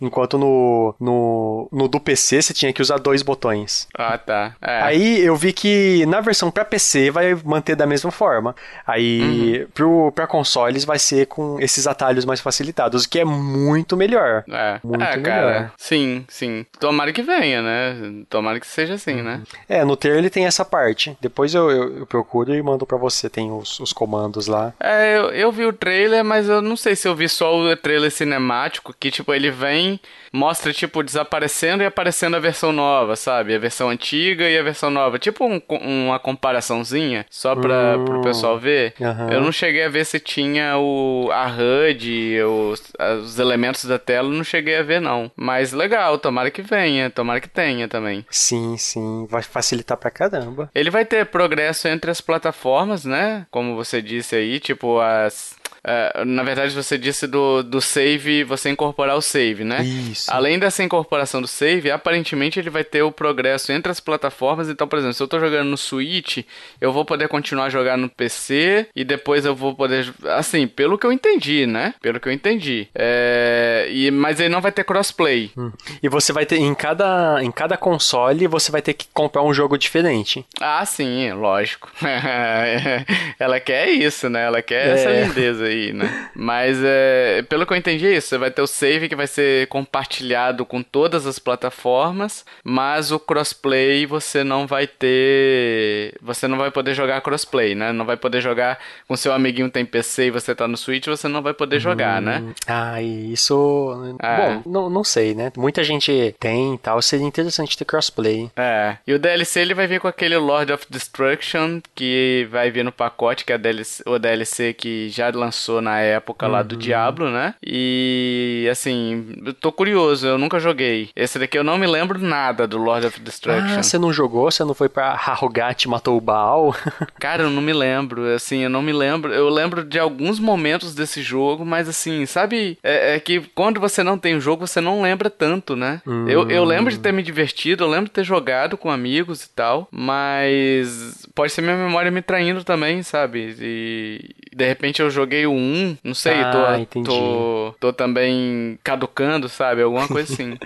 Enquanto 0.01 0.37
no, 0.39 0.95
no, 1.01 1.69
no 1.73 1.89
do 1.89 1.99
PC 2.01 2.43
você 2.43 2.53
tinha 2.55 2.73
que 2.73 2.83
usar 2.83 2.99
dois 2.99 3.23
botões. 3.23 3.89
Ah, 3.97 4.17
tá. 4.19 4.55
É. 4.61 4.81
Aí 4.83 5.21
eu 5.21 5.35
vi 5.37 5.53
que 5.53 6.05
na 6.07 6.21
versão 6.21 6.51
pra 6.51 6.65
PC 6.65 7.11
vai 7.11 7.35
manter 7.45 7.75
da 7.75 7.87
mesma 7.87 8.11
forma. 8.11 8.55
Aí 8.87 9.21
Uhum. 9.63 9.67
pro, 9.75 10.13
pra 10.13 10.27
consoles 10.27 10.85
vai 10.85 10.99
ser 10.99 11.27
com 11.27 11.59
esses 11.61 11.87
atalhos 11.87 12.25
mais 12.25 12.41
facilitados, 12.41 13.05
o 13.05 13.09
que 13.09 13.19
é 13.21 13.25
muito 13.25 13.97
melhor. 13.97 14.45
É, 14.49 14.79
Muito 14.85 15.03
é 15.03 15.17
melhor. 15.17 15.23
cara. 15.25 15.73
Sim, 15.77 16.25
sim. 16.29 16.67
Tomara 16.79 17.13
que 17.13 17.23
venha, 17.23 17.63
né? 17.63 18.23
Tomara 18.29 18.59
que 18.61 18.67
seja 18.67 18.95
assim, 18.95 19.15
né? 19.23 19.43
É, 19.69 19.85
no 19.85 19.97
trailer 19.97 20.21
ele 20.21 20.31
tem 20.31 20.47
essa 20.47 20.65
parte. 20.65 21.17
Depois 21.21 21.55
eu, 21.55 21.71
eu, 21.71 21.99
eu 21.99 22.07
procuro 22.07 22.55
e 22.55 22.63
mando 22.63 22.85
pra 22.87 22.99
você. 22.99 23.29
Tem 23.29 23.51
os, 23.51 23.79
os 23.81 23.93
comandos 23.93 24.47
lá. 24.47 24.73
É, 24.81 25.17
eu, 25.19 25.31
eu 25.31 25.53
vi 25.53 25.65
o 25.65 25.73
trailer, 25.73 26.25
mas 26.25 26.49
eu 26.49 26.61
não 26.61 26.77
sei 26.77 26.97
se 26.97 27.07
eu 27.07 27.15
vi 27.15 27.29
só 27.29 27.55
o 27.57 27.77
trailer 27.77 28.11
cinemático, 28.11 28.95
que 28.99 29.11
tipo, 29.11 29.30
ele 29.35 29.51
vem, 29.51 29.99
mostra, 30.33 30.73
tipo, 30.73 31.03
desaparecendo 31.03 31.83
e 31.83 31.87
aparecendo 31.87 32.37
a 32.37 32.41
versão 32.41 32.73
nova, 32.73 33.17
sabe? 33.17 33.55
A 33.55 33.59
versão 33.59 33.89
antiga 33.91 34.49
e 34.49 34.57
a 34.59 34.63
versão 34.63 34.91
nova. 34.91 35.19
Tipo 35.19 35.45
um- 35.45 35.61
uma 35.81 36.19
comparaçãozinha, 36.19 37.25
só 37.31 37.55
pra, 37.57 37.97
Hum. 37.99 38.05
pro 38.05 38.21
pessoal 38.23 38.59
ver. 38.59 38.95
Aham. 39.01 39.31
Eu 39.31 39.41
não 39.41 39.53
cheguei 39.53 39.85
a 39.85 39.89
ver 39.89 40.05
se 40.05 40.19
tinha 40.21 40.77
o, 40.79 41.29
a 41.33 41.47
HUD, 41.47 42.43
os, 42.43 42.83
os 43.23 43.39
elementos 43.39 43.85
da 43.85 43.99
tela, 43.99 44.29
não 44.29 44.45
cheguei 44.45 44.77
a 44.77 44.83
ver 44.83 45.01
não. 45.01 45.31
Mas 45.37 45.73
legal, 45.73 46.19
tomara 46.19 46.51
que 46.51 46.63
venha, 46.63 47.11
tomara 47.11 47.41
que 47.41 47.49
tenha 47.49 47.89
também. 47.89 48.25
Sim, 48.31 48.77
sim. 48.77 49.27
Vai 49.31 49.43
facilitar 49.43 49.97
pra 49.97 50.11
caramba. 50.11 50.71
Ele 50.75 50.91
vai 50.91 51.05
ter 51.05 51.27
progresso 51.27 51.89
entre 51.89 52.11
as 52.11 52.21
plataformas, 52.21 53.05
né? 53.05 53.47
Como 53.51 53.75
você 53.77 54.01
disse 54.03 54.37
aí, 54.37 54.61
tipo 54.61 55.01
as. 55.01 55.57
É, 55.85 56.25
na 56.25 56.43
verdade, 56.43 56.75
você 56.75 56.97
disse 56.99 57.27
do, 57.27 57.63
do 57.63 57.81
save, 57.81 58.45
você 58.45 58.71
incorporar 58.71 59.17
o 59.17 59.23
save, 59.23 59.65
né? 59.65 59.83
Isso. 59.83 60.31
Além 60.33 60.59
dessa 60.59 60.83
incorporação 60.83 61.41
do 61.41 61.49
save, 61.49 61.91
aparentemente 61.91 62.59
ele 62.59 62.71
vai 62.71 62.85
ter 62.85 63.03
o 63.03 63.11
progresso 63.13 63.73
entre 63.73 63.91
as 63.91 64.01
plataformas. 64.01 64.69
Então, 64.69 64.87
por 64.87 64.99
exemplo, 64.99 65.15
se 65.15 65.23
eu 65.23 65.29
tô 65.29 65.39
jogando 65.41 65.69
no 65.69 65.77
Switch, 65.77 66.45
eu 66.81 66.93
vou 66.93 67.05
poder 67.05 67.29
continuar 67.29 67.65
a 67.67 67.71
jogar 67.71 67.97
no 67.97 68.09
PC 68.09 68.89
e 68.95 69.05
depois 69.05 69.45
eu 69.45 69.55
vou 69.55 69.75
poder. 69.75 70.13
Assim, 70.37 70.67
pelo 70.67 70.99
que 70.99 71.07
eu 71.07 71.13
entendi, 71.13 71.67
né? 71.67 71.95
Pelo 72.01 72.21
que 72.21 72.29
eu 72.29 72.33
entendi. 72.33 72.89
É, 72.95 73.89
e, 73.91 74.11
mas 74.11 74.41
ele 74.41 74.49
não 74.49 74.61
vai 74.61 74.73
ter 74.73 74.85
crossplay. 74.85 75.51
Hum. 75.57 75.73
E 76.03 76.09
você 76.09 76.33
vai 76.33 76.45
ter, 76.47 76.57
em 76.57 76.75
cada, 76.75 77.39
em 77.43 77.51
cada 77.51 77.77
console, 77.77 78.47
você 78.47 78.71
vai 78.71 78.83
ter 78.83 78.95
que 78.95 79.07
comprar 79.13 79.43
um 79.43 79.53
jogo 79.55 79.77
diferente. 79.79 80.45
Ah, 80.61 80.85
sim, 80.85 81.33
lógico. 81.33 81.91
Ela 83.39 83.61
quer 83.61 83.89
isso, 83.91 84.29
né? 84.29 84.45
Ela 84.45 84.63
quer 84.63 84.89
É. 84.89 84.91
essa 84.93 85.11
lindeza 85.11 85.65
aí, 85.67 85.70
né? 85.93 86.31
Mas, 86.35 86.79
é, 86.83 87.43
pelo 87.49 87.67
que 87.67 87.73
eu 87.73 87.77
entendi, 87.77 88.07
é 88.07 88.17
isso. 88.17 88.29
Você 88.29 88.39
vai 88.39 88.51
ter 88.51 88.63
o 88.63 88.67
save 88.67 89.09
que 89.09 89.17
vai 89.17 89.27
ser 89.27 89.67
compartilhado 89.69 90.65
com 90.65 90.83
todas 90.83 91.27
as 91.27 91.39
plataformas, 91.39 92.45
mas 92.65 93.13
o 93.13 93.19
crossplay 93.19 94.07
você 94.07 94.45
não 94.45 94.67
vai 94.67 94.87
ter. 94.87 96.15
Você 96.21 96.47
não 96.47 96.59
vai 96.59 96.71
poder 96.71 96.95
jogar 96.95 97.21
crossplay, 97.21 97.75
né? 97.75 97.93
Não 97.93 98.05
vai 98.05 98.17
poder 98.17 98.41
jogar 98.41 98.79
com 99.09 99.17
seu 99.17 99.33
amiguinho 99.33 99.71
tem 99.71 99.85
PC 99.85 100.27
e 100.27 100.31
você 100.31 100.55
tá 100.55 100.67
no 100.67 100.77
Switch, 100.77 101.07
você 101.07 101.29
não 101.29 101.43
vai 101.43 101.55
poder 101.55 101.81
jogar, 101.81 102.21
né? 102.21 102.55
Ah, 102.67 103.01
e 103.01 103.33
isso. 103.33 104.17
É. 104.23 104.37
Bom, 104.37 104.63
não, 104.67 104.91
não 104.91 105.05
sei, 105.05 105.35
né? 105.35 105.53
Muita 105.57 105.83
gente 105.85 106.35
tem 106.39 106.75
e 106.75 106.79
tal. 106.79 107.01
Seria 107.03 107.27
interessante 107.27 107.77
ter 107.77 107.85
crossplay. 107.85 108.51
É, 108.57 108.97
e 109.07 109.15
o 109.15 109.19
DLC 109.19 109.61
ele 109.61 109.75
vai 109.75 109.87
vir 109.87 110.01
com 110.01 110.09
aquele 110.09 110.37
Lord 110.37 110.73
of 110.73 110.87
Destruction 110.89 111.81
que 111.95 112.49
vai 112.51 112.71
vir 112.71 112.85
no 112.85 112.93
pacote, 112.93 113.45
que 113.45 113.53
é 113.53 113.55
a 113.55 113.59
DLC, 113.59 114.03
o 114.07 114.19
DLC 114.19 114.73
que 114.73 115.09
já 115.09 115.31
lançou 115.31 115.60
na 115.83 116.01
época 116.01 116.47
lá 116.47 116.61
Uhum. 116.61 116.67
do 116.67 116.77
Diablo, 116.77 117.31
né? 117.31 117.55
E 117.65 118.67
assim, 118.71 119.35
eu 119.45 119.53
tô 119.55 119.71
curioso, 119.73 120.27
eu 120.27 120.39
nunca 120.39 120.59
joguei. 120.59 121.11
Esse 121.15 121.39
daqui 121.39 121.59
eu 121.59 121.65
não 121.65 121.77
me 121.79 121.87
lembro 121.87 122.19
nada 122.19 122.67
do 122.67 122.79
Lord 122.79 123.07
of 123.07 123.21
Destruction. 123.21 123.79
Ah, 123.79 123.83
você 123.83 123.99
não 123.99 124.13
jogou? 124.13 124.51
Você 124.51 124.65
não 124.65 124.75
foi 124.75 124.89
pra 124.89 125.13
Harrogat 125.13 125.85
e 125.85 125.89
matou 125.89 126.17
o 126.17 126.21
Baal? 126.21 126.75
Cara, 127.21 127.43
eu 127.45 127.51
não 127.51 127.61
me 127.63 127.73
lembro, 127.73 128.27
assim, 128.35 128.61
eu 128.61 128.71
não 128.71 128.83
me 128.83 128.93
lembro. 128.93 129.33
Eu 129.33 129.49
lembro 129.49 129.85
de 129.85 129.99
alguns 129.99 130.39
momentos 130.39 130.95
desse 130.95 131.23
jogo, 131.23 131.65
mas 131.65 131.89
assim, 131.89 132.25
sabe? 132.27 132.79
É, 132.83 133.17
é 133.17 133.21
que 133.21 133.41
quando 133.55 133.81
você 133.81 134.03
não 134.03 134.17
tem 134.19 134.37
o 134.37 134.41
jogo, 134.41 134.67
você 134.67 134.81
não 134.81 135.03
lembra 135.03 135.29
tanto, 135.29 135.75
né? 135.77 136.01
Eu, 136.29 136.49
eu 136.51 136.65
lembro 136.65 136.91
de 136.93 136.99
ter 136.99 137.13
me 137.13 137.23
divertido, 137.23 137.85
eu 137.85 137.89
lembro 137.89 138.07
de 138.07 138.13
ter 138.13 138.25
jogado 138.25 138.77
com 138.77 138.91
amigos 138.91 139.45
e 139.45 139.51
tal, 139.51 139.89
mas 139.93 141.27
pode 141.35 141.53
ser 141.53 141.63
minha 141.63 141.77
memória 141.77 142.11
me 142.11 142.23
traindo 142.23 142.65
também, 142.65 143.03
sabe? 143.03 143.55
E 143.61 144.21
de 144.61 144.67
repente 144.67 145.01
eu 145.01 145.09
joguei 145.09 145.47
o 145.47 145.53
1, 145.53 145.97
não 146.05 146.13
sei, 146.13 146.35
Ah, 146.35 146.79
tô, 146.93 147.03
tô, 147.03 147.75
tô 147.81 147.93
também 147.95 148.79
caducando, 148.85 149.49
sabe? 149.49 149.81
Alguma 149.81 150.07
coisa 150.07 150.31
assim. 150.35 150.59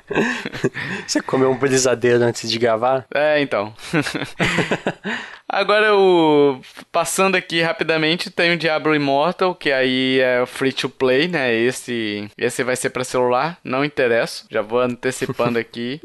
você 1.07 1.22
comeu 1.22 1.48
um 1.52 1.57
brisadeiro 1.57 2.24
antes 2.24 2.50
de 2.50 2.59
gravar? 2.59 3.07
É, 3.14 3.40
então. 3.40 3.72
Agora, 5.54 5.94
o 5.96 6.60
passando 6.90 7.36
aqui 7.36 7.60
rapidamente, 7.62 8.30
tem 8.30 8.52
o 8.52 8.56
Diablo 8.56 8.94
Immortal, 8.94 9.54
que 9.54 9.70
aí 9.70 10.20
é 10.20 10.44
free 10.46 10.72
to 10.72 10.88
play, 10.88 11.28
né? 11.28 11.54
Esse, 11.54 12.28
esse 12.36 12.62
vai 12.64 12.76
ser 12.76 12.90
pra 12.90 13.04
celular, 13.04 13.58
não 13.62 13.84
interessa. 13.84 14.44
Já 14.50 14.62
vou 14.62 14.80
antecipando 14.80 15.58
aqui. 15.60 16.00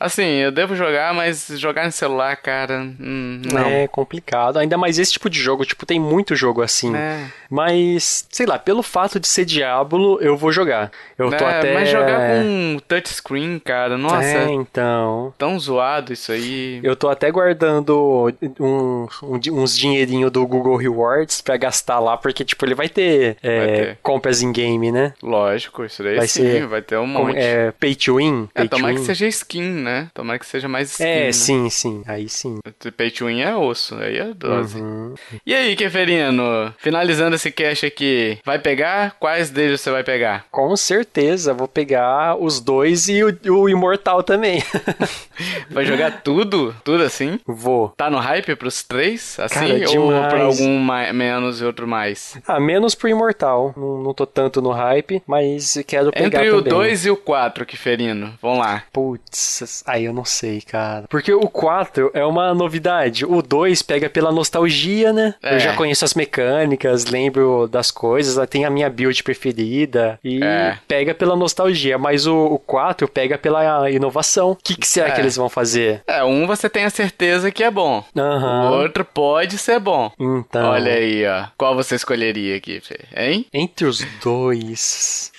Assim, 0.00 0.22
eu 0.24 0.50
devo 0.50 0.74
jogar, 0.76 1.12
mas 1.14 1.48
jogar 1.56 1.84
no 1.86 1.92
celular, 1.92 2.36
cara, 2.36 2.80
hum, 3.00 3.40
não. 3.52 3.66
É 3.66 3.86
complicado. 3.88 4.58
Ainda 4.58 4.76
mais 4.78 4.98
esse 4.98 5.12
tipo 5.12 5.28
de 5.30 5.38
jogo. 5.40 5.64
Tipo, 5.64 5.86
tem 5.86 5.98
muito 6.00 6.34
jogo 6.34 6.62
assim. 6.62 6.94
É. 6.94 7.26
Mas, 7.50 8.26
sei 8.30 8.46
lá, 8.46 8.58
pelo 8.58 8.82
fato 8.82 9.18
de 9.20 9.28
ser 9.28 9.44
Diablo, 9.44 10.18
eu 10.20 10.36
vou 10.36 10.50
jogar. 10.52 10.90
Eu 11.18 11.30
tô 11.30 11.44
É, 11.44 11.58
até. 11.58 11.74
Mas 11.74 11.88
jogar 11.88 12.20
com 12.42 12.78
touchscreen, 12.88 13.58
cara, 13.58 13.96
nossa, 13.96 14.24
É, 14.24 14.50
então. 14.50 15.32
tão 15.38 15.58
zoado 15.58 16.12
isso 16.12 16.32
aí. 16.32 16.80
Eu 16.82 16.96
tô 16.96 17.08
até 17.08 17.30
guardando 17.30 18.32
um- 18.60 18.93
um 19.22 19.38
uns 19.62 19.76
dinheirinho 19.76 20.30
do 20.30 20.46
Google 20.46 20.76
Rewards 20.76 21.40
pra 21.40 21.56
gastar 21.56 21.98
lá, 22.00 22.16
porque, 22.16 22.44
tipo, 22.44 22.64
ele 22.64 22.74
vai 22.74 22.88
ter, 22.88 23.36
é, 23.42 23.58
Vai 23.58 23.66
ter. 23.76 23.98
compras 24.02 24.42
em 24.42 24.52
game, 24.52 24.90
né? 24.92 25.12
Lógico, 25.22 25.84
isso 25.84 26.02
daí 26.02 26.16
Vai 26.16 26.28
sim, 26.28 26.42
ser 26.42 26.66
vai 26.66 26.82
ter 26.82 26.96
um 26.98 27.06
monte. 27.06 27.36
é, 27.38 27.72
pay 27.72 27.94
to 27.94 28.16
win. 28.16 28.48
É, 28.54 28.60
Pay 28.60 28.68
to 28.68 28.76
tomara 28.76 28.94
que 28.94 29.00
win. 29.00 29.06
seja 29.06 29.26
skin, 29.26 29.62
né? 29.62 30.08
Tomara 30.14 30.38
que 30.38 30.46
seja 30.46 30.68
mais 30.68 30.92
skin. 30.92 31.04
É, 31.04 31.24
né? 31.26 31.32
sim, 31.32 31.70
sim. 31.70 32.02
Aí 32.06 32.28
sim. 32.28 32.58
Pay 32.96 33.10
to 33.10 33.26
win 33.26 33.40
é 33.40 33.54
osso, 33.56 33.94
aí 33.96 34.18
é 34.18 34.32
dose. 34.34 34.80
Uhum. 34.80 35.14
E 35.46 35.54
aí, 35.54 35.74
Keferino? 35.76 36.74
Finalizando 36.78 37.36
esse 37.36 37.50
cast 37.50 37.86
aqui, 37.86 38.38
vai 38.44 38.58
pegar? 38.58 39.16
Quais 39.18 39.50
deles 39.50 39.80
você 39.80 39.90
vai 39.90 40.04
pegar? 40.04 40.46
Com 40.50 40.76
certeza, 40.76 41.52
vou 41.54 41.68
pegar 41.68 42.36
os 42.36 42.60
dois 42.60 43.08
e 43.08 43.22
o, 43.22 43.36
o 43.50 43.68
Imortal 43.68 44.22
também. 44.22 44.62
Vai 45.70 45.84
jogar 45.84 46.22
tudo? 46.22 46.74
Tudo 46.84 47.02
assim? 47.02 47.40
vou. 47.46 47.88
Tá 47.96 48.08
no 48.10 48.18
hype 48.18 48.54
pros 48.54 48.82
três? 48.84 49.38
Assim? 49.40 49.54
Cara, 49.54 50.00
ou 50.00 50.08
pra 50.28 50.42
algum 50.44 50.78
mai- 50.78 51.12
menos 51.12 51.60
e 51.60 51.64
outro 51.64 51.86
mais? 51.86 52.38
Ah, 52.46 52.60
menos 52.60 52.94
pro 52.94 53.08
Imortal. 53.08 53.72
Não, 53.76 53.98
não 54.02 54.14
tô 54.14 54.26
tanto 54.26 54.60
no 54.62 54.70
hype, 54.70 55.22
mas 55.26 55.78
quero 55.86 56.10
pegar 56.12 56.26
Entre 56.44 56.50
o 56.50 56.58
também. 56.58 56.72
2 56.72 57.06
e 57.06 57.10
o 57.10 57.16
4, 57.16 57.64
Keferino. 57.66 58.34
Vamos 58.40 58.58
lá. 58.58 58.82
Putz, 58.92 59.82
aí 59.86 60.04
eu 60.04 60.12
não 60.12 60.24
sei, 60.24 60.60
cara. 60.60 61.04
Porque 61.08 61.32
o 61.32 61.48
4 61.48 62.10
é 62.14 62.24
uma 62.24 62.54
novidade. 62.54 63.24
O 63.24 63.40
2 63.42 63.82
pega 63.82 64.08
pela 64.08 64.30
nostalgia, 64.32 65.12
né? 65.12 65.34
É. 65.42 65.54
Eu 65.56 65.60
já 65.60 65.74
conheço 65.74 66.04
as 66.04 66.14
mecânicas, 66.14 67.06
lembro 67.06 67.66
das 67.68 67.90
coisas, 67.90 68.34
tem 68.48 68.64
a 68.64 68.70
minha 68.70 68.90
build 68.90 69.22
preferida. 69.22 70.18
E 70.22 70.42
É. 70.42 70.78
pega 70.86 71.14
pela 71.14 71.36
nostalgia. 71.36 71.98
Mas 71.98 72.26
o, 72.26 72.36
o 72.36 72.58
4 72.58 73.08
pega 73.08 73.38
pela 73.38 73.90
inovação. 73.90 74.52
O 74.52 74.56
que, 74.56 74.76
que 74.76 74.86
será 74.86 75.08
É. 75.08 75.10
que 75.12 75.20
eles 75.20 75.36
vão 75.36 75.48
fazer? 75.48 76.02
É, 76.06 76.22
um 76.24 76.46
você 76.46 76.68
tem 76.68 76.84
a 76.84 76.90
certeza 76.90 77.50
que 77.50 77.62
é 77.62 77.70
bom. 77.70 78.04
Aham. 78.16 78.63
O 78.70 78.82
outro 78.82 79.04
pode 79.04 79.58
ser 79.58 79.78
bom. 79.78 80.10
Então. 80.18 80.70
Olha 80.70 80.92
aí, 80.92 81.26
ó. 81.26 81.46
Qual 81.56 81.74
você 81.74 81.94
escolheria 81.94 82.56
aqui, 82.56 82.80
Fê? 82.80 82.98
Hein? 83.16 83.46
Entre 83.52 83.86
os 83.86 84.04
dois. 84.22 85.32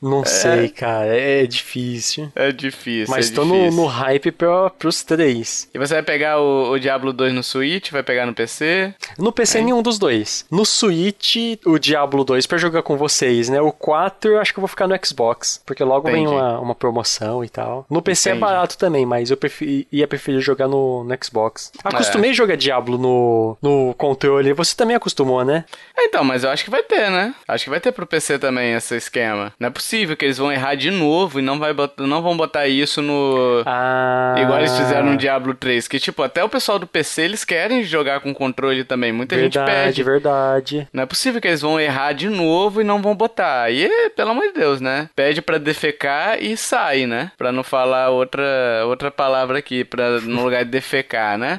Não 0.00 0.24
sei, 0.24 0.68
cara. 0.68 1.14
É 1.16 1.46
difícil. 1.46 2.30
É 2.34 2.52
difícil. 2.52 3.14
Mas 3.14 3.30
é 3.30 3.34
tô 3.34 3.44
no, 3.44 3.54
difícil. 3.54 3.80
no 3.80 3.86
hype 3.86 4.30
pra, 4.32 4.70
pros 4.70 5.02
três. 5.02 5.68
E 5.74 5.78
você 5.78 5.94
vai 5.94 6.02
pegar 6.02 6.40
o, 6.40 6.72
o 6.72 6.78
Diablo 6.78 7.12
2 7.12 7.32
no 7.32 7.42
Switch? 7.42 7.90
Vai 7.90 8.02
pegar 8.02 8.26
no 8.26 8.34
PC? 8.34 8.94
No 9.18 9.32
PC, 9.32 9.60
nenhum 9.62 9.82
dos 9.82 9.98
dois. 9.98 10.44
No 10.50 10.64
Switch, 10.64 11.36
o 11.66 11.78
Diablo 11.78 12.24
2 12.24 12.46
pra 12.46 12.58
jogar 12.58 12.82
com 12.82 12.96
vocês, 12.96 13.48
né? 13.48 13.60
O 13.60 13.72
4, 13.72 14.32
eu 14.32 14.40
acho 14.40 14.52
que 14.52 14.58
eu 14.58 14.62
vou 14.62 14.68
ficar 14.68 14.86
no 14.86 14.98
Xbox. 15.04 15.60
Porque 15.64 15.84
logo 15.84 16.10
vem 16.10 16.24
Entendi. 16.24 16.36
uma, 16.36 16.60
uma 16.60 16.74
promoção 16.74 17.44
e 17.44 17.48
tal. 17.48 17.86
No 17.90 18.02
PC 18.02 18.30
Entendi. 18.30 18.44
é 18.44 18.46
barato 18.46 18.78
também, 18.78 19.04
mas 19.04 19.30
eu 19.30 19.36
preferi, 19.36 19.86
ia 19.90 20.06
preferir 20.06 20.40
jogar 20.40 20.68
no, 20.68 21.04
no 21.04 21.18
Xbox. 21.22 21.72
Acostumei 21.84 22.30
a 22.30 22.34
jogar 22.34 22.56
Diablo 22.60 22.98
no, 22.98 23.56
no 23.62 23.94
controle. 23.94 24.52
Você 24.52 24.76
também 24.76 24.96
acostumou, 24.96 25.44
né? 25.44 25.64
É, 25.96 26.04
Então, 26.04 26.22
mas 26.24 26.44
eu 26.44 26.50
acho 26.50 26.64
que 26.64 26.70
vai 26.70 26.82
ter, 26.82 27.10
né? 27.10 27.34
Acho 27.48 27.64
que 27.64 27.70
vai 27.70 27.80
ter 27.80 27.92
pro 27.92 28.06
PC 28.06 28.38
também 28.38 28.74
esse 28.74 28.96
esquema. 28.96 29.52
Não 29.58 29.68
é 29.68 29.70
possível 29.70 30.16
que 30.16 30.24
eles 30.24 30.38
vão 30.38 30.52
errar 30.52 30.74
de 30.74 30.90
novo 30.90 31.38
e 31.38 31.42
não, 31.42 31.58
vai 31.58 31.74
não 31.98 32.22
vão 32.22 32.36
botar 32.36 32.66
isso 32.66 33.00
no. 33.00 33.62
Ah. 33.66 34.34
Igual 34.38 34.58
eles 34.58 34.76
fizeram 34.76 35.06
no 35.10 35.16
Diablo 35.16 35.54
3. 35.54 35.88
Que, 35.88 35.98
tipo, 35.98 36.22
até 36.22 36.42
o 36.44 36.48
pessoal 36.48 36.78
do 36.78 36.86
PC 36.86 37.22
eles 37.22 37.44
querem 37.44 37.82
jogar 37.82 38.20
com 38.20 38.34
controle 38.34 38.84
também. 38.84 39.12
Muita 39.12 39.36
gente 39.38 39.54
Verdade, 39.54 39.86
pede. 39.86 40.02
verdade. 40.02 40.88
Não 40.92 41.02
é 41.02 41.06
possível 41.06 41.40
que 41.40 41.48
eles 41.48 41.60
vão 41.62 41.80
errar 41.80 42.12
de 42.12 42.28
novo 42.28 42.80
e 42.80 42.84
não 42.84 43.00
vão 43.00 43.14
botar. 43.14 43.62
Aí, 43.62 43.88
pelo 44.16 44.30
amor 44.30 44.46
de 44.48 44.52
Deus, 44.52 44.80
né? 44.80 45.08
Pede 45.14 45.40
pra 45.40 45.58
defecar 45.58 46.42
e 46.42 46.56
sai, 46.56 47.06
né? 47.06 47.32
Pra 47.38 47.52
não 47.52 47.62
falar 47.62 48.10
outra, 48.10 48.42
outra 48.86 49.10
palavra 49.10 49.58
aqui, 49.58 49.84
pra, 49.84 50.20
no 50.20 50.44
lugar 50.44 50.64
de 50.64 50.70
defecar, 50.70 51.38
né? 51.38 51.58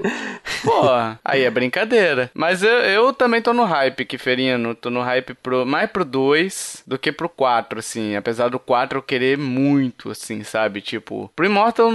Pô, 0.64 0.90
aí 1.24 1.44
é 1.44 1.50
brincadeira. 1.50 2.30
Mas 2.34 2.64
eu, 2.64 2.70
eu 2.70 3.14
também 3.14 3.42
tô 3.42 3.54
no 3.54 3.64
hype, 3.64 4.06
Kiferino. 4.06 4.76
Tô 4.76 4.90
no 4.90 5.02
hype 5.02 5.34
pro, 5.36 5.66
mais 5.66 5.90
pro 5.90 6.06
2 6.06 6.84
do 6.86 6.98
que 6.98 7.12
pro 7.12 7.30
4, 7.30 7.80
assim. 7.80 8.16
Apesar 8.16 8.50
do 8.50 8.60
4 8.60 9.00
eu 9.00 9.04
querer 9.04 9.38
muito, 9.38 10.12
assim, 10.12 10.44
sabe? 10.44 10.82
Tipo, 10.82 11.32
pro 11.36 11.46
Immortal, 11.46 11.90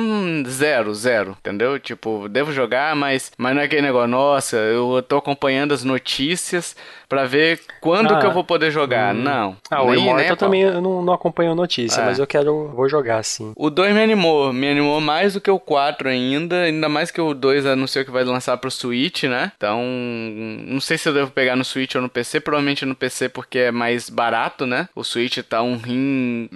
zero, 0.46 0.94
zero, 0.94 1.36
entendeu? 1.40 1.78
Tipo, 1.78 2.28
devo 2.28 2.52
jogar, 2.52 2.94
mas, 2.96 3.32
mas 3.36 3.54
não 3.54 3.62
é 3.62 3.64
aquele 3.64 3.82
negócio, 3.82 4.08
nossa, 4.08 4.56
eu 4.56 5.02
tô 5.02 5.16
acompanhando 5.16 5.72
as 5.72 5.84
notícias 5.84 6.76
para 7.08 7.24
ver 7.24 7.60
quando 7.80 8.14
ah, 8.14 8.18
que 8.18 8.26
eu 8.26 8.32
vou 8.32 8.44
poder 8.44 8.70
jogar. 8.70 9.14
Hum. 9.14 9.18
Não. 9.18 9.56
Ah, 9.70 9.82
o 9.82 9.94
Immortal 9.94 10.36
também 10.36 10.62
eu 10.62 10.80
não, 10.80 11.02
não 11.02 11.12
acompanho 11.12 11.54
notícia, 11.54 12.00
é. 12.00 12.04
mas 12.04 12.18
eu 12.18 12.26
quero, 12.26 12.68
vou 12.74 12.88
jogar 12.88 13.22
sim. 13.22 13.52
O 13.56 13.70
2 13.70 13.94
me 13.94 14.02
animou, 14.02 14.52
me 14.52 14.68
animou 14.68 15.00
mais 15.00 15.34
do 15.34 15.40
que 15.40 15.50
o 15.50 15.58
4 15.58 16.08
ainda, 16.08 16.62
ainda 16.62 16.88
mais 16.88 17.10
que 17.10 17.20
o 17.20 17.34
2 17.34 17.66
anunciou 17.66 18.04
que 18.04 18.10
vai 18.10 18.24
lançar 18.24 18.56
pro 18.56 18.70
Switch, 18.70 18.85
né? 19.24 19.52
Então, 19.56 19.82
não 20.66 20.80
sei 20.80 20.98
se 20.98 21.08
eu 21.08 21.14
devo 21.14 21.30
pegar 21.30 21.56
no 21.56 21.64
Switch 21.64 21.94
ou 21.94 22.02
no 22.02 22.08
PC, 22.08 22.40
provavelmente 22.40 22.84
no 22.84 22.94
PC 22.94 23.28
porque 23.28 23.58
é 23.58 23.70
mais 23.70 24.08
barato, 24.08 24.66
né? 24.66 24.88
O 24.94 25.04
Switch 25.04 25.38
tá 25.38 25.62
um 25.62 25.76
rim, 25.76 26.48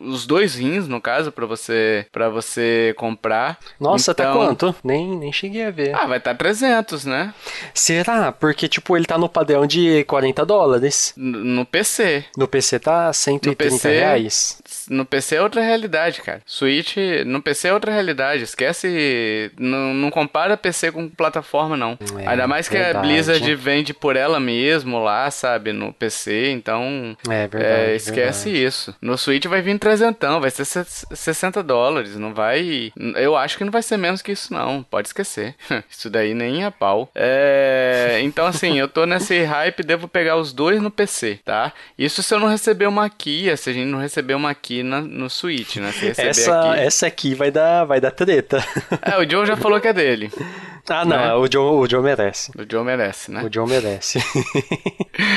os 0.00 0.26
dois 0.26 0.54
rins 0.54 0.86
no 0.86 1.00
caso 1.00 1.32
para 1.32 1.46
você 1.46 2.06
para 2.12 2.28
você 2.28 2.94
comprar. 2.96 3.58
Nossa, 3.78 4.14
tá 4.14 4.24
então... 4.24 4.34
tá 4.34 4.46
quanto? 4.46 4.76
Nem 4.84 5.16
nem 5.16 5.32
cheguei 5.32 5.64
a 5.64 5.70
ver. 5.70 5.94
Ah, 5.94 6.06
vai 6.06 6.18
estar 6.18 6.32
tá 6.34 6.38
300, 6.38 7.04
né? 7.04 7.34
Será? 7.74 8.32
Porque 8.32 8.68
tipo 8.68 8.96
ele 8.96 9.06
tá 9.06 9.18
no 9.18 9.28
padrão 9.28 9.66
de 9.66 10.04
40 10.04 10.44
dólares. 10.46 11.12
No 11.16 11.64
PC. 11.64 12.24
No 12.36 12.48
PC 12.48 12.78
tá 12.78 13.12
130 13.12 13.64
no 13.64 13.70
PC, 13.70 13.88
reais. 13.88 14.62
No 14.88 15.04
PC 15.04 15.36
é 15.36 15.42
outra 15.42 15.62
realidade, 15.62 16.20
cara. 16.22 16.40
Switch, 16.46 16.96
no 17.26 17.42
PC 17.42 17.68
é 17.68 17.74
outra 17.74 17.92
realidade. 17.92 18.42
Esquece. 18.42 19.50
Não, 19.58 19.94
não 19.94 20.10
compara 20.10 20.56
PC 20.56 20.92
com 20.92 21.08
plataforma, 21.08 21.69
não. 21.76 21.98
É, 22.18 22.28
Ainda 22.28 22.46
mais 22.46 22.68
que 22.68 22.76
verdade. 22.76 22.98
a 22.98 23.00
Blizzard 23.00 23.54
vende 23.54 23.94
por 23.94 24.16
ela 24.16 24.40
mesmo 24.40 24.98
lá, 25.02 25.30
sabe? 25.30 25.72
No 25.72 25.92
PC, 25.92 26.50
então. 26.50 27.16
É 27.28 27.46
verdade. 27.46 27.64
É, 27.64 27.96
esquece 27.96 28.50
verdade. 28.50 28.66
isso. 28.66 28.94
No 29.00 29.16
Switch 29.16 29.46
vai 29.46 29.62
vir 29.62 29.78
trezentão, 29.78 30.40
vai 30.40 30.50
ser 30.50 30.64
60 30.64 31.62
dólares. 31.62 32.16
Não 32.16 32.34
vai. 32.34 32.92
Eu 33.16 33.36
acho 33.36 33.56
que 33.56 33.64
não 33.64 33.72
vai 33.72 33.82
ser 33.82 33.96
menos 33.96 34.22
que 34.22 34.32
isso, 34.32 34.52
não. 34.52 34.82
Pode 34.82 35.08
esquecer. 35.08 35.54
isso 35.90 36.10
daí 36.10 36.34
nem 36.34 36.64
é 36.64 36.70
pau. 36.70 37.10
É... 37.14 38.20
Então, 38.22 38.46
assim, 38.46 38.78
eu 38.78 38.88
tô 38.88 39.06
nesse 39.06 39.42
hype, 39.42 39.82
devo 39.82 40.08
pegar 40.08 40.36
os 40.36 40.52
dois 40.52 40.80
no 40.80 40.90
PC, 40.90 41.40
tá? 41.44 41.72
Isso 41.98 42.22
se 42.22 42.34
eu 42.34 42.40
não 42.40 42.48
receber 42.48 42.86
uma 42.86 43.04
aqui, 43.04 43.54
se 43.56 43.70
a 43.70 43.72
gente 43.72 43.86
não 43.86 43.98
receber 43.98 44.34
uma 44.34 44.50
aqui 44.50 44.82
na, 44.82 45.00
no 45.00 45.28
Switch, 45.28 45.76
né? 45.76 45.92
essa, 46.16 46.70
aqui... 46.70 46.80
essa 46.80 47.06
aqui 47.06 47.34
vai 47.34 47.50
dar, 47.50 47.84
vai 47.84 48.00
dar 48.00 48.10
treta. 48.10 48.62
É, 49.02 49.18
o 49.18 49.28
Joe 49.28 49.46
já 49.46 49.56
falou 49.56 49.80
que 49.80 49.88
é 49.88 49.92
dele. 49.92 50.30
Ah, 50.90 51.04
não, 51.04 51.16
né? 51.16 51.34
o, 51.34 51.50
Joe, 51.50 51.76
o 51.76 51.88
Joe 51.88 52.02
merece. 52.02 52.50
O 52.58 52.64
Joe 52.68 52.84
merece, 52.84 53.30
né? 53.30 53.44
O 53.44 53.52
Joe 53.52 53.68
merece. 53.68 54.18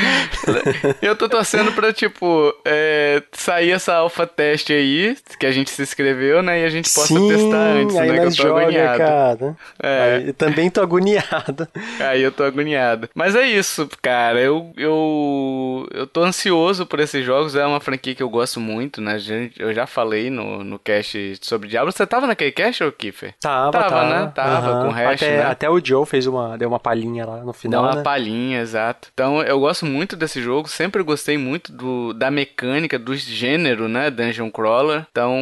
eu 1.00 1.14
tô 1.14 1.28
torcendo 1.28 1.70
pra, 1.72 1.92
tipo, 1.92 2.52
é, 2.64 3.22
sair 3.32 3.70
essa 3.70 3.94
alpha 3.94 4.26
teste 4.26 4.72
aí, 4.72 5.16
que 5.38 5.46
a 5.46 5.52
gente 5.52 5.70
se 5.70 5.80
inscreveu, 5.82 6.42
né? 6.42 6.60
E 6.60 6.64
a 6.64 6.68
gente 6.68 6.92
possa 6.92 7.06
Sim, 7.06 7.28
testar 7.28 7.56
antes, 7.56 7.96
aí 7.96 8.10
né? 8.10 8.18
Que 8.18 8.24
eu 8.24 8.30
tô 8.30 8.42
joga, 8.42 8.62
agoniado. 8.62 8.98
Cara. 8.98 9.56
É. 9.80 10.14
Aí, 10.14 10.32
também 10.32 10.68
tô 10.70 10.80
agoniado. 10.80 11.68
Aí 12.00 12.22
eu 12.22 12.32
tô 12.32 12.42
agoniado. 12.42 13.08
Mas 13.14 13.36
é 13.36 13.46
isso, 13.46 13.88
cara. 14.02 14.40
Eu, 14.40 14.72
eu, 14.76 15.88
eu 15.92 16.06
tô 16.06 16.22
ansioso 16.22 16.84
por 16.84 16.98
esses 16.98 17.24
jogos. 17.24 17.54
É 17.54 17.64
uma 17.64 17.80
franquia 17.80 18.14
que 18.14 18.22
eu 18.22 18.28
gosto 18.28 18.58
muito, 18.58 19.00
né? 19.00 19.16
Eu 19.56 19.72
já 19.72 19.86
falei 19.86 20.30
no, 20.30 20.64
no 20.64 20.78
cast 20.78 21.38
sobre 21.40 21.68
Diablo. 21.68 21.92
Você 21.92 22.06
tava 22.06 22.26
naquele 22.26 22.52
cast, 22.52 22.82
ou 22.82 22.90
Kiffer? 22.92 23.34
Tava, 23.40 23.72
tava. 23.72 23.90
Tava, 23.90 24.08
né? 24.08 24.32
Tava, 24.34 24.72
uhum. 24.72 24.82
com 24.82 24.88
o 24.88 24.92
hash, 24.92 25.22
Até, 25.22 25.36
né? 25.36 25.43
Até 25.50 25.68
o 25.68 25.84
Joe 25.84 26.06
fez 26.06 26.26
uma, 26.26 26.56
deu 26.56 26.68
uma 26.68 26.80
palhinha 26.80 27.26
lá 27.26 27.44
no 27.44 27.52
final. 27.52 27.82
Deu 27.82 27.90
uma 27.90 27.96
né? 27.96 28.02
palhinha, 28.02 28.60
exato. 28.60 29.08
Então 29.12 29.42
eu 29.42 29.60
gosto 29.60 29.86
muito 29.86 30.16
desse 30.16 30.42
jogo, 30.42 30.68
sempre 30.68 31.02
gostei 31.02 31.38
muito 31.38 31.72
do, 31.72 32.12
da 32.12 32.30
mecânica, 32.30 32.98
do 32.98 33.14
gênero, 33.14 33.88
né? 33.88 34.10
Dungeon 34.10 34.50
Crawler. 34.50 35.06
Então 35.10 35.36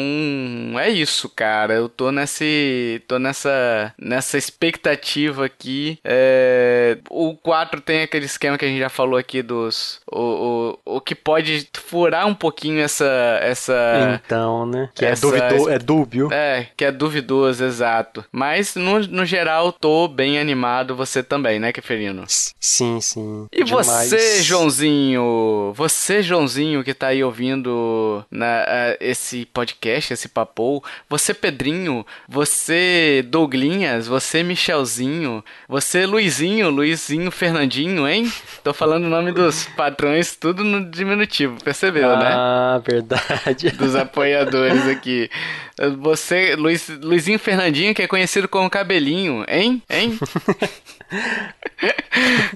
é 0.79 0.89
isso, 0.91 1.29
cara. 1.29 1.75
Eu 1.75 1.89
tô 1.89 2.11
nesse. 2.11 3.03
tô 3.07 3.19
nessa. 3.19 3.95
nessa 3.99 4.37
expectativa 4.37 5.47
aqui. 5.47 5.99
É, 6.05 6.99
o 7.11 7.35
4 7.37 7.81
tem 7.81 8.03
aquele 8.03 8.27
esquema 8.27 8.59
que 8.59 8.65
a 8.65 8.69
gente 8.69 8.81
já 8.81 8.89
falou 8.89 9.19
aqui 9.19 9.43
dos. 9.43 10.01
O, 10.13 10.79
o, 10.87 10.97
o 10.97 11.01
que 11.01 11.15
pode 11.15 11.69
furar 11.75 12.27
um 12.27 12.35
pouquinho 12.35 12.81
essa. 12.81 13.39
essa 13.41 14.21
então, 14.25 14.67
né? 14.67 14.91
Que 14.95 15.05
é 15.05 15.11
essa, 15.11 15.27
é, 15.27 15.49
duvido, 15.49 15.71
é 15.71 15.79
dúbio. 15.79 16.33
É, 16.33 16.67
que 16.77 16.85
é 16.85 16.93
duvidoso, 16.93 17.65
exato. 17.65 18.25
Mas 18.31 18.75
no, 18.75 18.99
no 19.01 19.25
geral, 19.25 19.73
tô 19.73 20.09
bem 20.09 20.39
animado, 20.39 20.95
você 20.95 21.23
também, 21.23 21.59
né, 21.59 21.73
Keferino? 21.73 22.25
Sim, 22.61 23.01
sim. 23.01 23.47
E 23.53 23.65
demais. 23.65 23.87
você, 23.87 24.43
Joãozinho? 24.43 25.73
Você, 25.75 26.23
Joãozinho, 26.23 26.85
que 26.85 26.95
tá 26.95 27.09
aí 27.09 27.25
ouvindo 27.25 28.25
na, 28.31 28.63
uh, 28.63 28.97
esse 29.01 29.47
podcast, 29.47 30.13
esse 30.13 30.29
papou, 30.29 30.83
você, 31.09 31.35
Pedrinho, 31.35 32.07
você, 32.29 33.25
Douglinhas, 33.29 34.07
você, 34.07 34.43
Michelzinho, 34.43 35.45
você, 35.69 36.07
Luizinho, 36.07 36.71
Luizinho 36.71 37.31
Fernandinho, 37.31 38.09
hein? 38.09 38.31
Tô 38.63 38.73
falando 38.73 39.05
o 39.05 39.11
nome 39.11 39.33
dos 39.33 39.65
patrões, 39.77 40.02
tudo 40.41 40.65
no 40.65 40.91
diminutivo, 40.91 41.63
percebeu, 41.63 42.11
ah, 42.11 42.17
né? 42.17 42.31
Ah, 42.33 42.83
verdade. 42.85 43.71
Dos 43.77 43.95
apoiadores 43.95 44.87
aqui. 44.87 45.31
Você, 46.01 46.55
Luiz, 46.57 46.89
Luizinho 46.89 47.39
Fernandinho, 47.39 47.95
que 47.95 48.03
é 48.03 48.07
conhecido 48.07 48.49
como 48.49 48.71
Cabelinho, 48.71 49.45
hein? 49.49 49.83
Hein? 49.89 50.19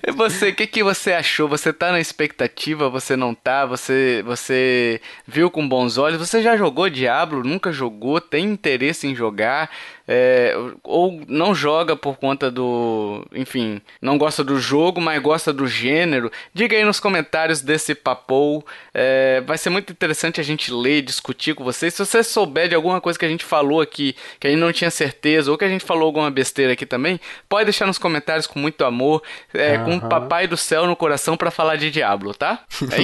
e 0.07 0.12
você, 0.12 0.48
o 0.48 0.54
que, 0.54 0.66
que 0.66 0.82
você 0.82 1.12
achou? 1.12 1.48
Você 1.48 1.72
tá 1.72 1.92
na 1.92 2.00
expectativa? 2.00 2.88
Você 2.88 3.16
não 3.16 3.34
tá? 3.34 3.66
Você, 3.66 4.22
você 4.24 5.00
viu 5.26 5.50
com 5.50 5.68
bons 5.68 5.98
olhos? 5.98 6.18
Você 6.18 6.42
já 6.42 6.57
jogou 6.57 6.88
Diablo? 6.88 7.42
Nunca 7.44 7.72
jogou? 7.72 8.20
Tem 8.20 8.44
interesse 8.44 9.07
em 9.07 9.14
jogar? 9.14 9.70
é, 10.09 10.54
ou 10.84 11.20
não 11.26 11.54
joga 11.54 11.96
por 11.96 12.16
conta 12.16 12.50
do. 12.50 13.26
Enfim, 13.32 13.80
não 14.00 14.16
gosta 14.16 14.44
do 14.44 14.59
jogo, 14.59 15.00
mas 15.00 15.20
gosta 15.20 15.52
do 15.52 15.66
gênero, 15.66 16.30
diga 16.54 16.76
aí 16.76 16.84
nos 16.84 17.00
comentários 17.00 17.61
desse 17.61 17.94
papo. 17.94 18.64
É, 18.94 19.40
vai 19.44 19.59
ser 19.59 19.70
muito 19.70 19.92
interessante 19.92 20.40
a 20.40 20.44
gente 20.44 20.72
ler 20.72 21.02
discutir 21.02 21.54
com 21.54 21.64
vocês. 21.64 21.94
Se 21.94 22.04
você 22.04 22.22
souber 22.22 22.68
de 22.68 22.74
alguma 22.74 23.00
coisa 23.00 23.18
que 23.18 23.24
a 23.24 23.28
gente 23.28 23.44
falou 23.44 23.80
aqui, 23.80 24.14
que 24.38 24.46
a 24.46 24.50
gente 24.50 24.61
não 24.61 24.72
tinha 24.72 24.90
certeza, 24.90 25.50
ou 25.50 25.59
que 25.59 25.64
a 25.64 25.68
gente 25.68 25.84
falou 25.84 26.07
alguma 26.07 26.30
besteira 26.30 26.72
aqui 26.72 26.86
também, 26.86 27.18
pode 27.48 27.64
deixar 27.64 27.86
nos 27.86 27.98
comentários 27.98 28.45
com 28.47 28.59
muito 28.59 28.84
amor, 28.84 29.22
é, 29.53 29.78
uhum. 29.78 29.84
com 29.84 30.07
o 30.07 30.09
papai 30.09 30.47
do 30.47 30.57
céu 30.57 30.86
no 30.86 30.97
coração 30.97 31.36
para 31.36 31.51
falar 31.51 31.76
de 31.76 31.90
Diablo, 31.90 32.34
tá? 32.34 32.61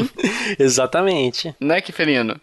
Exatamente. 0.59 1.55
Né, 1.61 1.81
Kiferino? 1.81 2.37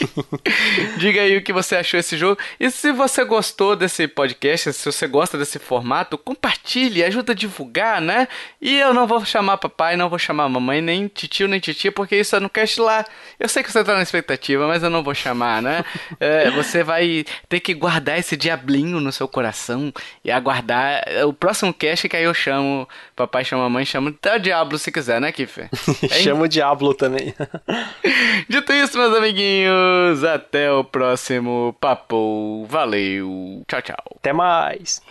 diga 0.98 1.22
aí 1.22 1.36
o 1.36 1.42
que 1.42 1.52
você 1.52 1.76
achou 1.76 1.98
desse 1.98 2.16
jogo. 2.16 2.40
E 2.58 2.70
se 2.70 2.92
você 2.92 3.24
gostou 3.24 3.76
desse 3.76 4.08
podcast, 4.08 4.72
se 4.72 4.84
você 4.84 5.06
gosta 5.06 5.38
desse 5.38 5.58
formato, 5.58 6.18
compartilhe, 6.18 7.04
ajuda 7.04 7.32
a 7.32 7.34
divulgar, 7.34 8.00
né? 8.00 8.28
E 8.60 8.78
eu 8.78 8.92
não 8.92 9.06
vou 9.06 9.24
chamar 9.24 9.58
papai, 9.58 9.96
não 9.96 10.08
vou 10.08 10.18
chamar 10.18 10.48
mamãe, 10.48 10.80
nem 10.80 11.08
titio, 11.08 11.48
nem 11.48 11.60
titia, 11.60 11.92
porque 11.92 12.16
isso 12.16 12.36
é 12.36 12.40
no 12.40 12.50
cast 12.50 12.80
lá. 12.80 13.04
Eu 13.38 13.48
sei 13.48 13.62
que 13.62 13.70
você 13.70 13.84
tá 13.84 13.94
na 13.94 14.02
expectativa, 14.02 14.66
mas 14.66 14.82
eu 14.82 14.90
não 14.90 15.02
vou 15.02 15.14
chamar, 15.14 15.62
né? 15.62 15.84
É, 16.18 16.50
você 16.50 16.82
vai 16.82 17.24
ter 17.48 17.60
que 17.60 17.74
guardar 17.74 18.18
esse 18.18 18.36
diablinho 18.36 19.00
no 19.00 19.12
seu 19.12 19.28
coração 19.28 19.92
e 20.24 20.30
aguardar 20.30 21.04
o 21.26 21.32
próximo 21.32 21.72
cast 21.72 22.08
que 22.08 22.15
aí 22.16 22.24
eu 22.24 22.34
chamo, 22.34 22.88
papai 23.14 23.44
chama 23.44 23.64
mamãe, 23.64 23.84
chama 23.84 24.10
até 24.10 24.36
o 24.36 24.40
diabo 24.40 24.78
se 24.78 24.90
quiser, 24.90 25.20
né, 25.20 25.32
Kiffer? 25.32 25.68
Chama 26.22 26.44
o 26.44 26.48
diabo 26.48 26.94
também. 26.94 27.34
Dito 28.48 28.72
isso, 28.72 28.98
meus 28.98 29.14
amiguinhos, 29.14 30.24
até 30.24 30.72
o 30.72 30.82
próximo 30.82 31.76
papo. 31.80 32.66
Valeu! 32.68 33.62
Tchau, 33.68 33.82
tchau. 33.82 34.16
Até 34.16 34.32
mais. 34.32 35.02